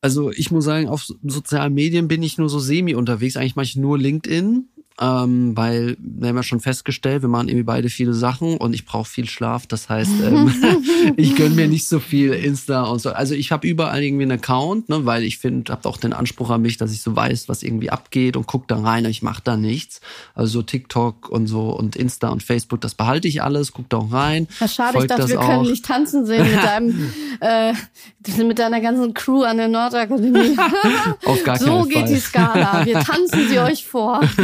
Also 0.00 0.30
ich 0.30 0.50
muss 0.50 0.64
sagen, 0.64 0.88
auf 0.88 1.06
sozialen 1.22 1.74
Medien 1.74 2.08
bin 2.08 2.22
ich 2.22 2.36
nur 2.36 2.48
so 2.48 2.58
semi 2.58 2.94
unterwegs. 2.94 3.36
Eigentlich 3.36 3.56
mache 3.56 3.66
ich 3.66 3.76
nur 3.76 3.98
LinkedIn 3.98 4.68
ähm, 5.00 5.56
weil 5.56 5.96
wir 5.98 6.28
haben 6.28 6.36
ja 6.36 6.42
schon 6.42 6.60
festgestellt, 6.60 7.22
wir 7.22 7.28
machen 7.28 7.48
irgendwie 7.48 7.64
beide 7.64 7.88
viele 7.88 8.12
Sachen 8.14 8.56
und 8.58 8.74
ich 8.74 8.84
brauche 8.84 9.08
viel 9.08 9.28
Schlaf. 9.28 9.66
Das 9.66 9.88
heißt, 9.88 10.12
ähm, 10.22 10.46
ich 11.16 11.36
gönne 11.36 11.54
mir 11.54 11.68
nicht 11.68 11.88
so 11.88 12.00
viel 12.00 12.32
Insta 12.32 12.84
und 12.84 13.00
so. 13.00 13.10
Also 13.10 13.34
ich 13.34 13.52
habe 13.52 13.66
überall 13.66 14.02
irgendwie 14.02 14.24
einen 14.24 14.32
Account, 14.32 14.88
ne, 14.88 15.04
weil 15.04 15.24
ich 15.24 15.38
finde, 15.38 15.72
habe 15.72 15.88
auch 15.88 15.96
den 15.96 16.12
Anspruch 16.12 16.50
an 16.50 16.62
mich, 16.62 16.76
dass 16.76 16.92
ich 16.92 17.02
so 17.02 17.14
weiß, 17.14 17.48
was 17.48 17.62
irgendwie 17.62 17.90
abgeht 17.90 18.36
und 18.36 18.46
guck 18.46 18.68
da 18.68 18.80
rein. 18.80 19.04
Ich 19.04 19.22
mache 19.22 19.42
da 19.44 19.56
nichts. 19.56 20.00
Also 20.34 20.52
so 20.52 20.62
TikTok 20.62 21.28
und 21.28 21.46
so 21.46 21.70
und 21.70 21.96
Insta 21.96 22.28
und 22.28 22.42
Facebook, 22.42 22.80
das 22.80 22.94
behalte 22.94 23.28
ich 23.28 23.42
alles, 23.42 23.72
guck 23.72 23.88
da 23.88 23.98
auch 23.98 24.12
rein. 24.12 24.48
Ja, 24.60 24.68
schade, 24.68 24.98
ich 24.98 25.06
dachte, 25.06 25.28
wir 25.28 25.40
auch. 25.40 25.46
können 25.46 25.62
nicht 25.62 25.84
tanzen 25.84 26.26
sehen 26.26 26.50
mit 26.50 26.62
deinem, 26.62 27.12
äh, 27.40 27.72
mit 28.44 28.58
deiner 28.58 28.80
ganzen 28.80 29.14
Crew 29.14 29.42
an 29.42 29.56
der 29.56 29.68
Nordakademie. 29.68 30.56
Auf 31.24 31.42
gar 31.44 31.58
so 31.58 31.66
keinen 31.66 31.74
Fall. 31.74 31.82
So 31.82 31.88
geht 31.88 32.08
die 32.08 32.20
Skala. 32.20 32.84
Wir 32.84 33.00
tanzen 33.00 33.48
sie 33.48 33.58
euch 33.58 33.86
vor. 33.86 34.20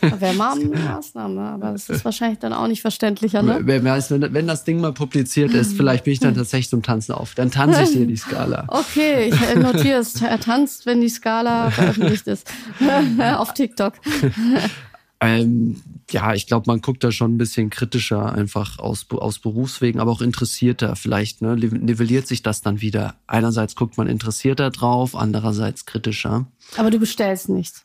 Wäre 0.00 0.34
mal 0.34 0.52
eine 0.52 0.64
Maßnahme, 0.64 1.40
aber 1.40 1.72
das 1.72 1.88
ist 1.88 2.04
wahrscheinlich 2.04 2.38
dann 2.38 2.52
auch 2.52 2.66
nicht 2.66 2.82
verständlicher, 2.82 3.42
ne? 3.42 3.60
Wer 3.62 3.84
weiß, 3.84 4.10
wenn, 4.10 4.32
wenn 4.32 4.46
das 4.46 4.64
Ding 4.64 4.80
mal 4.80 4.92
publiziert 4.94 5.52
ist, 5.52 5.76
vielleicht 5.76 6.04
bin 6.04 6.12
ich 6.12 6.20
dann 6.20 6.34
tatsächlich 6.34 6.70
zum 6.70 6.82
Tanzen 6.82 7.12
auf. 7.12 7.34
Dann 7.34 7.50
tanze 7.50 7.82
ich 7.82 7.92
dir 7.92 8.06
die 8.06 8.16
Skala. 8.16 8.66
Okay, 8.74 9.28
ich 9.28 9.54
notiere 9.56 10.00
es. 10.00 10.20
Er 10.20 10.38
tanzt, 10.40 10.86
wenn 10.86 11.00
die 11.00 11.08
Skala 11.08 11.70
veröffentlicht 11.70 12.26
ist. 12.26 12.50
auf 13.36 13.54
TikTok. 13.54 13.94
Ähm, 15.20 15.82
ja, 16.10 16.34
ich 16.34 16.46
glaube, 16.46 16.64
man 16.66 16.80
guckt 16.80 17.02
da 17.02 17.10
schon 17.10 17.34
ein 17.34 17.38
bisschen 17.38 17.70
kritischer, 17.70 18.32
einfach 18.32 18.78
aus, 18.78 19.06
aus 19.10 19.38
Berufswegen, 19.38 20.00
aber 20.00 20.10
auch 20.10 20.20
interessierter. 20.20 20.96
Vielleicht 20.96 21.42
ne, 21.42 21.56
nivelliert 21.56 22.26
sich 22.26 22.42
das 22.42 22.60
dann 22.60 22.80
wieder. 22.80 23.14
Einerseits 23.26 23.74
guckt 23.74 23.96
man 23.96 24.06
interessierter 24.06 24.70
drauf, 24.70 25.16
andererseits 25.16 25.86
kritischer. 25.86 26.46
Aber 26.76 26.90
du 26.90 26.98
bestellst 26.98 27.48
nichts. 27.48 27.84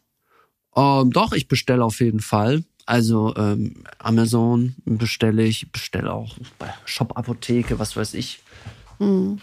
Ähm, 0.76 1.12
doch, 1.12 1.34
ich 1.34 1.48
bestelle 1.48 1.84
auf 1.84 2.00
jeden 2.00 2.20
Fall. 2.20 2.64
Also 2.90 3.36
ähm, 3.36 3.76
Amazon 4.00 4.74
bestelle 4.84 5.44
ich, 5.44 5.72
bestelle 5.72 6.12
auch 6.12 6.36
bei 6.58 6.74
Shop 6.86 7.16
Apotheke, 7.16 7.78
was 7.78 7.96
weiß 7.96 8.16
ich. 8.16 8.42
Mhm. 8.98 9.38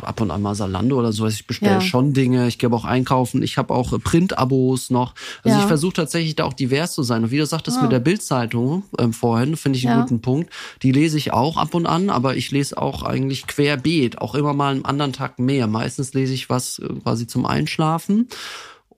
Ab 0.00 0.22
und 0.22 0.30
an 0.30 0.40
mal 0.40 0.54
Salando 0.54 0.98
oder 0.98 1.12
sowas. 1.12 1.34
Ich 1.34 1.46
bestelle 1.46 1.72
ja. 1.72 1.80
schon 1.82 2.14
Dinge. 2.14 2.48
Ich 2.48 2.58
gebe 2.58 2.74
auch 2.74 2.86
einkaufen. 2.86 3.42
Ich 3.42 3.58
habe 3.58 3.74
auch 3.74 3.92
Print-Abos 4.02 4.88
noch. 4.88 5.14
Also 5.44 5.58
ja. 5.58 5.62
ich 5.62 5.68
versuche 5.68 5.92
tatsächlich 5.92 6.36
da 6.36 6.44
auch 6.44 6.54
divers 6.54 6.94
zu 6.94 7.02
sein. 7.02 7.24
Und 7.24 7.30
wie 7.30 7.36
du 7.36 7.44
sagtest 7.44 7.76
ja. 7.76 7.82
mit 7.82 7.92
der 7.92 8.00
Bildzeitung 8.00 8.84
ähm, 8.98 9.12
vorhin, 9.12 9.58
finde 9.58 9.78
ich 9.78 9.86
einen 9.86 10.00
guten 10.00 10.22
Punkt. 10.22 10.50
Die 10.82 10.92
lese 10.92 11.18
ich 11.18 11.34
auch 11.34 11.58
ab 11.58 11.74
und 11.74 11.84
an, 11.84 12.08
aber 12.08 12.36
ich 12.36 12.50
lese 12.52 12.78
auch 12.78 13.02
eigentlich 13.02 13.46
querbeet. 13.46 14.18
Auch 14.22 14.34
immer 14.34 14.54
mal 14.54 14.70
einen 14.70 14.86
anderen 14.86 15.12
Tag 15.12 15.38
mehr. 15.38 15.66
Meistens 15.66 16.14
lese 16.14 16.32
ich 16.32 16.48
was 16.48 16.78
äh, 16.78 16.88
quasi 17.02 17.26
zum 17.26 17.44
Einschlafen. 17.44 18.28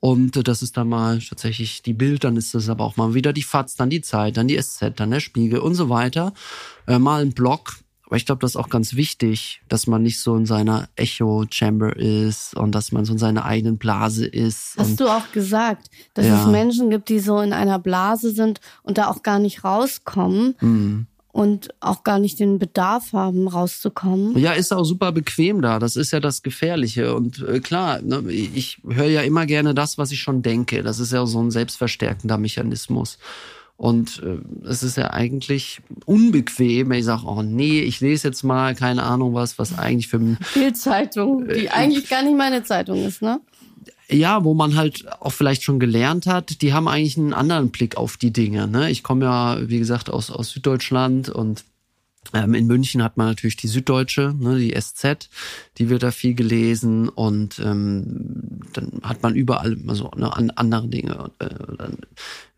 Und 0.01 0.49
das 0.49 0.63
ist 0.63 0.79
dann 0.79 0.89
mal 0.89 1.21
tatsächlich 1.21 1.83
die 1.83 1.93
Bild, 1.93 2.25
dann 2.25 2.37
ist 2.37 2.55
das 2.55 2.71
aber 2.71 2.85
auch 2.85 2.97
mal 2.97 3.13
wieder 3.15 3.35
die 3.35 3.43
FAZ, 3.43 3.77
dann 3.77 3.91
die 3.91 4.01
Zeit, 4.01 4.39
dann 4.39 4.49
die 4.49 4.61
SZ, 4.61 4.93
dann 4.97 5.11
der 5.11 5.21
Spiegel 5.21 5.61
und 5.61 5.75
so 5.75 5.91
weiter. 5.91 6.33
Äh, 6.87 6.99
mal 6.99 7.23
ein 7.23 7.33
Blog. 7.33 7.77
Aber 8.07 8.17
ich 8.17 8.27
glaube, 8.27 8.41
das 8.41 8.53
ist 8.53 8.57
auch 8.57 8.71
ganz 8.71 8.95
wichtig, 8.95 9.63
dass 9.69 9.87
man 9.87 10.03
nicht 10.03 10.21
so 10.21 10.35
in 10.35 10.45
seiner 10.45 10.89
Echo-Chamber 10.97 11.97
ist 11.97 12.57
und 12.57 12.75
dass 12.75 12.91
man 12.91 13.05
so 13.05 13.13
in 13.13 13.19
seiner 13.19 13.45
eigenen 13.45 13.79
Blase 13.79 14.27
ist. 14.27 14.75
Hast 14.79 14.99
du 14.99 15.07
auch 15.07 15.31
gesagt, 15.31 15.91
dass 16.15 16.27
ja. 16.27 16.41
es 16.41 16.51
Menschen 16.51 16.91
gibt, 16.91 17.09
die 17.09 17.21
so 17.21 17.39
in 17.39 17.53
einer 17.53 17.79
Blase 17.79 18.33
sind 18.33 18.61
und 18.83 18.99
da 18.99 19.09
auch 19.09 19.23
gar 19.23 19.39
nicht 19.39 19.63
rauskommen. 19.63 20.57
Mhm 20.61 21.07
und 21.33 21.69
auch 21.81 22.03
gar 22.03 22.19
nicht 22.19 22.41
den 22.41 22.59
Bedarf 22.59 23.13
haben, 23.13 23.49
rauszukommen. 23.49 24.37
Ja, 24.39 24.53
ist 24.53 24.73
auch 24.73 24.85
super 24.85 25.13
bequem 25.13 25.63
da. 25.63 25.79
Das 25.79 25.97
ist 25.97 26.11
ja 26.11 26.21
das 26.21 26.43
Gefährliche. 26.43 27.15
Und 27.15 27.47
äh, 27.47 27.61
klar, 27.61 28.01
ne, 28.03 28.25
ich 28.31 28.81
höre 28.89 29.07
ja 29.07 29.23
immer 29.23 29.47
gerne 29.47 29.75
das, 29.75 29.99
was 29.99 30.11
ich 30.11 30.21
schon 30.21 30.43
denke. 30.43 30.83
Das 30.83 30.99
ist 30.99 31.13
ja 31.13 31.25
so 31.27 31.41
ein 31.41 31.51
selbstverstärkender 31.51 32.39
Mechanismus. 32.39 33.19
Und 33.77 34.23
äh, 34.23 34.69
es 34.69 34.83
ist 34.83 34.99
ja 34.99 35.11
eigentlich 35.13 35.81
unbequem, 36.05 36.91
wenn 36.91 36.99
ich 36.99 37.07
sage, 37.07 37.23
oh 37.25 37.43
nee, 37.43 37.81
ich 37.81 38.01
lese 38.01 38.29
jetzt 38.29 38.43
mal, 38.43 38.75
keine 38.75 39.05
Ahnung 39.05 39.33
was, 39.33 39.59
was 39.59 39.79
eigentlich 39.79 40.09
für... 40.09 40.19
Bildzeitung, 40.53 41.49
die 41.49 41.65
äh, 41.65 41.69
eigentlich 41.71 42.09
gar 42.11 42.23
nicht 42.23 42.37
meine 42.37 42.63
Zeitung 42.63 43.03
ist, 43.03 43.23
ne? 43.23 43.41
Ja, 44.11 44.45
wo 44.45 44.55
man 44.55 44.77
halt 44.77 45.07
auch 45.21 45.33
vielleicht 45.33 45.63
schon 45.63 45.81
gelernt 45.81 46.27
hat, 46.27 46.63
die 46.63 46.73
haben 46.73 46.89
eigentlich 46.89 47.17
einen 47.17 47.33
anderen 47.33 47.71
Blick 47.71 47.97
auf 47.97 48.17
die 48.17 48.33
Dinge. 48.33 48.67
Ne? 48.67 48.91
Ich 48.91 49.03
komme 49.03 49.25
ja, 49.25 49.69
wie 49.69 49.79
gesagt, 49.79 50.11
aus, 50.11 50.31
aus 50.31 50.51
Süddeutschland 50.51 51.29
und 51.29 51.65
ähm, 52.35 52.55
in 52.55 52.67
München 52.67 53.03
hat 53.03 53.17
man 53.17 53.27
natürlich 53.27 53.57
die 53.57 53.67
Süddeutsche, 53.67 54.35
ne, 54.39 54.59
die 54.59 54.79
SZ, 54.79 55.29
die 55.79 55.89
wird 55.89 56.03
da 56.03 56.11
viel 56.11 56.35
gelesen 56.35 57.09
und 57.09 57.59
ähm, 57.59 58.61
dann 58.75 59.01
hat 59.03 59.23
man 59.23 59.35
überall 59.35 59.77
also 59.89 60.11
ne, 60.17 60.35
an, 60.37 60.51
andere 60.51 60.89
Dinge. 60.89 61.31
Äh, 61.39 61.49
dann 61.79 61.97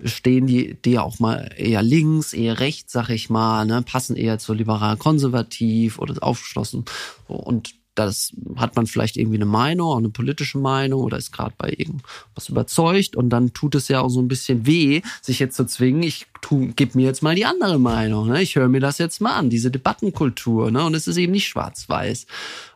stehen 0.05 0.47
die, 0.47 0.75
die 0.75 0.93
ja 0.93 1.03
auch 1.03 1.21
mal 1.21 1.51
eher 1.57 1.83
links, 1.83 2.33
eher 2.33 2.61
rechts, 2.61 2.93
sag 2.93 3.09
ich 3.09 3.31
mal, 3.31 3.65
ne, 3.65 3.83
passen 3.83 4.17
eher 4.17 4.39
zu 4.39 4.53
liberal-konservativ 4.53 5.99
oder 5.99 6.23
aufgeschlossen. 6.23 6.85
Und 7.29 7.75
das 7.95 8.33
hat 8.57 8.77
man 8.77 8.87
vielleicht 8.87 9.17
irgendwie 9.17 9.37
eine 9.37 9.47
Meinung, 9.47 9.89
auch 9.89 9.99
eine 9.99 10.09
politische 10.09 10.59
Meinung 10.59 11.03
oder 11.03 11.19
ist 11.19 11.33
gerade 11.33 11.55
bei 11.59 11.71
irgendwas 11.71 12.49
überzeugt 12.49 13.17
und 13.17 13.31
dann 13.31 13.53
tut 13.53 13.75
es 13.75 13.89
ja 13.89 14.01
auch 14.01 14.09
so 14.09 14.21
ein 14.21 14.29
bisschen 14.29 14.67
weh, 14.67 15.03
sich 15.21 15.39
jetzt 15.39 15.57
zu 15.57 15.67
zwingen, 15.67 16.03
ich 16.03 16.27
tu, 16.41 16.71
gib 16.75 16.95
mir 16.95 17.07
jetzt 17.07 17.23
mal 17.23 17.35
die 17.35 17.45
andere 17.45 17.79
Meinung, 17.79 18.29
ne? 18.29 18.43
ich 18.43 18.57
höre 18.57 18.69
mir 18.69 18.81
das 18.81 18.99
jetzt 18.99 19.21
mal 19.21 19.35
an, 19.35 19.51
diese 19.51 19.71
Debattenkultur 19.71 20.71
ne? 20.71 20.85
und 20.85 20.95
es 20.95 21.07
ist 21.07 21.17
eben 21.17 21.33
nicht 21.33 21.49
schwarz-weiß. 21.49 22.27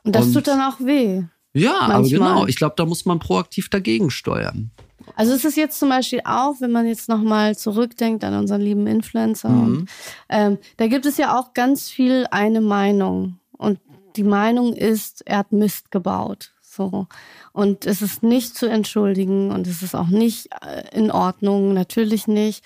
Und 0.05 0.14
das 0.14 0.26
und, 0.26 0.34
tut 0.34 0.47
dann 0.47 0.61
auch 0.61 0.80
weh. 0.80 1.22
Ja, 1.55 1.80
aber 1.80 2.07
genau, 2.07 2.47
ich 2.47 2.57
glaube, 2.57 2.74
da 2.76 2.84
muss 2.84 3.07
man 3.07 3.18
proaktiv 3.18 3.70
dagegen 3.70 4.11
steuern. 4.11 4.70
Also 5.14 5.32
es 5.32 5.45
ist 5.45 5.57
jetzt 5.57 5.78
zum 5.78 5.88
Beispiel 5.88 6.20
auch, 6.24 6.61
wenn 6.61 6.72
man 6.72 6.86
jetzt 6.86 7.09
nochmal 7.09 7.57
zurückdenkt 7.57 8.24
an 8.24 8.34
unseren 8.34 8.61
lieben 8.61 8.86
Influencer, 8.86 9.49
mhm. 9.49 9.64
und, 9.64 9.91
ähm, 10.28 10.59
da 10.76 10.88
gibt 10.88 11.07
es 11.07 11.16
ja 11.16 11.38
auch 11.38 11.55
ganz 11.55 11.88
viel 11.88 12.26
eine 12.30 12.61
Meinung. 12.61 13.38
Und 13.57 13.78
die 14.17 14.25
Meinung 14.25 14.75
ist, 14.75 15.23
er 15.27 15.39
hat 15.39 15.53
Mist 15.53 15.91
gebaut. 15.91 16.53
So. 16.62 17.07
Und 17.53 17.87
es 17.87 18.03
ist 18.03 18.23
nicht 18.23 18.57
zu 18.57 18.67
entschuldigen 18.67 19.51
und 19.51 19.67
es 19.67 19.83
ist 19.83 19.95
auch 19.95 20.09
nicht 20.09 20.51
äh, 20.62 20.97
in 20.97 21.11
Ordnung, 21.11 21.73
natürlich 21.73 22.27
nicht. 22.27 22.64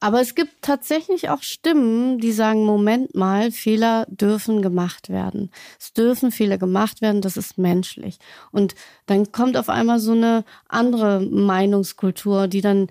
Aber 0.00 0.20
es 0.20 0.34
gibt 0.34 0.60
tatsächlich 0.60 1.30
auch 1.30 1.42
Stimmen, 1.42 2.18
die 2.18 2.32
sagen, 2.32 2.66
Moment 2.66 3.14
mal, 3.14 3.52
Fehler 3.52 4.06
dürfen 4.10 4.60
gemacht 4.60 5.08
werden. 5.08 5.50
Es 5.80 5.94
dürfen 5.94 6.30
Fehler 6.30 6.58
gemacht 6.58 7.00
werden, 7.00 7.22
das 7.22 7.38
ist 7.38 7.56
menschlich. 7.56 8.18
Und 8.50 8.74
dann 9.06 9.32
kommt 9.32 9.56
auf 9.56 9.70
einmal 9.70 10.00
so 10.00 10.12
eine 10.12 10.44
andere 10.68 11.20
Meinungskultur, 11.20 12.48
die 12.48 12.60
dann 12.60 12.88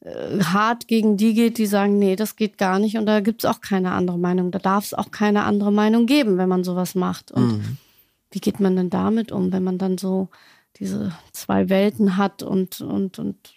äh, 0.00 0.40
hart 0.42 0.88
gegen 0.88 1.16
die 1.16 1.34
geht, 1.34 1.58
die 1.58 1.66
sagen, 1.66 1.98
nee, 1.98 2.16
das 2.16 2.36
geht 2.36 2.58
gar 2.58 2.78
nicht 2.78 2.96
und 2.96 3.06
da 3.06 3.20
gibt's 3.20 3.44
auch 3.44 3.60
keine 3.60 3.92
andere 3.92 4.18
Meinung. 4.18 4.50
Da 4.50 4.58
darf 4.58 4.84
es 4.84 4.94
auch 4.94 5.10
keine 5.10 5.44
andere 5.44 5.72
Meinung 5.72 6.06
geben, 6.06 6.38
wenn 6.38 6.48
man 6.48 6.64
sowas 6.64 6.94
macht. 6.94 7.32
Und 7.32 7.58
mhm. 7.58 7.76
wie 8.30 8.40
geht 8.40 8.60
man 8.60 8.76
denn 8.76 8.90
damit 8.90 9.32
um, 9.32 9.52
wenn 9.52 9.64
man 9.64 9.78
dann 9.78 9.98
so 9.98 10.28
diese 10.78 11.12
zwei 11.32 11.68
Welten 11.68 12.16
hat 12.16 12.42
und, 12.42 12.80
und, 12.80 13.18
und 13.18 13.54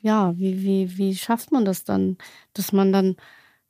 ja, 0.00 0.36
wie, 0.36 0.62
wie, 0.62 0.98
wie 0.98 1.16
schafft 1.16 1.52
man 1.52 1.64
das 1.64 1.84
dann, 1.84 2.18
dass 2.52 2.72
man 2.72 2.92
dann 2.92 3.16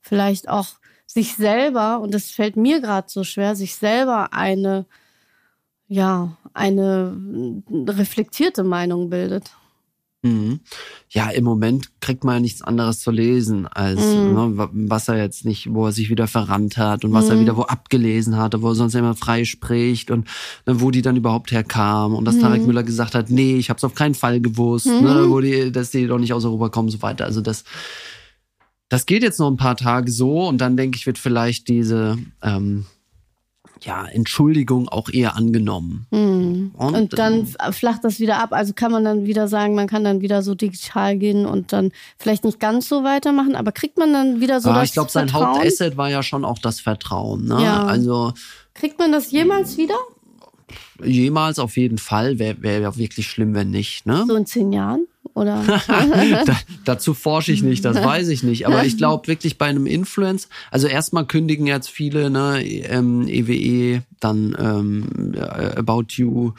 vielleicht 0.01 0.49
auch 0.49 0.67
sich 1.07 1.35
selber, 1.37 2.01
und 2.01 2.13
das 2.13 2.31
fällt 2.31 2.57
mir 2.57 2.81
gerade 2.81 3.09
so 3.09 3.25
schwer, 3.25 3.55
sich 3.55 3.77
selber 3.77 4.33
eine, 4.33 4.87
ja, 5.87 6.37
eine 6.53 7.17
reflektierte 7.71 8.65
Meinung 8.65 9.11
bildet. 9.11 9.53
Mhm. 10.25 10.61
Ja, 11.11 11.29
im 11.29 11.45
Moment 11.45 12.01
kriegt 12.01 12.25
man 12.25 12.37
ja 12.37 12.41
nichts 12.41 12.63
anderes 12.63 13.01
zu 13.01 13.11
lesen, 13.11 13.67
als 13.67 14.01
mhm. 14.01 14.33
ne, 14.33 14.69
was 14.73 15.07
er 15.09 15.19
jetzt 15.19 15.45
nicht, 15.45 15.69
wo 15.73 15.85
er 15.85 15.93
sich 15.93 16.09
wieder 16.09 16.27
verrannt 16.27 16.79
hat 16.79 17.05
und 17.05 17.13
was 17.13 17.27
mhm. 17.27 17.31
er 17.31 17.41
wieder 17.41 17.57
wo 17.59 17.63
abgelesen 17.63 18.39
hatte, 18.39 18.63
wo 18.63 18.71
er 18.71 18.75
sonst 18.75 18.95
immer 18.95 19.15
frei 19.15 19.45
spricht 19.45 20.11
und 20.11 20.27
ne, 20.67 20.81
wo 20.81 20.91
die 20.91 21.03
dann 21.03 21.17
überhaupt 21.17 21.53
herkam 21.53 22.15
und 22.15 22.25
dass 22.25 22.39
Tarek 22.39 22.63
mhm. 22.63 22.69
Müller 22.69 22.85
gesagt 22.85 23.15
hat, 23.15 23.29
nee, 23.29 23.57
ich 23.57 23.69
habe 23.69 23.77
es 23.77 23.85
auf 23.85 23.95
keinen 23.95 24.15
Fall 24.15 24.41
gewusst, 24.41 24.87
ne, 24.87 25.27
mhm. 25.27 25.31
wo 25.31 25.41
die, 25.41 25.71
dass 25.71 25.91
die 25.91 26.07
doch 26.07 26.19
nicht 26.19 26.33
aus 26.33 26.47
Europa 26.47 26.71
kommen 26.71 26.89
und 26.89 26.93
so 26.93 27.03
weiter. 27.03 27.27
Also 27.27 27.43
das, 27.43 27.65
das 28.89 29.05
geht 29.05 29.23
jetzt 29.23 29.39
noch 29.39 29.51
ein 29.51 29.59
paar 29.59 29.77
Tage 29.77 30.11
so 30.11 30.49
und 30.49 30.59
dann 30.59 30.79
denke 30.79 30.97
ich, 30.97 31.05
wird 31.05 31.19
vielleicht 31.19 31.69
diese 31.69 32.17
ähm, 32.43 32.87
ja, 33.85 34.07
Entschuldigung 34.07 34.89
auch 34.89 35.09
eher 35.11 35.37
angenommen. 35.37 36.07
Mhm. 36.11 36.73
Und, 36.77 36.95
und, 36.95 37.19
dann 37.19 37.47
flacht 37.73 38.05
das 38.05 38.21
wieder 38.21 38.43
ab. 38.43 38.53
Also 38.53 38.73
kann 38.73 38.91
man 38.91 39.05
dann 39.05 39.27
wieder 39.27 39.49
sagen, 39.49 39.75
man 39.75 39.87
kann 39.87 40.05
dann 40.05 40.21
wieder 40.21 40.43
so 40.43 40.55
digital 40.55 41.17
gehen 41.17 41.47
und 41.47 41.73
dann 41.73 41.93
vielleicht 42.19 42.45
nicht 42.45 42.61
ganz 42.61 42.89
so 42.89 43.05
weitermachen, 43.05 43.57
aber 43.57 43.73
kriegt 43.73 43.99
man 43.99 44.13
dann 44.13 44.41
wieder 44.41 44.61
so 44.61 44.71
ja, 44.71 44.77
das 44.77 44.89
Ich 44.89 44.93
glaube, 44.93 45.11
sein 45.11 45.33
Hauptasset 45.33 45.97
war 45.97 46.09
ja 46.09 46.23
schon 46.23 46.45
auch 46.45 46.59
das 46.59 46.81
Vertrauen. 46.81 47.45
Ne? 47.47 47.63
Ja. 47.63 47.85
Also 47.85 48.33
kriegt 48.75 48.99
man 48.99 49.13
das 49.13 49.31
jemals 49.31 49.77
wieder? 49.77 49.97
Jemals 51.03 51.59
auf 51.59 51.77
jeden 51.77 51.99
Fall. 51.99 52.39
Wäre 52.39 52.63
wär 52.63 52.81
ja 52.81 52.97
wirklich 52.97 53.27
schlimm, 53.29 53.55
wenn 53.55 53.71
nicht. 53.71 54.07
Ne? 54.07 54.25
So 54.27 54.37
in 54.37 54.47
zehn 54.47 54.73
Jahren? 54.73 55.07
Oder? 55.33 55.63
da, 56.47 56.57
dazu 56.85 57.15
forsche 57.15 57.53
ich 57.53 57.63
nicht, 57.63 57.85
das 57.85 57.97
weiß 57.97 58.29
ich 58.29 58.43
nicht. 58.43 58.67
Aber 58.67 58.85
ich 58.85 58.97
glaube 58.97 59.27
wirklich 59.29 59.59
bei 59.59 59.67
einem 59.67 59.87
Influence, 59.87 60.49
also 60.71 60.87
erstmal 60.87 61.27
kündigen 61.27 61.67
jetzt 61.67 61.89
viele, 61.89 62.31
ne, 62.31 62.63
ähm, 62.65 63.27
EWE, 63.27 64.03
dann 64.21 64.57
ähm, 64.59 65.35
About 65.77 66.07
You, 66.11 66.53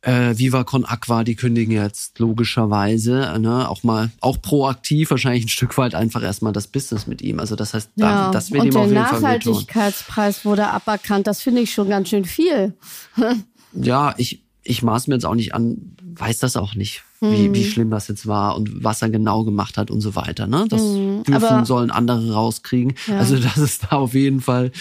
äh, 0.00 0.36
Viva 0.36 0.64
Con 0.64 0.84
Aqua, 0.84 1.22
die 1.22 1.36
kündigen 1.36 1.72
jetzt 1.72 2.18
logischerweise, 2.18 3.36
ne, 3.38 3.68
auch 3.68 3.82
mal, 3.82 4.10
auch 4.20 4.40
proaktiv 4.40 5.10
wahrscheinlich 5.10 5.44
ein 5.44 5.48
Stück 5.48 5.78
weit 5.78 5.94
einfach 5.94 6.22
erstmal 6.22 6.52
das 6.52 6.66
Business 6.66 7.06
mit 7.06 7.22
ihm. 7.22 7.38
Also 7.38 7.56
das 7.56 7.74
heißt, 7.74 7.90
ja, 7.96 8.30
das 8.30 8.50
wird 8.50 8.64
ihm 8.64 8.76
auf 8.76 8.88
jeden 8.88 9.04
Fall 9.04 9.20
Der 9.20 9.20
Nachhaltigkeitspreis 9.20 10.44
wurde 10.44 10.68
aberkannt, 10.68 11.26
das 11.26 11.40
finde 11.40 11.60
ich 11.60 11.72
schon 11.72 11.88
ganz 11.88 12.08
schön 12.08 12.24
viel. 12.24 12.74
ja, 13.72 14.14
ich, 14.16 14.42
ich 14.64 14.82
maß 14.82 15.06
mir 15.06 15.14
jetzt 15.14 15.26
auch 15.26 15.36
nicht 15.36 15.54
an, 15.54 15.96
weiß 16.02 16.38
das 16.38 16.56
auch 16.56 16.74
nicht 16.74 17.04
wie, 17.22 17.54
wie 17.54 17.64
mhm. 17.64 17.68
schlimm 17.68 17.90
das 17.90 18.08
jetzt 18.08 18.26
war 18.26 18.56
und 18.56 18.82
was 18.82 19.00
er 19.00 19.08
genau 19.08 19.44
gemacht 19.44 19.78
hat 19.78 19.90
und 19.90 20.00
so 20.00 20.16
weiter. 20.16 20.46
Ne? 20.48 20.66
Das 20.68 20.82
mhm. 20.82 21.22
dürfen 21.22 21.44
Aber, 21.44 21.64
sollen 21.64 21.90
andere 21.90 22.32
rauskriegen. 22.32 22.94
Ja. 23.06 23.18
Also 23.18 23.38
dass 23.38 23.56
es 23.58 23.78
da 23.78 23.96
auf 23.96 24.14
jeden 24.14 24.40
Fall 24.40 24.72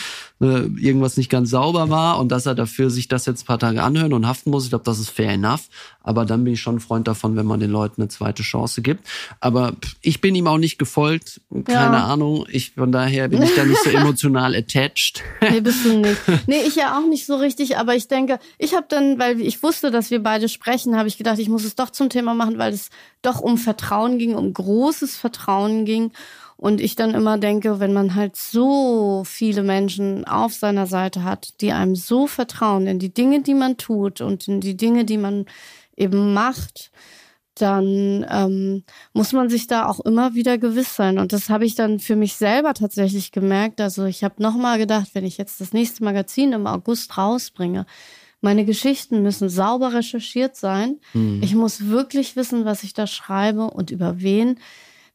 äh, 0.41 0.65
irgendwas 0.79 1.17
nicht 1.17 1.29
ganz 1.29 1.51
sauber 1.51 1.89
war 1.89 2.19
und 2.19 2.31
dass 2.31 2.45
er 2.45 2.55
dafür 2.55 2.89
sich 2.89 3.07
das 3.07 3.25
jetzt 3.25 3.43
ein 3.43 3.45
paar 3.45 3.59
Tage 3.59 3.83
anhören 3.83 4.13
und 4.13 4.27
haften 4.27 4.49
muss. 4.49 4.63
Ich 4.63 4.69
glaube, 4.69 4.85
das 4.85 4.99
ist 4.99 5.09
fair 5.09 5.31
enough. 5.31 5.69
Aber 6.03 6.25
dann 6.25 6.43
bin 6.43 6.53
ich 6.53 6.61
schon 6.61 6.77
ein 6.77 6.79
Freund 6.79 7.07
davon, 7.07 7.35
wenn 7.35 7.45
man 7.45 7.59
den 7.59 7.69
Leuten 7.69 8.01
eine 8.01 8.09
zweite 8.09 8.41
Chance 8.41 8.81
gibt. 8.81 9.07
Aber 9.39 9.73
ich 10.01 10.19
bin 10.19 10.33
ihm 10.33 10.47
auch 10.47 10.57
nicht 10.57 10.79
gefolgt. 10.79 11.41
Keine 11.65 11.97
ja. 11.97 12.05
Ahnung. 12.07 12.45
Ich, 12.49 12.71
von 12.71 12.91
daher 12.91 13.27
bin 13.27 13.43
ich 13.43 13.53
da 13.53 13.63
nicht 13.63 13.83
so 13.83 13.89
emotional 13.95 14.55
attached. 14.55 15.21
Nee, 15.41 15.61
bist 15.61 15.85
du 15.85 15.97
nicht. 15.99 16.17
Nee, 16.47 16.61
ich 16.65 16.75
ja 16.75 16.97
auch 16.97 17.07
nicht 17.07 17.25
so 17.25 17.35
richtig. 17.35 17.77
Aber 17.77 17.95
ich 17.95 18.07
denke, 18.07 18.39
ich 18.57 18.73
habe 18.73 18.87
dann, 18.89 19.19
weil 19.19 19.39
ich 19.41 19.61
wusste, 19.61 19.91
dass 19.91 20.09
wir 20.09 20.23
beide 20.23 20.49
sprechen, 20.49 20.97
habe 20.97 21.07
ich 21.07 21.17
gedacht, 21.17 21.37
ich 21.37 21.49
muss 21.49 21.63
es 21.63 21.75
doch 21.75 21.91
zum 21.91 22.09
Thema 22.09 22.33
machen, 22.33 22.57
weil 22.57 22.73
es 22.73 22.89
doch 23.21 23.39
um 23.39 23.57
Vertrauen 23.57 24.17
ging, 24.17 24.33
um 24.33 24.53
großes 24.53 25.15
Vertrauen 25.15 25.85
ging. 25.85 26.11
Und 26.61 26.79
ich 26.79 26.95
dann 26.95 27.15
immer 27.15 27.39
denke, 27.39 27.79
wenn 27.79 27.91
man 27.91 28.13
halt 28.13 28.35
so 28.35 29.23
viele 29.25 29.63
Menschen 29.63 30.25
auf 30.25 30.53
seiner 30.53 30.85
Seite 30.85 31.23
hat, 31.23 31.59
die 31.59 31.71
einem 31.71 31.95
so 31.95 32.27
vertrauen 32.27 32.85
in 32.85 32.99
die 32.99 33.11
Dinge, 33.11 33.41
die 33.41 33.55
man 33.55 33.77
tut 33.77 34.21
und 34.21 34.47
in 34.47 34.61
die 34.61 34.77
Dinge, 34.77 35.03
die 35.03 35.17
man 35.17 35.45
eben 35.97 36.35
macht, 36.35 36.91
dann 37.55 38.23
ähm, 38.29 38.83
muss 39.11 39.33
man 39.33 39.49
sich 39.49 39.65
da 39.65 39.87
auch 39.87 40.01
immer 40.01 40.35
wieder 40.35 40.59
gewiss 40.59 40.95
sein. 40.95 41.17
Und 41.17 41.33
das 41.33 41.49
habe 41.49 41.65
ich 41.65 41.73
dann 41.73 41.99
für 41.99 42.15
mich 42.15 42.35
selber 42.35 42.75
tatsächlich 42.75 43.31
gemerkt. 43.31 43.81
Also 43.81 44.05
ich 44.05 44.23
habe 44.23 44.35
nochmal 44.43 44.77
gedacht, 44.77 45.09
wenn 45.13 45.25
ich 45.25 45.39
jetzt 45.39 45.61
das 45.61 45.73
nächste 45.73 46.03
Magazin 46.03 46.53
im 46.53 46.67
August 46.67 47.17
rausbringe, 47.17 47.87
meine 48.39 48.65
Geschichten 48.65 49.23
müssen 49.23 49.49
sauber 49.49 49.95
recherchiert 49.95 50.55
sein. 50.55 50.99
Mhm. 51.15 51.41
Ich 51.41 51.55
muss 51.55 51.87
wirklich 51.87 52.35
wissen, 52.35 52.65
was 52.65 52.83
ich 52.83 52.93
da 52.93 53.07
schreibe 53.07 53.63
und 53.71 53.89
über 53.89 54.21
wen. 54.21 54.59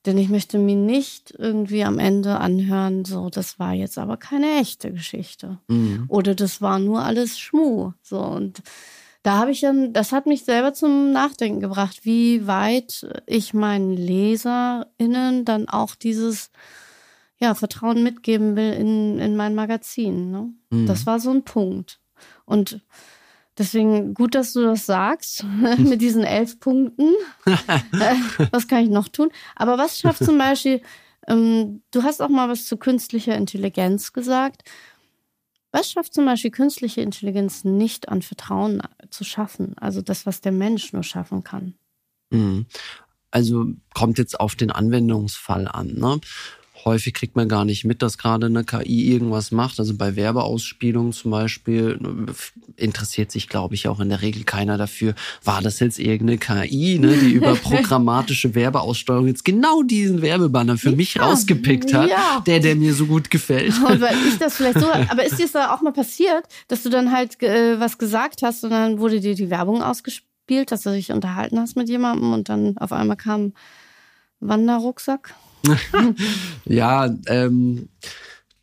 Denn 0.07 0.19
ich 0.19 0.29
möchte 0.29 0.59
mir 0.59 0.77
nicht 0.77 1.35
irgendwie 1.37 1.83
am 1.83 1.99
Ende 1.99 2.39
anhören, 2.39 3.05
so, 3.05 3.29
das 3.29 3.59
war 3.59 3.73
jetzt 3.75 3.99
aber 3.99 4.17
keine 4.17 4.61
echte 4.61 4.93
Geschichte. 4.93 5.59
Mhm. 5.67 6.05
Oder 6.09 6.35
das 6.35 6.63
war 6.63 6.79
nur 6.79 7.03
alles 7.03 7.39
Schmuh. 7.39 7.93
So, 8.03 8.21
und 8.21 8.63
da 9.25 9.39
habe 9.39 9.51
ich 9.51 9.61
dann, 9.61 9.93
das 9.93 10.13
hat 10.13 10.27
mich 10.27 10.45
selber 10.45 10.73
zum 10.73 11.11
Nachdenken 11.11 11.59
gebracht, 11.59 12.05
wie 12.05 12.47
weit 12.47 13.05
ich 13.27 13.53
meinen 13.53 13.97
LeserInnen 13.97 15.45
dann 15.45 15.69
auch 15.69 15.97
dieses 15.97 16.51
ja, 17.39 17.55
Vertrauen 17.55 18.05
mitgeben 18.05 18.55
will 18.55 18.73
in, 18.73 19.19
in 19.19 19.37
mein 19.37 19.57
Magazin. 19.57 20.31
Ne? 20.31 20.51
Mhm. 20.71 20.87
Das 20.87 21.07
war 21.07 21.19
so 21.19 21.31
ein 21.31 21.43
Punkt. 21.43 22.01
Und 22.45 22.81
Deswegen 23.59 24.13
gut, 24.15 24.35
dass 24.35 24.53
du 24.53 24.63
das 24.63 24.87
sagst 24.87 25.45
mit 25.79 26.01
diesen 26.01 26.25
elf 26.25 26.61
Punkten. 26.61 27.15
Äh, 27.93 28.17
was 28.51 28.69
kann 28.69 28.85
ich 28.85 28.91
noch 28.91 29.09
tun? 29.09 29.31
Aber 29.55 29.79
was 29.79 29.99
schafft 29.99 30.23
zum 30.25 30.37
Beispiel, 30.37 30.83
ähm, 31.27 31.83
du 31.93 32.03
hast 32.03 32.21
auch 32.21 32.29
mal 32.29 32.49
was 32.49 32.67
zu 32.67 32.77
künstlicher 32.77 33.35
Intelligenz 33.35 34.13
gesagt. 34.13 34.63
Was 35.73 35.91
schafft 35.91 36.15
zum 36.15 36.25
Beispiel 36.27 36.51
künstliche 36.51 37.01
Intelligenz 37.01 37.65
nicht 37.65 38.09
an 38.09 38.23
Vertrauen 38.23 38.83
zu 39.11 39.25
schaffen? 39.25 39.77
Also 39.79 40.03
das, 40.03 40.27
was 40.27 40.41
der 40.41 40.53
Mensch 40.53 40.93
nur 40.93 41.03
schaffen 41.03 41.43
kann. 41.43 41.75
Mhm. 42.31 42.67
Also 43.31 43.67
kommt 43.95 44.19
jetzt 44.19 44.39
auf 44.39 44.55
den 44.55 44.71
Anwendungsfall 44.71 45.69
an. 45.69 45.95
Ne? 45.95 46.21
Häufig 46.87 47.13
kriegt 47.13 47.37
man 47.37 47.49
gar 47.49 47.65
nicht 47.65 47.85
mit, 47.85 48.01
dass 48.01 48.17
gerade 48.17 48.47
eine 48.47 48.65
KI 48.65 49.13
irgendwas 49.13 49.51
macht. 49.51 49.79
Also 49.79 49.97
bei 49.97 50.17
Werbeausspielungen 50.17 51.13
zum 51.13 51.33
Beispiel 51.33 51.99
interessiert 52.77 53.33
sich, 53.33 53.49
glaube 53.49 53.75
ich, 53.75 53.89
auch 53.89 54.01
in 54.01 54.09
der 54.09 54.23
Regel 54.23 54.45
keiner 54.45 54.79
dafür, 54.79 55.15
war 55.45 55.61
das 55.61 55.81
jetzt 55.81 55.99
irgendeine 55.99 56.39
KI, 56.39 56.99
ne, 56.99 57.17
die 57.17 57.33
über 57.33 57.55
programmatische 57.63 58.55
Werbeaussteuerung 58.55 59.27
jetzt 59.27 59.45
genau 59.45 59.83
diesen 59.83 60.23
Werbebanner 60.23 60.79
für 60.79 60.93
mich 60.93 61.15
ja, 61.15 61.25
rausgepickt 61.25 61.93
hat, 61.93 62.09
ja. 62.09 62.43
der, 62.47 62.61
der 62.61 62.77
mir 62.77 62.95
so 62.95 63.07
gut 63.07 63.31
gefällt. 63.31 63.75
Und 63.83 64.01
weil 64.01 64.17
ich 64.29 64.39
das 64.39 64.55
vielleicht 64.57 64.79
so, 64.79 64.87
aber 64.91 65.25
ist 65.25 65.39
dir 65.39 65.43
das 65.43 65.53
da 65.53 65.75
auch 65.75 65.83
mal 65.83 65.93
passiert, 65.93 66.45
dass 66.69 66.85
du 66.85 66.89
dann 66.89 67.13
halt 67.13 67.43
äh, 67.43 67.81
was 67.81 67.99
gesagt 67.99 68.43
hast 68.43 68.63
und 68.63 68.71
dann 68.71 69.01
wurde 69.01 69.21
dir 69.21 69.35
die 69.35 69.51
Werbung 69.51 69.83
ausgespielt, 69.83 70.71
dass 70.71 70.83
du 70.83 70.91
dich 70.91 71.11
unterhalten 71.11 71.59
hast 71.59 71.77
mit 71.77 71.89
jemandem 71.89 72.33
und 72.33 72.49
dann 72.49 72.79
auf 72.79 72.93
einmal 72.93 73.17
kam 73.17 73.53
Wanderrucksack? 74.41 75.35
ja, 76.65 77.15
ähm, 77.27 77.89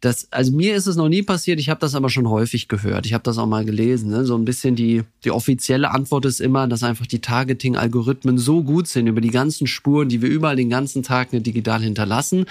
das, 0.03 0.27
also 0.31 0.51
mir 0.51 0.75
ist 0.75 0.87
es 0.87 0.97
noch 0.97 1.07
nie 1.07 1.23
passiert, 1.23 1.61
ich 1.61 1.69
habe 1.69 1.79
das 1.79 1.95
aber 1.95 2.09
schon 2.09 2.29
häufig 2.29 2.67
gehört. 2.67 3.05
Ich 3.05 3.13
habe 3.13 3.23
das 3.23 3.37
auch 3.37 3.45
mal 3.45 3.63
gelesen. 3.63 4.09
Ne? 4.09 4.25
So 4.25 4.35
ein 4.35 4.43
bisschen 4.43 4.75
die, 4.75 5.03
die 5.23 5.31
offizielle 5.31 5.91
Antwort 5.91 6.25
ist 6.25 6.41
immer, 6.41 6.67
dass 6.67 6.83
einfach 6.83 7.05
die 7.05 7.21
Targeting-Algorithmen 7.21 8.37
so 8.37 8.63
gut 8.63 8.87
sind 8.87 9.07
über 9.07 9.21
die 9.21 9.29
ganzen 9.29 9.65
Spuren, 9.65 10.09
die 10.09 10.21
wir 10.21 10.27
überall 10.27 10.57
den 10.57 10.69
ganzen 10.69 11.03
Tag 11.03 11.31
ne, 11.31 11.39
digital 11.39 11.81
hinterlassen, 11.81 12.45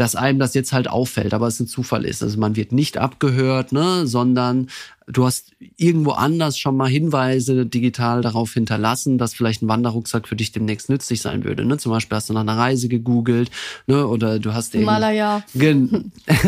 dass 0.00 0.16
einem 0.16 0.38
das 0.38 0.54
jetzt 0.54 0.72
halt 0.72 0.88
auffällt, 0.88 1.34
aber 1.34 1.46
es 1.46 1.60
ein 1.60 1.66
Zufall 1.66 2.06
ist. 2.06 2.22
Also 2.22 2.40
man 2.40 2.56
wird 2.56 2.72
nicht 2.72 2.96
abgehört, 2.96 3.70
ne, 3.72 4.06
sondern 4.06 4.68
du 5.06 5.26
hast 5.26 5.52
irgendwo 5.76 6.12
anders 6.12 6.56
schon 6.56 6.74
mal 6.74 6.88
Hinweise 6.88 7.66
digital 7.66 8.22
darauf 8.22 8.54
hinterlassen, 8.54 9.18
dass 9.18 9.34
vielleicht 9.34 9.60
ein 9.60 9.68
Wanderrucksack 9.68 10.26
für 10.26 10.36
dich 10.36 10.52
demnächst 10.52 10.88
nützlich 10.88 11.20
sein 11.20 11.44
würde. 11.44 11.66
Ne? 11.66 11.76
Zum 11.76 11.92
Beispiel 11.92 12.16
hast 12.16 12.30
du 12.30 12.32
nach 12.32 12.40
einer 12.40 12.56
Reise 12.56 12.88
gegoogelt, 12.88 13.50
ne? 13.86 14.06
Oder 14.06 14.38
du 14.38 14.54
hast 14.54 14.72
Himalaya. 14.72 15.44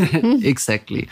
exactly. 0.40 1.08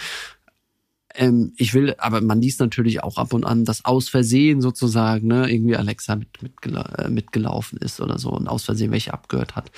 Ähm, 1.14 1.52
ich 1.58 1.74
will, 1.74 1.94
aber 1.98 2.22
man 2.22 2.40
liest 2.40 2.60
natürlich 2.60 3.04
auch 3.04 3.18
ab 3.18 3.34
und 3.34 3.44
an, 3.44 3.66
dass 3.66 3.84
aus 3.84 4.08
Versehen 4.08 4.62
sozusagen, 4.62 5.26
ne, 5.26 5.52
irgendwie 5.52 5.76
Alexa 5.76 6.16
mit, 6.16 6.42
mitgela 6.42 6.84
äh, 6.96 7.10
mitgelaufen 7.10 7.78
ist 7.78 8.00
oder 8.00 8.18
so 8.18 8.30
und 8.30 8.48
aus 8.48 8.64
Versehen 8.64 8.92
welche 8.92 9.12
abgehört 9.12 9.56
hat. 9.56 9.70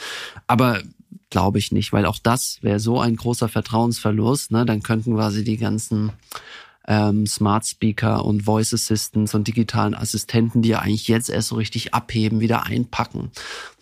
Aber 0.46 0.80
glaube 1.32 1.58
ich 1.58 1.72
nicht, 1.72 1.92
weil 1.92 2.06
auch 2.06 2.18
das 2.22 2.58
wäre 2.60 2.78
so 2.78 3.00
ein 3.00 3.16
großer 3.16 3.48
Vertrauensverlust. 3.48 4.52
Ne? 4.52 4.64
Dann 4.64 4.82
könnten 4.82 5.14
quasi 5.14 5.42
die 5.42 5.56
ganzen 5.56 6.12
ähm, 6.88 7.26
Smart 7.26 7.66
Speaker 7.66 8.24
und 8.24 8.42
Voice 8.42 8.74
Assistants 8.74 9.34
und 9.34 9.46
digitalen 9.48 9.94
Assistenten, 9.94 10.62
die 10.62 10.70
ja 10.70 10.80
eigentlich 10.80 11.08
jetzt 11.08 11.30
erst 11.30 11.48
so 11.48 11.56
richtig 11.56 11.94
abheben, 11.94 12.40
wieder 12.40 12.66
einpacken. 12.66 13.30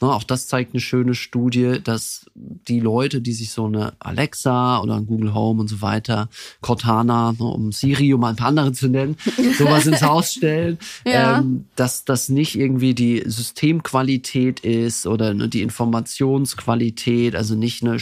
Ne, 0.01 0.09
auch 0.09 0.25
das 0.25 0.49
zeigt 0.49 0.73
eine 0.73 0.81
schöne 0.81 1.15
Studie, 1.15 1.79
dass 1.83 2.27
die 2.35 2.81
Leute, 2.81 3.21
die 3.21 3.33
sich 3.33 3.51
so 3.51 3.67
eine 3.67 3.93
Alexa 3.99 4.81
oder 4.81 4.97
ein 4.97 5.07
Google 5.07 5.35
Home 5.35 5.61
und 5.61 5.69
so 5.69 5.83
weiter, 5.83 6.29
Cortana, 6.63 7.33
ne, 7.33 7.45
um 7.45 7.73
Siri, 7.73 8.15
um 8.15 8.25
ein 8.25 8.37
paar 8.37 8.49
andere 8.49 8.73
zu 8.73 8.89
nennen, 8.89 9.17
sowas 9.59 9.87
ins 9.87 10.03
Haus 10.03 10.33
stellen, 10.33 10.79
ja. 11.05 11.39
ähm, 11.39 11.67
dass 11.77 12.05
das 12.05 12.31
nicht 12.31 12.59
irgendwie 12.59 12.95
die 12.95 13.23
Systemqualität 13.27 14.61
ist 14.61 15.07
oder 15.07 15.35
ne, 15.35 15.49
die 15.49 15.63
Informationsqualität, 15.63 17.37
also 17.37 17.55
nicht 17.55 17.83
eine 17.83 17.99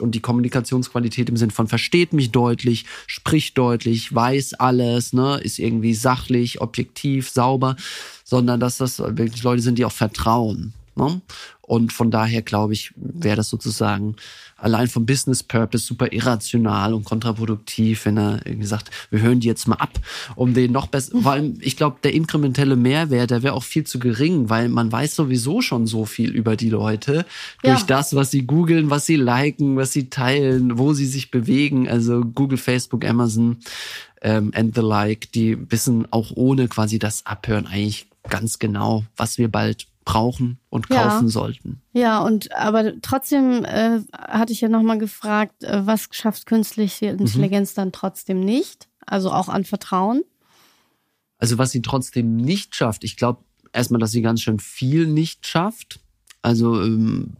und 0.00 0.14
die 0.14 0.20
Kommunikationsqualität 0.20 1.28
im 1.28 1.36
Sinn 1.36 1.50
von 1.50 1.68
versteht 1.68 2.12
mich 2.12 2.30
deutlich, 2.30 2.86
spricht 3.06 3.56
deutlich, 3.58 4.14
weiß 4.18 4.54
alles, 4.54 5.12
ne, 5.12 5.38
ist 5.40 5.60
irgendwie 5.60 5.94
sachlich, 5.94 6.60
objektiv, 6.60 7.30
sauber, 7.30 7.76
sondern 8.24 8.58
dass 8.58 8.78
das 8.78 8.98
wirklich 8.98 9.44
Leute 9.44 9.62
sind, 9.62 9.78
die 9.78 9.84
auch 9.84 9.92
vertrauen. 9.92 10.72
Ne? 10.96 11.20
Und 11.62 11.92
von 11.92 12.10
daher 12.10 12.42
glaube 12.42 12.72
ich, 12.72 12.92
wäre 12.96 13.36
das 13.36 13.48
sozusagen 13.48 14.16
allein 14.58 14.88
vom 14.88 15.06
Business 15.06 15.42
Purpose 15.42 15.86
super 15.86 16.12
irrational 16.12 16.92
und 16.92 17.04
kontraproduktiv, 17.04 18.04
wenn 18.04 18.18
er 18.18 18.40
irgendwie 18.44 18.66
sagt, 18.66 18.90
wir 19.10 19.20
hören 19.20 19.40
die 19.40 19.46
jetzt 19.46 19.68
mal 19.68 19.76
ab, 19.76 19.98
um 20.34 20.52
den 20.52 20.72
noch 20.72 20.88
besser, 20.88 21.12
weil 21.24 21.54
ich 21.60 21.76
glaube, 21.76 21.98
der 22.02 22.12
inkrementelle 22.12 22.76
Mehrwert, 22.76 23.30
der 23.30 23.42
wäre 23.42 23.54
auch 23.54 23.62
viel 23.62 23.84
zu 23.84 23.98
gering, 23.98 24.50
weil 24.50 24.68
man 24.68 24.90
weiß 24.90 25.14
sowieso 25.14 25.62
schon 25.62 25.86
so 25.86 26.04
viel 26.04 26.30
über 26.30 26.56
die 26.56 26.70
Leute 26.70 27.24
ja. 27.62 27.72
durch 27.72 27.84
das, 27.84 28.14
was 28.14 28.30
sie 28.30 28.46
googeln, 28.46 28.90
was 28.90 29.06
sie 29.06 29.16
liken, 29.16 29.76
was 29.76 29.92
sie 29.92 30.10
teilen, 30.10 30.78
wo 30.78 30.92
sie 30.92 31.06
sich 31.06 31.30
bewegen, 31.30 31.88
also 31.88 32.20
Google, 32.20 32.58
Facebook, 32.58 33.04
Amazon 33.04 33.58
ähm, 34.22 34.50
and 34.54 34.74
the 34.74 34.80
like, 34.80 35.30
die 35.32 35.56
wissen 35.70 36.06
auch 36.10 36.32
ohne 36.34 36.68
quasi 36.68 36.98
das 36.98 37.24
Abhören 37.26 37.66
eigentlich 37.66 38.06
ganz 38.28 38.58
genau, 38.58 39.04
was 39.16 39.38
wir 39.38 39.48
bald 39.48 39.86
brauchen 40.08 40.58
und 40.70 40.88
kaufen 40.88 41.26
ja. 41.26 41.28
sollten. 41.28 41.82
Ja, 41.92 42.20
und 42.20 42.50
aber 42.56 42.98
trotzdem 43.02 43.62
äh, 43.66 44.00
hatte 44.10 44.54
ich 44.54 44.62
ja 44.62 44.70
nochmal 44.70 44.96
gefragt, 44.96 45.64
äh, 45.64 45.86
was 45.86 46.08
schafft 46.12 46.46
künstliche 46.46 47.12
mhm. 47.12 47.20
Intelligenz 47.20 47.72
mhm. 47.72 47.76
dann 47.76 47.92
trotzdem 47.92 48.40
nicht? 48.40 48.88
Also 49.04 49.30
auch 49.30 49.50
an 49.50 49.64
Vertrauen? 49.64 50.22
Also 51.36 51.58
was 51.58 51.72
sie 51.72 51.82
trotzdem 51.82 52.36
nicht 52.36 52.74
schafft, 52.74 53.04
ich 53.04 53.18
glaube 53.18 53.44
erstmal, 53.74 54.00
dass 54.00 54.10
sie 54.10 54.22
ganz 54.22 54.40
schön 54.40 54.58
viel 54.60 55.06
nicht 55.06 55.46
schafft. 55.46 56.00
Also 56.40 56.82
ähm, 56.82 57.34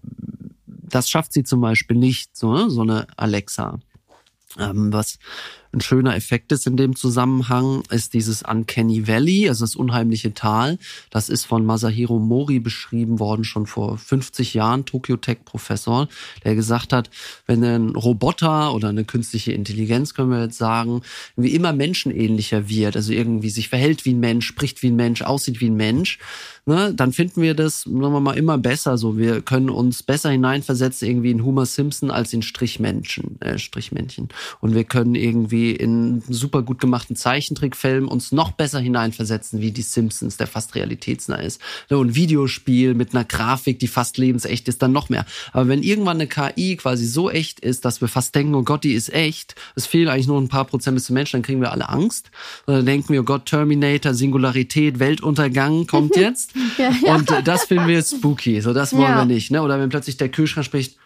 das 0.67 1.09
schafft 1.09 1.33
sie 1.33 1.45
zum 1.45 1.63
Beispiel 1.63 1.97
nicht, 1.97 2.37
so, 2.37 2.53
ne? 2.53 2.69
so 2.69 2.83
eine 2.83 3.07
Alexa. 3.17 3.79
Ähm, 4.59 4.93
was 4.93 5.19
ein 5.73 5.81
schöner 5.81 6.17
Effekt 6.17 6.51
ist 6.53 6.67
in 6.67 6.77
dem 6.77 6.97
Zusammenhang, 6.97 7.83
ist 7.91 8.15
dieses 8.15 8.43
Uncanny 8.43 9.07
Valley, 9.07 9.49
also 9.49 9.65
das 9.65 9.77
unheimliche 9.77 10.33
Tal. 10.33 10.79
Das 11.11 11.29
ist 11.29 11.45
von 11.45 11.67
Masahiro 11.67 12.19
Mori 12.19 12.59
beschrieben 12.59 13.19
worden, 13.19 13.45
schon 13.45 13.67
vor 13.67 13.99
50 13.99 14.55
Jahren, 14.55 14.87
Tokyo 14.87 15.17
Tech 15.17 15.39
Professor, 15.45 16.09
der 16.45 16.55
gesagt 16.55 16.93
hat, 16.93 17.11
wenn 17.47 17.63
ein 17.63 17.91
Roboter 17.91 18.73
oder 18.75 18.89
eine 18.89 19.05
künstliche 19.05 19.53
Intelligenz, 19.53 20.15
können 20.15 20.31
wir 20.31 20.43
jetzt 20.43 20.59
sagen, 20.59 21.03
wie 21.37 21.55
immer 21.55 21.73
menschenähnlicher 21.73 22.69
wird, 22.69 22.97
also 22.97 23.13
irgendwie 23.13 23.51
sich 23.51 23.69
verhält 23.69 24.05
wie 24.05 24.15
ein 24.15 24.21
Mensch, 24.21 24.47
spricht 24.47 24.83
wie 24.83 24.91
ein 24.91 24.97
Mensch, 24.97 25.23
aussieht 25.23 25.61
wie 25.61 25.69
ein 25.69 25.77
Mensch, 25.77 26.19
ne, 26.69 26.93
dann 26.95 27.13
finden 27.13 27.43
wir 27.43 27.55
das, 27.55 27.83
sagen 27.83 28.01
wir 28.01 28.21
mal, 28.21 28.37
immer 28.37 28.59
besser 28.59 28.99
so. 28.99 29.17
Wir 29.17 29.41
können 29.41 29.71
uns 29.71 30.03
besser 30.03 30.31
hineinversetzen 30.31 31.09
irgendwie 31.09 31.31
in 31.31 31.45
Homer 31.45 31.67
Simpson 31.67 32.11
als 32.11 32.33
in 32.33 32.43
Strichmenschen, 32.43 33.41
äh, 33.41 33.59
Strichmännchen. 33.59 34.29
Und 34.61 34.75
wir 34.75 34.85
können 34.85 35.15
irgendwie 35.15 35.73
in 35.73 36.23
super 36.29 36.63
gut 36.63 36.81
gemachten 36.81 37.17
Zeichentrickfilm 37.17 38.07
uns 38.07 38.33
noch 38.33 38.53
besser 38.53 38.79
hineinversetzen, 38.81 39.61
wie 39.61 39.73
die 39.73 39.83
Simpsons, 39.83 40.37
der 40.37 40.47
fast 40.47 40.75
realitätsnah 40.75 41.37
ist. 41.37 41.61
So 41.89 42.03
ein 42.03 42.15
Videospiel 42.15 42.95
mit 42.95 43.15
einer 43.15 43.25
Grafik, 43.25 43.79
die 43.79 43.89
fast 43.89 44.19
lebensecht 44.19 44.69
ist, 44.69 44.83
dann 44.83 44.93
noch 44.93 45.09
mehr. 45.09 45.25
Aber 45.53 45.69
wenn 45.69 45.83
irgendwann 45.83 46.21
eine 46.21 46.27
KI 46.27 46.77
quasi 46.77 47.07
so 47.07 47.31
echt 47.31 47.61
ist, 47.61 47.87
dass 47.87 48.01
wir 48.03 48.09
fast 48.09 48.35
denken, 48.35 48.55
oh 48.55 48.63
Gott, 48.63 48.85
die 48.85 48.93
ist 48.93 49.13
echt, 49.13 49.55
es 49.75 49.87
fehlen 49.87 50.09
eigentlich 50.09 50.27
nur 50.27 50.41
ein 50.41 50.49
paar 50.49 50.67
Prozent 50.67 50.97
bis 50.97 51.07
zum 51.07 51.15
Menschen, 51.15 51.39
dann 51.39 51.43
kriegen 51.43 51.63
wir 51.63 51.73
alle 51.73 51.89
Angst. 51.89 52.31
Und 52.67 52.75
dann 52.75 52.87
denken 52.87 53.15
wir, 53.15 53.23
oh 53.23 53.25
Gott, 53.25 53.47
Terminator, 53.47 54.13
Singularität, 54.13 54.99
Weltuntergang 54.99 55.87
kommt 55.87 56.17
jetzt. 56.17 56.58
Ja, 56.77 56.91
ja. 57.05 57.15
Und 57.15 57.31
äh, 57.31 57.43
das 57.43 57.65
finden 57.65 57.87
wir 57.87 58.03
spooky. 58.03 58.61
So, 58.61 58.73
das 58.73 58.93
wollen 58.93 59.03
ja. 59.03 59.19
wir 59.19 59.25
nicht. 59.25 59.51
Ne? 59.51 59.63
Oder 59.63 59.79
wenn 59.79 59.89
plötzlich 59.89 60.17
der 60.17 60.29
Kühlschrank 60.29 60.65
spricht, 60.65 60.97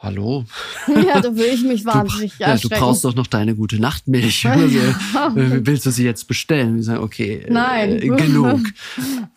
Hallo? 0.00 0.44
Ja, 0.86 1.20
da 1.20 1.34
will 1.34 1.50
ich 1.52 1.64
mich 1.64 1.84
wahnsinnig 1.84 2.34
du, 2.38 2.44
ja, 2.44 2.56
du 2.56 2.68
brauchst 2.68 3.04
doch 3.04 3.16
noch 3.16 3.26
deine 3.26 3.56
gute 3.56 3.80
Nachtmilch. 3.80 4.46
Also, 4.46 4.78
äh, 4.78 4.94
willst 5.66 5.86
du 5.86 5.90
sie 5.90 6.04
jetzt 6.04 6.28
bestellen? 6.28 6.76
Wir 6.76 6.82
sagen, 6.84 7.02
okay, 7.02 7.42
äh, 7.44 7.50
Nein. 7.50 8.00
Äh, 8.00 8.08
genug. 8.08 8.60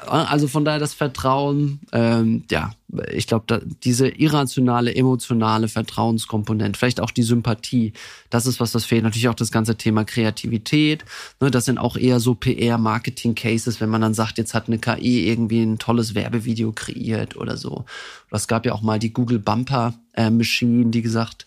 Also 0.05 0.47
von 0.47 0.63
daher 0.63 0.79
das 0.79 0.93
Vertrauen, 0.93 1.79
ähm, 1.93 2.43
ja, 2.51 2.73
ich 3.11 3.27
glaube, 3.27 3.65
diese 3.83 4.07
irrationale, 4.09 4.93
emotionale 4.93 5.67
Vertrauenskomponente, 5.67 6.77
vielleicht 6.77 6.99
auch 6.99 7.11
die 7.11 7.23
Sympathie, 7.23 7.93
das 8.29 8.45
ist 8.45 8.59
was, 8.59 8.71
das 8.71 8.85
fehlt. 8.85 9.03
Natürlich 9.03 9.29
auch 9.29 9.35
das 9.35 9.51
ganze 9.51 9.77
Thema 9.77 10.03
Kreativität. 10.03 11.05
Ne, 11.39 11.51
das 11.51 11.65
sind 11.65 11.77
auch 11.77 11.95
eher 11.95 12.19
so 12.19 12.35
PR-Marketing-Cases, 12.35 13.81
wenn 13.81 13.89
man 13.89 14.01
dann 14.01 14.13
sagt, 14.13 14.37
jetzt 14.37 14.53
hat 14.53 14.67
eine 14.67 14.79
KI 14.79 15.27
irgendwie 15.27 15.61
ein 15.61 15.79
tolles 15.79 16.15
Werbevideo 16.15 16.71
kreiert 16.71 17.37
oder 17.37 17.57
so. 17.57 17.85
Es 18.31 18.47
gab 18.47 18.65
ja 18.65 18.73
auch 18.73 18.81
mal 18.81 18.99
die 18.99 19.13
Google 19.13 19.39
Bumper 19.39 19.93
äh, 20.13 20.29
Machine, 20.29 20.91
die 20.91 21.01
gesagt 21.01 21.45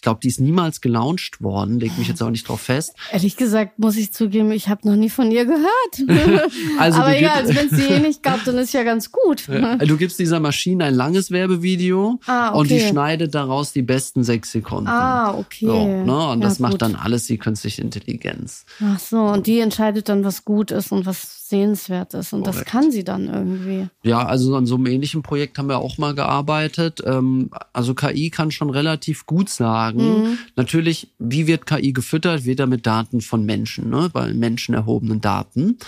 glaube, 0.00 0.20
die 0.22 0.28
ist 0.28 0.40
niemals 0.40 0.80
gelauncht 0.80 1.42
worden, 1.42 1.80
leg 1.80 1.96
mich 1.98 2.08
jetzt 2.08 2.22
auch 2.22 2.30
nicht 2.30 2.48
drauf 2.48 2.60
fest. 2.60 2.94
Ehrlich 3.12 3.36
gesagt 3.36 3.78
muss 3.78 3.96
ich 3.96 4.12
zugeben, 4.12 4.52
ich 4.52 4.68
habe 4.68 4.88
noch 4.88 4.96
nie 4.96 5.10
von 5.10 5.30
ihr 5.30 5.44
gehört. 5.44 6.52
also 6.78 7.00
Aber 7.00 7.18
ja, 7.18 7.34
also 7.34 7.54
wenn 7.54 7.66
es 7.66 7.76
die 7.76 7.92
eh 7.92 7.98
nicht 8.00 8.22
gab, 8.22 8.44
dann 8.44 8.58
ist 8.58 8.72
ja 8.72 8.82
ganz 8.82 9.10
gut. 9.10 9.48
du 9.48 9.96
gibst 9.96 10.18
dieser 10.18 10.40
Maschine 10.40 10.84
ein 10.84 10.94
langes 10.94 11.30
Werbevideo 11.30 12.20
ah, 12.26 12.50
okay. 12.50 12.58
und 12.58 12.70
die 12.70 12.80
schneidet 12.80 13.34
daraus 13.34 13.72
die 13.72 13.82
besten 13.82 14.24
sechs 14.24 14.52
Sekunden. 14.52 14.88
Ah, 14.88 15.34
okay. 15.34 15.66
So, 15.66 15.86
ne? 15.86 16.28
Und 16.28 16.40
ja, 16.40 16.48
das 16.48 16.58
gut. 16.58 16.60
macht 16.60 16.82
dann 16.82 16.94
alles 16.94 17.26
die 17.26 17.38
künstliche 17.38 17.82
Intelligenz. 17.82 18.64
Ach 18.82 18.98
so, 18.98 19.18
und 19.18 19.46
die 19.46 19.60
entscheidet 19.60 20.08
dann, 20.08 20.24
was 20.24 20.44
gut 20.44 20.70
ist 20.70 20.92
und 20.92 21.06
was 21.06 21.43
sehenswert 21.54 22.14
ist. 22.14 22.32
Und 22.32 22.42
Korrekt. 22.42 22.58
das 22.58 22.64
kann 22.66 22.90
sie 22.90 23.04
dann 23.04 23.28
irgendwie. 23.28 23.88
Ja, 24.02 24.26
also 24.26 24.56
an 24.56 24.66
so 24.66 24.74
einem 24.74 24.86
ähnlichen 24.86 25.22
Projekt 25.22 25.56
haben 25.56 25.68
wir 25.68 25.78
auch 25.78 25.98
mal 25.98 26.14
gearbeitet. 26.14 27.00
Ähm, 27.06 27.50
also 27.72 27.94
KI 27.94 28.30
kann 28.30 28.50
schon 28.50 28.70
relativ 28.70 29.24
gut 29.26 29.48
sagen. 29.48 30.22
Mhm. 30.22 30.38
Natürlich, 30.56 31.12
wie 31.18 31.46
wird 31.46 31.66
KI 31.66 31.92
gefüttert? 31.92 32.44
Wieder 32.44 32.66
mit 32.66 32.86
Daten 32.86 33.20
von 33.20 33.44
Menschen, 33.46 33.88
ne? 33.88 34.10
bei 34.12 34.34
Menschen 34.34 34.74
erhobenen 34.74 35.20
Daten. 35.20 35.78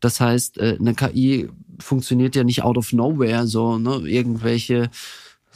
Das 0.00 0.20
heißt, 0.20 0.58
äh, 0.58 0.76
eine 0.78 0.94
KI 0.94 1.48
funktioniert 1.78 2.36
ja 2.36 2.44
nicht 2.44 2.62
out 2.62 2.76
of 2.76 2.92
nowhere, 2.92 3.46
so 3.46 3.78
ne? 3.78 4.02
irgendwelche 4.04 4.90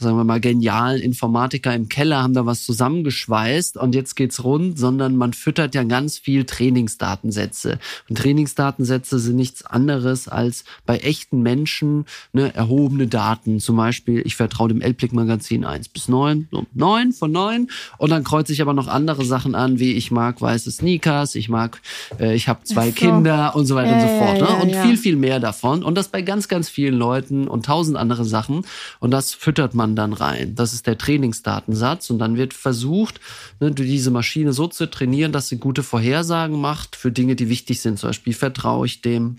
sagen 0.01 0.17
wir 0.17 0.23
mal, 0.23 0.39
genialen 0.39 1.01
Informatiker 1.01 1.73
im 1.73 1.87
Keller 1.87 2.23
haben 2.23 2.33
da 2.33 2.45
was 2.45 2.65
zusammengeschweißt 2.65 3.77
und 3.77 3.95
jetzt 3.95 4.15
geht's 4.15 4.43
rund, 4.43 4.77
sondern 4.77 5.15
man 5.15 5.33
füttert 5.33 5.75
ja 5.75 5.83
ganz 5.83 6.17
viel 6.17 6.43
Trainingsdatensätze. 6.45 7.79
Und 8.09 8.17
Trainingsdatensätze 8.17 9.19
sind 9.19 9.35
nichts 9.35 9.63
anderes 9.63 10.27
als 10.27 10.63
bei 10.85 10.97
echten 10.97 11.41
Menschen 11.41 12.05
ne, 12.33 12.53
erhobene 12.53 13.07
Daten. 13.07 13.59
Zum 13.59 13.77
Beispiel, 13.77 14.21
ich 14.25 14.35
vertraue 14.35 14.69
dem 14.69 14.81
L-Blick-Magazin 14.81 15.65
1 15.65 15.89
bis 15.89 16.07
9, 16.07 16.47
so 16.51 16.65
9 16.73 17.13
von 17.13 17.31
9. 17.31 17.67
Und 17.97 18.09
dann 18.09 18.23
kreuze 18.23 18.53
ich 18.53 18.61
aber 18.61 18.73
noch 18.73 18.87
andere 18.87 19.23
Sachen 19.23 19.55
an, 19.55 19.79
wie 19.79 19.93
ich 19.93 20.11
mag 20.11 20.41
weiße 20.41 20.71
Sneakers, 20.71 21.35
ich 21.35 21.47
mag, 21.47 21.79
äh, 22.19 22.35
ich 22.35 22.47
habe 22.47 22.63
zwei 22.63 22.89
so. 22.89 22.95
Kinder 22.95 23.55
und 23.55 23.65
so 23.65 23.75
weiter 23.75 23.91
ja, 23.91 23.95
und 23.95 24.01
so 24.01 24.25
fort. 24.25 24.33
Ne? 24.33 24.55
Ja, 24.55 24.61
und 24.61 24.69
ja. 24.69 24.83
viel, 24.83 24.97
viel 24.97 25.15
mehr 25.15 25.39
davon. 25.39 25.83
Und 25.83 25.95
das 25.95 26.07
bei 26.07 26.21
ganz, 26.21 26.47
ganz 26.47 26.69
vielen 26.69 26.95
Leuten 26.95 27.47
und 27.47 27.65
tausend 27.65 27.97
andere 27.97 28.25
Sachen. 28.25 28.65
Und 28.99 29.11
das 29.11 29.33
füttert 29.33 29.75
man 29.75 29.90
man 29.91 29.95
dann 29.95 30.13
rein. 30.13 30.55
Das 30.55 30.73
ist 30.73 30.87
der 30.87 30.97
Trainingsdatensatz 30.97 32.09
und 32.09 32.19
dann 32.19 32.37
wird 32.37 32.53
versucht, 32.53 33.19
ne, 33.59 33.71
diese 33.71 34.11
Maschine 34.11 34.53
so 34.53 34.67
zu 34.67 34.89
trainieren, 34.89 35.31
dass 35.31 35.49
sie 35.49 35.57
gute 35.57 35.83
Vorhersagen 35.83 36.59
macht 36.59 36.95
für 36.95 37.11
Dinge, 37.11 37.35
die 37.35 37.49
wichtig 37.49 37.81
sind. 37.81 37.99
Zum 37.99 38.09
Beispiel 38.09 38.33
vertraue 38.33 38.85
ich 38.85 39.01
dem, 39.01 39.37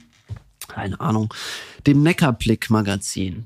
keine 0.69 1.01
Ahnung, 1.01 1.33
dem 1.87 2.03
Neckarblick-Magazin. 2.03 3.45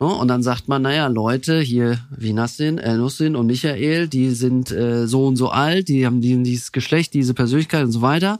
Ne, 0.00 0.06
und 0.06 0.28
dann 0.28 0.42
sagt 0.42 0.68
man, 0.68 0.82
naja, 0.82 1.06
Leute, 1.06 1.60
hier 1.60 2.00
wie 2.10 2.32
Nassin, 2.32 2.78
äh, 2.78 2.96
Nussin 2.96 3.36
und 3.36 3.46
Michael, 3.46 4.08
die 4.08 4.30
sind 4.30 4.70
äh, 4.70 5.06
so 5.06 5.26
und 5.26 5.36
so 5.36 5.50
alt, 5.50 5.88
die 5.88 6.06
haben 6.06 6.20
dieses 6.20 6.72
Geschlecht, 6.72 7.14
diese 7.14 7.34
Persönlichkeit 7.34 7.84
und 7.84 7.92
so 7.92 8.02
weiter. 8.02 8.38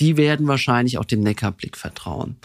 Die 0.00 0.16
werden 0.16 0.46
wahrscheinlich 0.46 0.98
auch 0.98 1.04
dem 1.04 1.20
Neckarblick 1.20 1.76
vertrauen. 1.76 2.36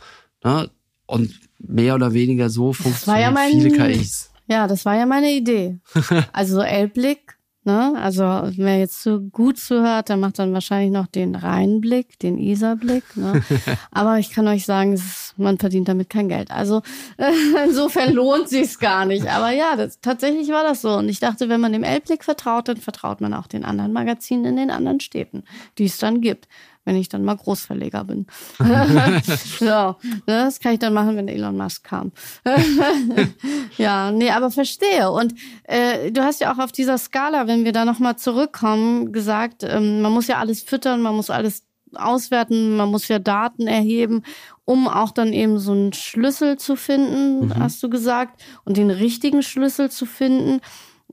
Ne? 0.43 0.69
Und 1.07 1.39
mehr 1.59 1.95
oder 1.95 2.13
weniger 2.13 2.49
so 2.49 2.73
funktionieren 2.73 3.35
ja 3.35 3.47
viele 3.49 3.71
KIs. 3.71 4.28
Ja, 4.49 4.67
das 4.67 4.83
war 4.85 4.95
ja 4.95 5.05
meine 5.05 5.31
Idee. 5.31 5.79
Also 6.33 6.55
so 6.55 6.61
L-Blick 6.61 7.39
Ne? 7.65 7.93
Also 8.01 8.23
wer 8.23 8.79
jetzt 8.79 9.03
so 9.03 9.19
gut 9.19 9.59
zuhört, 9.59 10.07
der 10.07 10.15
macht 10.15 10.39
dann 10.39 10.53
wahrscheinlich 10.53 10.91
noch 10.91 11.07
den 11.07 11.35
Rheinblick, 11.35 12.17
den 12.17 12.37
Isarblick. 12.37 13.03
Ne? 13.17 13.43
Aber 13.91 14.17
ich 14.17 14.31
kann 14.31 14.47
euch 14.47 14.65
sagen, 14.65 14.93
ist, 14.93 15.35
man 15.37 15.59
verdient 15.59 15.89
damit 15.89 16.09
kein 16.09 16.29
Geld. 16.29 16.51
Also 16.51 16.81
äh, 17.17 17.31
insofern 17.65 18.13
lohnt 18.13 18.47
sich's 18.47 18.79
gar 18.79 19.05
nicht. 19.05 19.27
Aber 19.27 19.51
ja, 19.51 19.75
das, 19.75 19.99
tatsächlich 19.99 20.49
war 20.49 20.63
das 20.63 20.81
so. 20.81 20.95
Und 20.95 21.09
ich 21.09 21.19
dachte, 21.19 21.49
wenn 21.49 21.59
man 21.59 21.73
dem 21.73 21.83
Elbblick 21.83 22.23
vertraut, 22.23 22.69
dann 22.69 22.77
vertraut 22.77 23.19
man 23.19 23.33
auch 23.33 23.45
den 23.45 23.65
anderen 23.65 23.91
Magazinen 23.91 24.45
in 24.45 24.55
den 24.55 24.71
anderen 24.71 25.01
Städten, 25.01 25.43
die 25.77 25.85
es 25.85 25.97
dann 25.97 26.21
gibt 26.21 26.47
wenn 26.85 26.95
ich 26.95 27.09
dann 27.09 27.23
mal 27.23 27.35
Großverleger 27.35 28.03
bin. 28.03 28.25
so, 28.57 29.65
ne, 29.65 29.95
das 30.25 30.59
kann 30.59 30.73
ich 30.73 30.79
dann 30.79 30.93
machen, 30.93 31.15
wenn 31.15 31.27
Elon 31.27 31.57
Musk 31.57 31.83
kam. 31.83 32.11
ja, 33.77 34.11
nee, 34.11 34.31
aber 34.31 34.49
verstehe. 34.49 35.11
Und 35.11 35.35
äh, 35.63 36.11
du 36.11 36.23
hast 36.23 36.41
ja 36.41 36.53
auch 36.53 36.59
auf 36.59 36.71
dieser 36.71 36.97
Skala, 36.97 37.47
wenn 37.47 37.65
wir 37.65 37.73
da 37.73 37.85
nochmal 37.85 38.17
zurückkommen, 38.17 39.11
gesagt, 39.11 39.63
ähm, 39.63 40.01
man 40.01 40.11
muss 40.11 40.27
ja 40.27 40.37
alles 40.37 40.61
füttern, 40.61 41.01
man 41.01 41.15
muss 41.15 41.29
alles 41.29 41.63
auswerten, 41.95 42.75
man 42.77 42.89
muss 42.89 43.07
ja 43.07 43.19
Daten 43.19 43.67
erheben, 43.67 44.23
um 44.65 44.87
auch 44.87 45.11
dann 45.11 45.33
eben 45.33 45.59
so 45.59 45.71
einen 45.71 45.93
Schlüssel 45.93 46.57
zu 46.57 46.75
finden, 46.75 47.47
mhm. 47.47 47.55
hast 47.55 47.81
du 47.81 47.89
gesagt, 47.89 48.41
und 48.65 48.77
den 48.77 48.91
richtigen 48.91 49.41
Schlüssel 49.41 49.89
zu 49.89 50.05
finden 50.05 50.61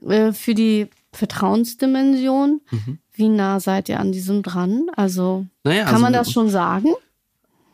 äh, 0.07 0.31
für 0.33 0.53
die 0.53 0.87
Vertrauensdimension. 1.13 2.61
Mhm. 2.69 2.99
Wie 3.17 3.29
nah 3.29 3.59
seid 3.59 3.89
ihr 3.89 3.99
an 3.99 4.11
diesem 4.11 4.43
dran? 4.43 4.87
Also 4.95 5.45
naja, 5.63 5.85
kann 5.85 5.95
also, 5.95 6.03
man 6.03 6.13
das 6.13 6.31
schon 6.31 6.49
sagen? 6.49 6.89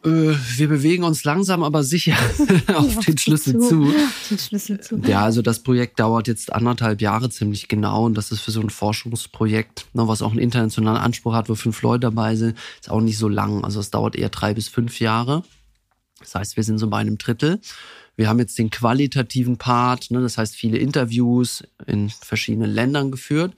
Äh, 0.06 0.36
wir 0.58 0.70
bewegen 0.70 1.04
uns 1.04 1.26
langsam, 1.26 1.64
aber 1.64 1.84
sicher 1.84 2.16
auf 2.74 2.98
den 3.00 3.18
Schlüssel 3.18 3.60
zu. 3.60 3.94
Den 4.30 4.40
Schlüssel 4.40 4.80
zu. 4.80 4.98
Ja, 5.06 5.22
also 5.24 5.42
das 5.42 5.60
Projekt 5.60 6.00
dauert 6.00 6.28
jetzt 6.28 6.54
anderthalb 6.54 7.02
Jahre 7.02 7.30
ziemlich 7.30 7.68
genau 7.68 8.06
und 8.06 8.16
das 8.16 8.32
ist 8.32 8.40
für 8.40 8.52
so 8.52 8.62
ein 8.62 8.70
Forschungsprojekt, 8.70 9.88
ne, 9.94 10.08
was 10.08 10.22
auch 10.22 10.32
einen 10.32 10.40
internationalen 10.40 11.02
Anspruch 11.02 11.34
hat, 11.34 11.50
wo 11.50 11.56
fünf 11.56 11.82
Leute 11.82 12.02
dabei 12.02 12.36
sind, 12.36 12.58
ist 12.80 12.90
auch 12.90 13.02
nicht 13.02 13.18
so 13.18 13.28
lang. 13.28 13.64
Also 13.64 13.80
es 13.80 13.92
dauert 13.92 14.16
eher 14.16 14.30
drei 14.30 14.54
bis 14.54 14.68
fünf 14.70 15.00
Jahre. 15.00 15.44
Das 16.20 16.36
heißt, 16.36 16.56
wir 16.56 16.64
sind 16.64 16.78
so 16.78 16.90
bei 16.90 17.00
einem 17.00 17.18
Drittel. 17.18 17.60
Wir 18.16 18.30
haben 18.30 18.40
jetzt 18.40 18.60
den 18.60 18.70
qualitativen 18.70 19.58
Part, 19.58 20.12
ne, 20.12 20.22
das 20.22 20.38
heißt 20.38 20.56
viele 20.56 20.78
Interviews 20.78 21.64
in 21.88 22.10
verschiedenen 22.10 22.72
Ländern 22.72 23.10
geführt. 23.10 23.54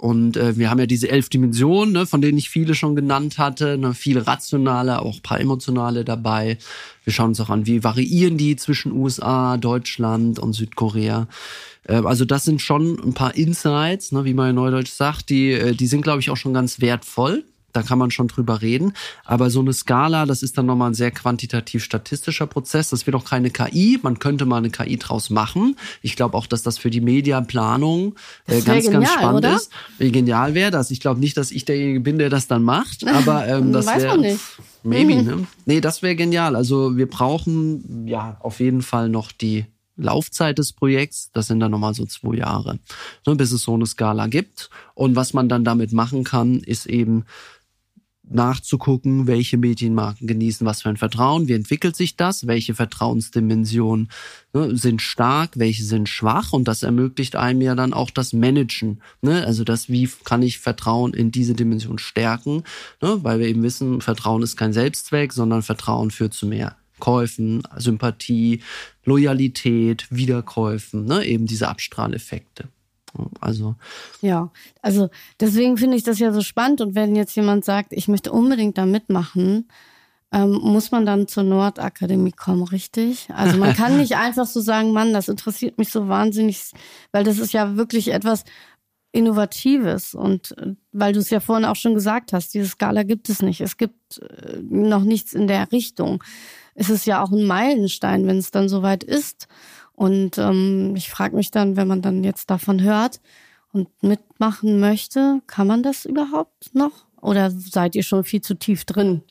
Und 0.00 0.36
äh, 0.36 0.56
wir 0.56 0.70
haben 0.70 0.78
ja 0.78 0.86
diese 0.86 1.10
elf 1.10 1.28
Dimensionen, 1.28 1.92
ne, 1.92 2.06
von 2.06 2.22
denen 2.22 2.38
ich 2.38 2.50
viele 2.50 2.76
schon 2.76 2.94
genannt 2.94 3.36
hatte, 3.36 3.76
ne, 3.76 3.94
viele 3.94 4.28
rationale, 4.28 5.02
auch 5.02 5.20
paar 5.22 5.40
emotionale 5.40 6.04
dabei. 6.04 6.56
Wir 7.02 7.12
schauen 7.12 7.30
uns 7.30 7.40
auch 7.40 7.50
an, 7.50 7.66
wie 7.66 7.82
variieren 7.82 8.36
die 8.38 8.54
zwischen 8.54 8.92
USA, 8.92 9.56
Deutschland 9.56 10.38
und 10.38 10.52
Südkorea. 10.52 11.26
Äh, 11.82 11.94
also 11.94 12.24
das 12.24 12.44
sind 12.44 12.62
schon 12.62 12.96
ein 13.04 13.14
paar 13.14 13.34
Insights, 13.34 14.12
ne, 14.12 14.24
wie 14.24 14.34
man 14.34 14.50
in 14.50 14.54
Neudeutsch 14.54 14.92
sagt, 14.92 15.30
die, 15.30 15.50
äh, 15.50 15.74
die 15.74 15.88
sind, 15.88 16.02
glaube 16.02 16.20
ich, 16.20 16.30
auch 16.30 16.36
schon 16.36 16.54
ganz 16.54 16.80
wertvoll 16.80 17.44
da 17.78 17.82
kann 17.86 17.98
man 17.98 18.10
schon 18.10 18.26
drüber 18.26 18.60
reden. 18.60 18.92
Aber 19.24 19.50
so 19.50 19.60
eine 19.60 19.72
Skala, 19.72 20.26
das 20.26 20.42
ist 20.42 20.58
dann 20.58 20.66
nochmal 20.66 20.90
ein 20.90 20.94
sehr 20.94 21.12
quantitativ-statistischer 21.12 22.46
Prozess. 22.46 22.90
Das 22.90 23.06
wird 23.06 23.14
auch 23.14 23.24
keine 23.24 23.50
KI. 23.50 23.98
Man 24.02 24.18
könnte 24.18 24.46
mal 24.46 24.56
eine 24.56 24.70
KI 24.70 24.96
draus 24.96 25.30
machen. 25.30 25.76
Ich 26.02 26.16
glaube 26.16 26.36
auch, 26.36 26.46
dass 26.46 26.62
das 26.62 26.76
für 26.78 26.90
die 26.90 27.00
Mediaplanung 27.00 28.16
äh, 28.46 28.60
ganz, 28.62 28.84
genial, 28.84 29.02
ganz 29.02 29.12
spannend 29.12 29.44
oder? 29.44 29.56
ist. 29.56 29.70
Wie 29.98 30.10
genial 30.10 30.54
wäre 30.54 30.72
das? 30.72 30.90
Ich 30.90 31.00
glaube 31.00 31.20
nicht, 31.20 31.36
dass 31.36 31.52
ich 31.52 31.64
derjenige 31.64 32.00
bin, 32.00 32.18
der 32.18 32.30
das 32.30 32.48
dann 32.48 32.64
macht. 32.64 33.06
Aber 33.06 33.46
ähm, 33.48 33.72
das 33.72 33.86
wäre. 33.86 34.38
Maybe, 34.82 35.14
mhm. 35.16 35.24
ne? 35.24 35.46
Nee, 35.66 35.80
das 35.80 36.02
wäre 36.02 36.16
genial. 36.16 36.56
Also 36.56 36.96
wir 36.96 37.08
brauchen 37.08 38.06
ja 38.08 38.36
auf 38.40 38.60
jeden 38.60 38.82
Fall 38.82 39.08
noch 39.08 39.32
die 39.32 39.66
Laufzeit 39.98 40.58
des 40.58 40.72
Projekts, 40.72 41.30
das 41.32 41.48
sind 41.48 41.60
dann 41.60 41.72
nochmal 41.72 41.92
so 41.92 42.06
zwei 42.06 42.36
Jahre, 42.36 42.78
ne, 43.26 43.34
bis 43.34 43.52
es 43.52 43.62
so 43.62 43.74
eine 43.74 43.86
Skala 43.86 44.28
gibt. 44.28 44.70
Und 44.94 45.16
was 45.16 45.34
man 45.34 45.48
dann 45.48 45.64
damit 45.64 45.92
machen 45.92 46.24
kann, 46.24 46.60
ist 46.60 46.86
eben 46.86 47.24
nachzugucken, 48.30 49.26
welche 49.26 49.56
Medienmarken 49.56 50.26
genießen 50.26 50.66
was 50.66 50.82
für 50.82 50.88
ein 50.88 50.96
Vertrauen, 50.96 51.48
wie 51.48 51.54
entwickelt 51.54 51.96
sich 51.96 52.16
das, 52.16 52.46
welche 52.46 52.74
Vertrauensdimensionen 52.74 54.08
ne, 54.52 54.76
sind 54.76 55.02
stark, 55.02 55.58
welche 55.58 55.84
sind 55.84 56.08
schwach 56.08 56.52
und 56.52 56.68
das 56.68 56.82
ermöglicht 56.82 57.36
einem 57.36 57.60
ja 57.60 57.74
dann 57.74 57.92
auch 57.92 58.10
das 58.10 58.32
Managen. 58.32 59.00
Ne? 59.22 59.44
Also 59.44 59.64
das, 59.64 59.88
wie 59.88 60.08
kann 60.24 60.42
ich 60.42 60.58
Vertrauen 60.58 61.14
in 61.14 61.30
diese 61.30 61.54
Dimension 61.54 61.98
stärken, 61.98 62.64
ne? 63.02 63.18
weil 63.22 63.40
wir 63.40 63.46
eben 63.48 63.62
wissen, 63.62 64.00
Vertrauen 64.00 64.42
ist 64.42 64.56
kein 64.56 64.72
Selbstzweck, 64.72 65.32
sondern 65.32 65.62
Vertrauen 65.62 66.10
führt 66.10 66.34
zu 66.34 66.46
mehr 66.46 66.76
Käufen, 66.98 67.62
Sympathie, 67.76 68.60
Loyalität, 69.04 70.06
Wiederkäufen, 70.10 71.04
ne? 71.04 71.24
eben 71.24 71.46
diese 71.46 71.68
Abstrahleffekte. 71.68 72.68
Also. 73.40 73.74
Ja, 74.20 74.50
also 74.82 75.08
deswegen 75.40 75.76
finde 75.76 75.96
ich 75.96 76.02
das 76.02 76.18
ja 76.18 76.32
so 76.32 76.40
spannend. 76.40 76.80
Und 76.80 76.94
wenn 76.94 77.16
jetzt 77.16 77.34
jemand 77.36 77.64
sagt, 77.64 77.92
ich 77.92 78.08
möchte 78.08 78.32
unbedingt 78.32 78.78
da 78.78 78.86
mitmachen, 78.86 79.68
ähm, 80.32 80.52
muss 80.62 80.90
man 80.90 81.06
dann 81.06 81.26
zur 81.26 81.42
Nordakademie 81.42 82.32
kommen, 82.32 82.62
richtig? 82.62 83.28
Also 83.34 83.56
man 83.56 83.74
kann 83.74 83.96
nicht 83.96 84.16
einfach 84.16 84.46
so 84.46 84.60
sagen, 84.60 84.92
Mann, 84.92 85.12
das 85.12 85.28
interessiert 85.28 85.78
mich 85.78 85.90
so 85.90 86.08
wahnsinnig, 86.08 86.72
weil 87.12 87.24
das 87.24 87.38
ist 87.38 87.52
ja 87.52 87.76
wirklich 87.76 88.08
etwas 88.12 88.44
Innovatives. 89.12 90.14
Und 90.14 90.56
äh, 90.58 90.74
weil 90.92 91.12
du 91.12 91.20
es 91.20 91.30
ja 91.30 91.40
vorhin 91.40 91.64
auch 91.64 91.76
schon 91.76 91.94
gesagt 91.94 92.32
hast, 92.32 92.52
diese 92.54 92.68
Skala 92.68 93.04
gibt 93.04 93.28
es 93.28 93.40
nicht. 93.40 93.60
Es 93.60 93.76
gibt 93.76 94.18
äh, 94.18 94.58
noch 94.62 95.02
nichts 95.02 95.32
in 95.32 95.46
der 95.46 95.72
Richtung. 95.72 96.22
Es 96.74 96.90
ist 96.90 97.06
ja 97.06 97.22
auch 97.22 97.32
ein 97.32 97.46
Meilenstein, 97.46 98.26
wenn 98.26 98.38
es 98.38 98.50
dann 98.50 98.68
soweit 98.68 99.02
ist. 99.02 99.48
Und 99.98 100.38
ähm, 100.38 100.94
ich 100.94 101.10
frage 101.10 101.34
mich 101.34 101.50
dann, 101.50 101.76
wenn 101.76 101.88
man 101.88 102.02
dann 102.02 102.22
jetzt 102.22 102.50
davon 102.50 102.80
hört 102.80 103.20
und 103.72 103.88
mitmachen 104.00 104.78
möchte, 104.78 105.40
kann 105.48 105.66
man 105.66 105.82
das 105.82 106.04
überhaupt 106.04 106.72
noch? 106.72 106.92
Oder 107.20 107.50
seid 107.50 107.96
ihr 107.96 108.04
schon 108.04 108.22
viel 108.22 108.40
zu 108.40 108.54
tief 108.54 108.84
drin? 108.84 109.22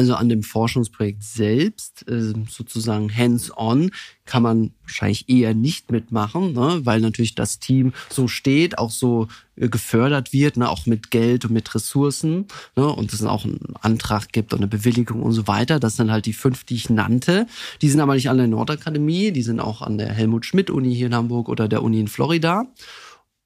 Also 0.00 0.14
an 0.14 0.30
dem 0.30 0.42
Forschungsprojekt 0.42 1.22
selbst, 1.22 2.08
äh, 2.08 2.32
sozusagen 2.48 3.14
hands-on, 3.14 3.90
kann 4.24 4.42
man 4.42 4.70
wahrscheinlich 4.84 5.28
eher 5.28 5.52
nicht 5.52 5.92
mitmachen, 5.92 6.54
ne? 6.54 6.80
weil 6.84 7.02
natürlich 7.02 7.34
das 7.34 7.58
Team 7.58 7.92
so 8.08 8.26
steht, 8.26 8.78
auch 8.78 8.90
so 8.90 9.28
äh, 9.56 9.68
gefördert 9.68 10.32
wird, 10.32 10.56
ne? 10.56 10.70
auch 10.70 10.86
mit 10.86 11.10
Geld 11.10 11.44
und 11.44 11.52
mit 11.52 11.74
Ressourcen 11.74 12.46
ne? 12.76 12.86
und 12.88 13.12
es 13.12 13.22
auch 13.24 13.44
einen 13.44 13.60
Antrag 13.82 14.32
gibt 14.32 14.54
und 14.54 14.60
eine 14.60 14.68
Bewilligung 14.68 15.22
und 15.22 15.32
so 15.32 15.46
weiter. 15.46 15.78
Das 15.78 15.96
sind 15.96 16.10
halt 16.10 16.24
die 16.24 16.32
fünf, 16.32 16.64
die 16.64 16.76
ich 16.76 16.88
nannte. 16.88 17.46
Die 17.82 17.90
sind 17.90 18.00
aber 18.00 18.14
nicht 18.14 18.24
in 18.24 18.38
der 18.38 18.48
Nordakademie, 18.48 19.32
die 19.32 19.42
sind 19.42 19.60
auch 19.60 19.82
an 19.82 19.98
der 19.98 20.08
Helmut-Schmidt-Uni 20.14 20.94
hier 20.94 21.08
in 21.08 21.14
Hamburg 21.14 21.50
oder 21.50 21.68
der 21.68 21.82
Uni 21.82 22.00
in 22.00 22.08
Florida. 22.08 22.64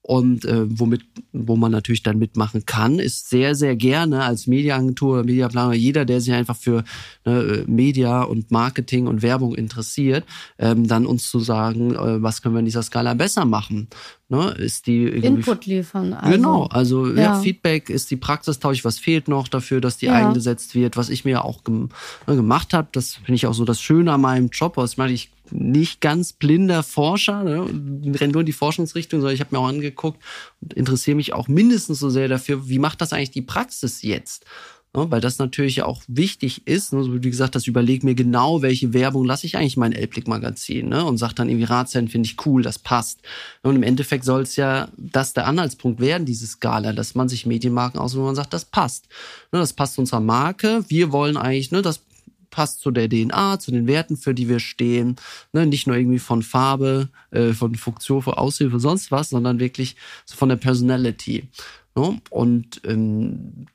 Und 0.07 0.45
äh, 0.45 0.65
womit, 0.67 1.01
wo 1.33 1.55
man 1.55 1.71
natürlich 1.71 2.03
dann 2.03 2.19
mitmachen 2.19 2.67
kann, 2.67 2.99
ist 2.99 3.27
sehr, 3.27 3.55
sehr 3.55 3.75
gerne 3.75 4.23
als 4.23 4.45
Mediaagentur, 4.45 5.23
Mediaplaner, 5.23 5.73
jeder, 5.73 6.05
der 6.05 6.21
sich 6.21 6.31
einfach 6.31 6.55
für 6.55 6.83
ne, 7.25 7.63
Media 7.65 8.21
und 8.21 8.51
Marketing 8.51 9.07
und 9.07 9.23
Werbung 9.23 9.55
interessiert, 9.55 10.23
ähm, 10.59 10.87
dann 10.87 11.07
uns 11.07 11.31
zu 11.31 11.39
sagen, 11.39 11.95
äh, 11.95 12.21
was 12.21 12.43
können 12.43 12.53
wir 12.53 12.59
in 12.59 12.65
dieser 12.65 12.83
Skala 12.83 13.15
besser 13.15 13.45
machen. 13.45 13.87
Ne, 14.29 14.51
ist 14.51 14.85
die 14.85 15.05
Input 15.05 15.65
liefern. 15.65 16.13
Also, 16.13 16.35
genau, 16.35 16.65
also 16.65 17.07
ja. 17.07 17.21
ja. 17.21 17.39
Feedback 17.39 17.89
ist 17.89 18.11
die 18.11 18.15
Praxistausch, 18.15 18.85
was 18.85 18.99
fehlt 18.99 19.27
noch 19.27 19.47
dafür, 19.47 19.81
dass 19.81 19.97
die 19.97 20.05
ja. 20.05 20.13
eingesetzt 20.13 20.75
wird, 20.75 20.97
was 20.97 21.09
ich 21.09 21.25
mir 21.25 21.43
auch 21.43 21.63
gem 21.63 21.89
ne, 22.27 22.35
gemacht 22.35 22.75
habe. 22.75 22.89
Das 22.91 23.15
finde 23.15 23.35
ich 23.35 23.47
auch 23.47 23.53
so 23.55 23.65
das 23.65 23.81
Schöne 23.81 24.13
an 24.13 24.21
meinem 24.21 24.49
Job. 24.49 24.77
Was 24.77 24.97
meine 24.97 25.13
ich 25.13 25.31
nicht 25.51 26.01
ganz 26.01 26.33
blinder 26.33 26.83
Forscher, 26.83 27.43
ne, 27.43 27.65
nur 27.65 28.21
in 28.21 28.45
die 28.45 28.53
Forschungsrichtung, 28.53 29.21
sondern 29.21 29.35
ich 29.35 29.41
habe 29.41 29.55
mir 29.55 29.59
auch 29.59 29.67
angeguckt 29.67 30.21
und 30.61 30.73
interessiere 30.73 31.15
mich 31.15 31.33
auch 31.33 31.47
mindestens 31.47 31.99
so 31.99 32.09
sehr 32.09 32.27
dafür, 32.27 32.67
wie 32.69 32.79
macht 32.79 33.01
das 33.01 33.13
eigentlich 33.13 33.31
die 33.31 33.41
Praxis 33.41 34.01
jetzt? 34.01 34.45
Ne, 34.95 35.11
weil 35.11 35.19
das 35.19 35.39
natürlich 35.39 35.83
auch 35.83 36.01
wichtig 36.07 36.67
ist. 36.67 36.93
Ne, 36.93 37.21
wie 37.21 37.29
gesagt 37.29 37.55
hast, 37.55 37.67
überleg 37.67 38.03
mir 38.03 38.15
genau, 38.15 38.61
welche 38.61 38.93
Werbung 38.93 39.25
lasse 39.25 39.45
ich 39.45 39.57
eigentlich 39.57 39.75
mein 39.77 39.91
Elblick-Magazin 39.91 40.87
ne, 40.87 41.03
und 41.03 41.17
sag 41.17 41.33
dann 41.33 41.49
irgendwie 41.49 41.65
Ratsherren, 41.65 42.07
finde 42.07 42.27
ich 42.27 42.45
cool, 42.45 42.61
das 42.61 42.79
passt. 42.79 43.19
Und 43.61 43.75
im 43.75 43.83
Endeffekt 43.83 44.23
soll 44.23 44.43
es 44.43 44.55
ja 44.55 44.87
das 44.95 45.33
der 45.33 45.47
Anhaltspunkt 45.47 45.99
werden, 45.99 46.25
diese 46.25 46.47
Skala, 46.47 46.93
dass 46.93 47.13
man 47.13 47.27
sich 47.27 47.45
Medienmarken 47.45 47.99
aussucht 47.99 48.19
und 48.19 48.25
man 48.27 48.35
sagt, 48.35 48.53
das 48.53 48.63
passt. 48.63 49.07
Ne, 49.51 49.59
das 49.59 49.73
passt 49.73 49.99
unserer 49.99 50.21
Marke. 50.21 50.85
Wir 50.87 51.11
wollen 51.11 51.35
eigentlich, 51.35 51.71
ne, 51.71 51.81
das 51.81 51.99
passt 52.55 52.79
zu 52.79 52.89
der 52.89 53.09
DNA, 53.09 53.59
zu 53.59 53.69
den 53.69 53.85
Werten, 53.85 54.15
für 54.15 54.33
die 54.33 54.47
wir 54.47 54.59
stehen. 54.59 55.17
Ne, 55.51 55.65
nicht 55.65 55.87
nur 55.87 55.97
irgendwie 55.97 56.19
von 56.19 56.41
Farbe, 56.41 57.09
äh, 57.31 57.51
von 57.51 57.75
Funktion, 57.75 58.21
von 58.21 58.35
Aushilfe, 58.35 58.79
sonst 58.79 59.11
was, 59.11 59.31
sondern 59.31 59.59
wirklich 59.59 59.97
so 60.23 60.37
von 60.37 60.47
der 60.47 60.55
Personality. 60.55 61.49
Ne? 61.97 62.21
Und 62.29 62.79
ähm, 62.85 63.65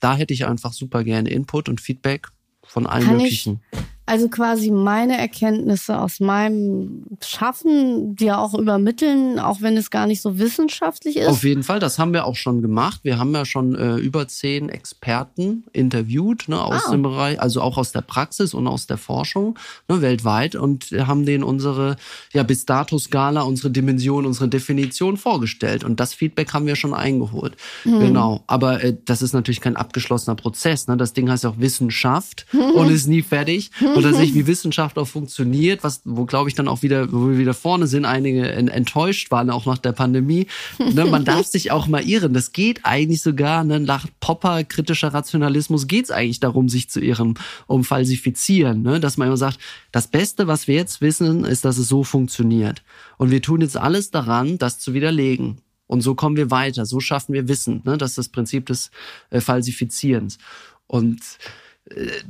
da 0.00 0.16
hätte 0.16 0.32
ich 0.32 0.46
einfach 0.46 0.72
super 0.72 1.04
gerne 1.04 1.28
Input 1.28 1.68
und 1.68 1.82
Feedback 1.82 2.28
von 2.62 2.86
allen 2.86 3.04
kann 3.04 3.16
möglichen. 3.18 3.60
Ich, 3.70 3.78
Also 4.06 4.28
quasi 4.28 4.70
meine 4.70 5.16
Erkenntnisse 5.16 5.98
aus 5.98 6.20
meinem 6.20 7.04
Schaffen, 7.24 8.14
dir 8.14 8.38
auch 8.38 8.52
übermitteln, 8.52 9.38
auch 9.38 9.62
wenn 9.62 9.78
es 9.78 9.90
gar 9.90 10.06
nicht 10.06 10.20
so 10.20 10.38
wissenschaftlich 10.38 11.16
ist. 11.16 11.28
Auf 11.28 11.42
jeden 11.42 11.62
Fall, 11.62 11.80
das 11.80 11.98
haben 11.98 12.12
wir 12.12 12.26
auch 12.26 12.36
schon 12.36 12.60
gemacht. 12.60 13.00
Wir 13.02 13.18
haben 13.18 13.32
ja 13.34 13.46
schon 13.46 13.74
äh, 13.74 13.96
über 13.96 14.28
zehn 14.28 14.68
Experten 14.68 15.64
interviewt 15.72 16.48
ne, 16.48 16.62
aus 16.62 16.82
ah. 16.86 16.90
dem 16.90 17.02
Bereich, 17.02 17.40
also 17.40 17.62
auch 17.62 17.78
aus 17.78 17.92
der 17.92 18.02
Praxis 18.02 18.52
und 18.52 18.66
aus 18.66 18.86
der 18.86 18.98
Forschung 18.98 19.58
ne, 19.88 20.02
weltweit 20.02 20.54
und 20.54 20.90
haben 20.92 21.24
denen 21.24 21.42
unsere 21.42 21.96
ja 22.34 22.42
bis 22.42 22.66
dato 22.66 22.98
Skala, 22.98 23.40
unsere 23.40 23.70
Dimension, 23.70 24.26
unsere 24.26 24.48
Definition 24.48 25.16
vorgestellt 25.16 25.82
und 25.82 25.98
das 25.98 26.12
Feedback 26.12 26.52
haben 26.52 26.66
wir 26.66 26.76
schon 26.76 26.92
eingeholt. 26.92 27.56
Mhm. 27.84 28.00
Genau, 28.00 28.44
aber 28.48 28.84
äh, 28.84 28.94
das 29.06 29.22
ist 29.22 29.32
natürlich 29.32 29.62
kein 29.62 29.76
abgeschlossener 29.76 30.34
Prozess. 30.34 30.88
Ne? 30.88 30.98
Das 30.98 31.14
Ding 31.14 31.30
heißt 31.30 31.44
ja 31.44 31.50
auch 31.50 31.58
Wissenschaft 31.58 32.44
und 32.52 32.90
ist 32.90 33.06
nie 33.06 33.22
fertig 33.22 33.70
oder 33.96 34.12
sich 34.12 34.34
wie 34.34 34.46
Wissenschaft 34.46 34.98
auch 34.98 35.08
funktioniert, 35.08 35.84
was, 35.84 36.02
wo 36.04 36.24
glaube 36.24 36.48
ich 36.48 36.54
dann 36.54 36.68
auch 36.68 36.82
wieder, 36.82 37.12
wo 37.12 37.28
wir 37.28 37.38
wieder 37.38 37.54
vorne 37.54 37.86
sind, 37.86 38.04
einige 38.04 38.50
enttäuscht 38.50 39.30
waren, 39.30 39.50
auch 39.50 39.66
nach 39.66 39.78
der 39.78 39.92
Pandemie. 39.92 40.46
Ne, 40.78 41.04
man 41.04 41.24
darf 41.24 41.46
sich 41.46 41.70
auch 41.70 41.86
mal 41.86 42.04
irren. 42.04 42.34
Das 42.34 42.52
geht 42.52 42.80
eigentlich 42.84 43.22
sogar, 43.22 43.64
ne, 43.64 43.80
nach 43.80 44.06
Popper 44.20 44.64
kritischer 44.64 45.14
Rationalismus 45.14 45.86
geht 45.86 46.06
es 46.06 46.10
eigentlich 46.10 46.40
darum, 46.40 46.68
sich 46.68 46.90
zu 46.90 47.00
irren, 47.00 47.34
um 47.66 47.84
falsifizieren. 47.84 48.82
Ne? 48.82 49.00
Dass 49.00 49.16
man 49.16 49.28
immer 49.28 49.36
sagt, 49.36 49.58
das 49.92 50.08
Beste, 50.08 50.46
was 50.46 50.68
wir 50.68 50.74
jetzt 50.74 51.00
wissen, 51.00 51.44
ist, 51.44 51.64
dass 51.64 51.78
es 51.78 51.88
so 51.88 52.04
funktioniert. 52.04 52.82
Und 53.18 53.30
wir 53.30 53.42
tun 53.42 53.60
jetzt 53.60 53.76
alles 53.76 54.10
daran, 54.10 54.58
das 54.58 54.78
zu 54.78 54.94
widerlegen. 54.94 55.58
Und 55.86 56.00
so 56.00 56.14
kommen 56.14 56.36
wir 56.36 56.50
weiter, 56.50 56.86
so 56.86 57.00
schaffen 57.00 57.34
wir 57.34 57.48
Wissen. 57.48 57.82
Ne? 57.84 57.98
Das 57.98 58.10
ist 58.10 58.18
das 58.18 58.28
Prinzip 58.28 58.66
des 58.66 58.90
äh, 59.30 59.40
Falsifizierens. 59.40 60.38
Und 60.86 61.20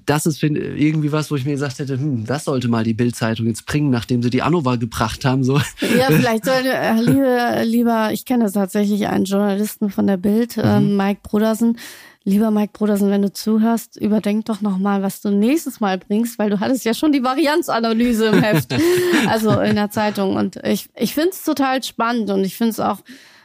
das 0.04 0.26
ist 0.26 0.42
irgendwie 0.42 1.12
was, 1.12 1.30
wo 1.30 1.36
ich 1.36 1.44
mir 1.44 1.52
gesagt 1.52 1.78
hätte, 1.78 1.94
hm, 1.94 2.26
das 2.26 2.44
sollte 2.44 2.66
mal 2.66 2.82
die 2.82 2.94
Bildzeitung 2.94 3.46
jetzt 3.46 3.66
bringen, 3.66 3.88
nachdem 3.88 4.20
sie 4.20 4.30
die 4.30 4.42
Anova 4.42 4.76
gebracht 4.76 5.24
haben. 5.24 5.44
So. 5.44 5.58
Ja, 5.96 6.06
vielleicht 6.08 6.44
sollte, 6.44 6.72
äh, 6.72 7.00
liebe, 7.00 7.62
lieber, 7.64 8.10
ich 8.12 8.24
kenne 8.24 8.50
tatsächlich 8.50 9.06
einen 9.06 9.24
Journalisten 9.24 9.90
von 9.90 10.08
der 10.08 10.16
Bild, 10.16 10.56
äh, 10.56 10.80
mhm. 10.80 10.96
Mike 10.96 11.20
Brodersen. 11.22 11.78
Lieber 12.24 12.50
Mike 12.50 12.72
Brodersen, 12.72 13.10
wenn 13.10 13.22
du 13.22 13.32
zuhörst, 13.32 13.96
überdenk 13.96 14.46
doch 14.46 14.60
nochmal, 14.60 15.02
was 15.02 15.20
du 15.20 15.30
nächstes 15.30 15.78
Mal 15.78 15.98
bringst, 15.98 16.38
weil 16.38 16.50
du 16.50 16.58
hattest 16.58 16.84
ja 16.84 16.94
schon 16.94 17.12
die 17.12 17.22
Varianzanalyse 17.22 18.28
im 18.28 18.42
Heft, 18.42 18.74
also 19.28 19.60
in 19.60 19.76
der 19.76 19.90
Zeitung. 19.90 20.34
Und 20.34 20.56
ich, 20.64 20.88
ich 20.96 21.14
finde 21.14 21.30
es 21.30 21.44
total 21.44 21.82
spannend 21.82 22.30
und 22.30 22.42
ich 22.42 22.56
finde 22.56 22.70
es 22.70 22.80
auch 22.80 23.00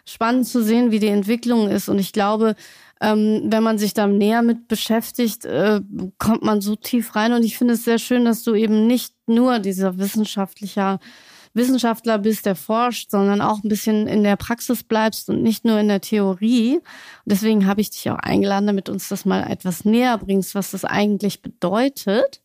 spannend 0.06 0.48
zu 0.48 0.64
sehen, 0.64 0.92
wie 0.92 1.00
die 1.00 1.08
Entwicklung 1.08 1.70
ist. 1.70 1.90
Und 1.90 2.00
ich 2.00 2.14
glaube, 2.14 2.56
ähm, 3.02 3.44
wenn 3.46 3.64
man 3.64 3.78
sich 3.78 3.94
da 3.94 4.08
näher 4.08 4.42
mit 4.42 4.68
beschäftigt, 4.68 5.46
äh, 5.46 5.82
kommt 6.18 6.44
man 6.44 6.62
so 6.62 6.76
tief 6.76 7.16
rein. 7.16 7.34
Und 7.34 7.44
ich 7.44 7.58
finde 7.58 7.76
es 7.76 7.86
sehr 7.86 8.00
schön, 8.00 8.26
dass 8.26 8.44
du 8.44 8.54
eben 8.56 8.88
nicht 8.88 9.14
nur 9.26 9.60
dieser 9.60 9.98
wissenschaftlicher 9.98 11.00
Wissenschaftler 11.54 12.20
bist, 12.20 12.46
der 12.46 12.56
forscht, 12.56 13.10
sondern 13.10 13.42
auch 13.42 13.64
ein 13.64 13.70
bisschen 13.70 14.08
in 14.08 14.24
der 14.24 14.36
Praxis 14.36 14.84
bleibst 14.84 15.30
und 15.30 15.42
nicht 15.42 15.66
nur 15.66 15.80
in 15.80 15.88
der 15.88 16.02
Theorie. 16.02 16.76
Und 16.76 16.84
deswegen 17.26 17.66
habe 17.66 17.82
ich 17.82 17.90
dich 17.90 18.10
auch 18.10 18.20
eingeladen, 18.20 18.68
damit 18.68 18.88
uns 18.88 19.10
das 19.10 19.26
mal 19.26 19.50
etwas 19.50 19.84
näher 19.84 20.18
bringst, 20.18 20.54
was 20.54 20.72
das 20.72 20.86
eigentlich 20.86 21.42
bedeutet. 21.42 22.42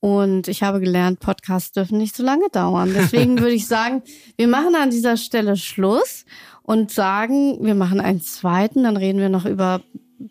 Und 0.00 0.48
ich 0.48 0.62
habe 0.62 0.80
gelernt, 0.80 1.20
Podcasts 1.20 1.72
dürfen 1.72 1.96
nicht 1.96 2.14
so 2.14 2.22
lange 2.22 2.48
dauern. 2.50 2.92
Deswegen 2.94 3.38
würde 3.40 3.54
ich 3.54 3.66
sagen, 3.66 4.02
wir 4.36 4.48
machen 4.48 4.74
an 4.74 4.90
dieser 4.90 5.16
Stelle 5.16 5.56
Schluss 5.56 6.24
und 6.64 6.90
sagen, 6.90 7.58
wir 7.60 7.74
machen 7.74 8.00
einen 8.00 8.20
zweiten, 8.20 8.82
dann 8.82 8.96
reden 8.96 9.20
wir 9.20 9.28
noch 9.28 9.44
über 9.44 9.80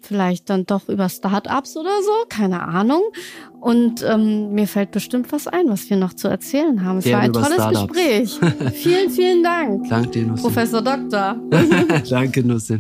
vielleicht 0.01 0.49
dann 0.49 0.65
doch 0.65 0.89
über 0.89 1.07
Startups 1.09 1.77
oder 1.77 2.01
so, 2.01 2.11
keine 2.29 2.63
Ahnung. 2.63 3.01
Und 3.59 4.03
ähm, 4.03 4.53
mir 4.53 4.67
fällt 4.67 4.91
bestimmt 4.91 5.31
was 5.31 5.47
ein, 5.47 5.69
was 5.69 5.89
wir 5.89 5.97
noch 5.97 6.13
zu 6.13 6.27
erzählen 6.27 6.83
haben. 6.83 6.97
Es 6.97 7.05
Gerne 7.05 7.33
war 7.33 7.45
ein 7.45 7.57
tolles 7.57 7.87
Gespräch. 7.87 8.39
vielen, 8.73 9.09
vielen 9.09 9.43
Dank. 9.43 9.87
Danke 9.89 10.09
dir, 10.09 10.25
Nussin. 10.25 10.43
Professor 10.43 10.81
Doktor. 10.81 11.37
Danke, 12.09 12.43
Nussin. 12.43 12.79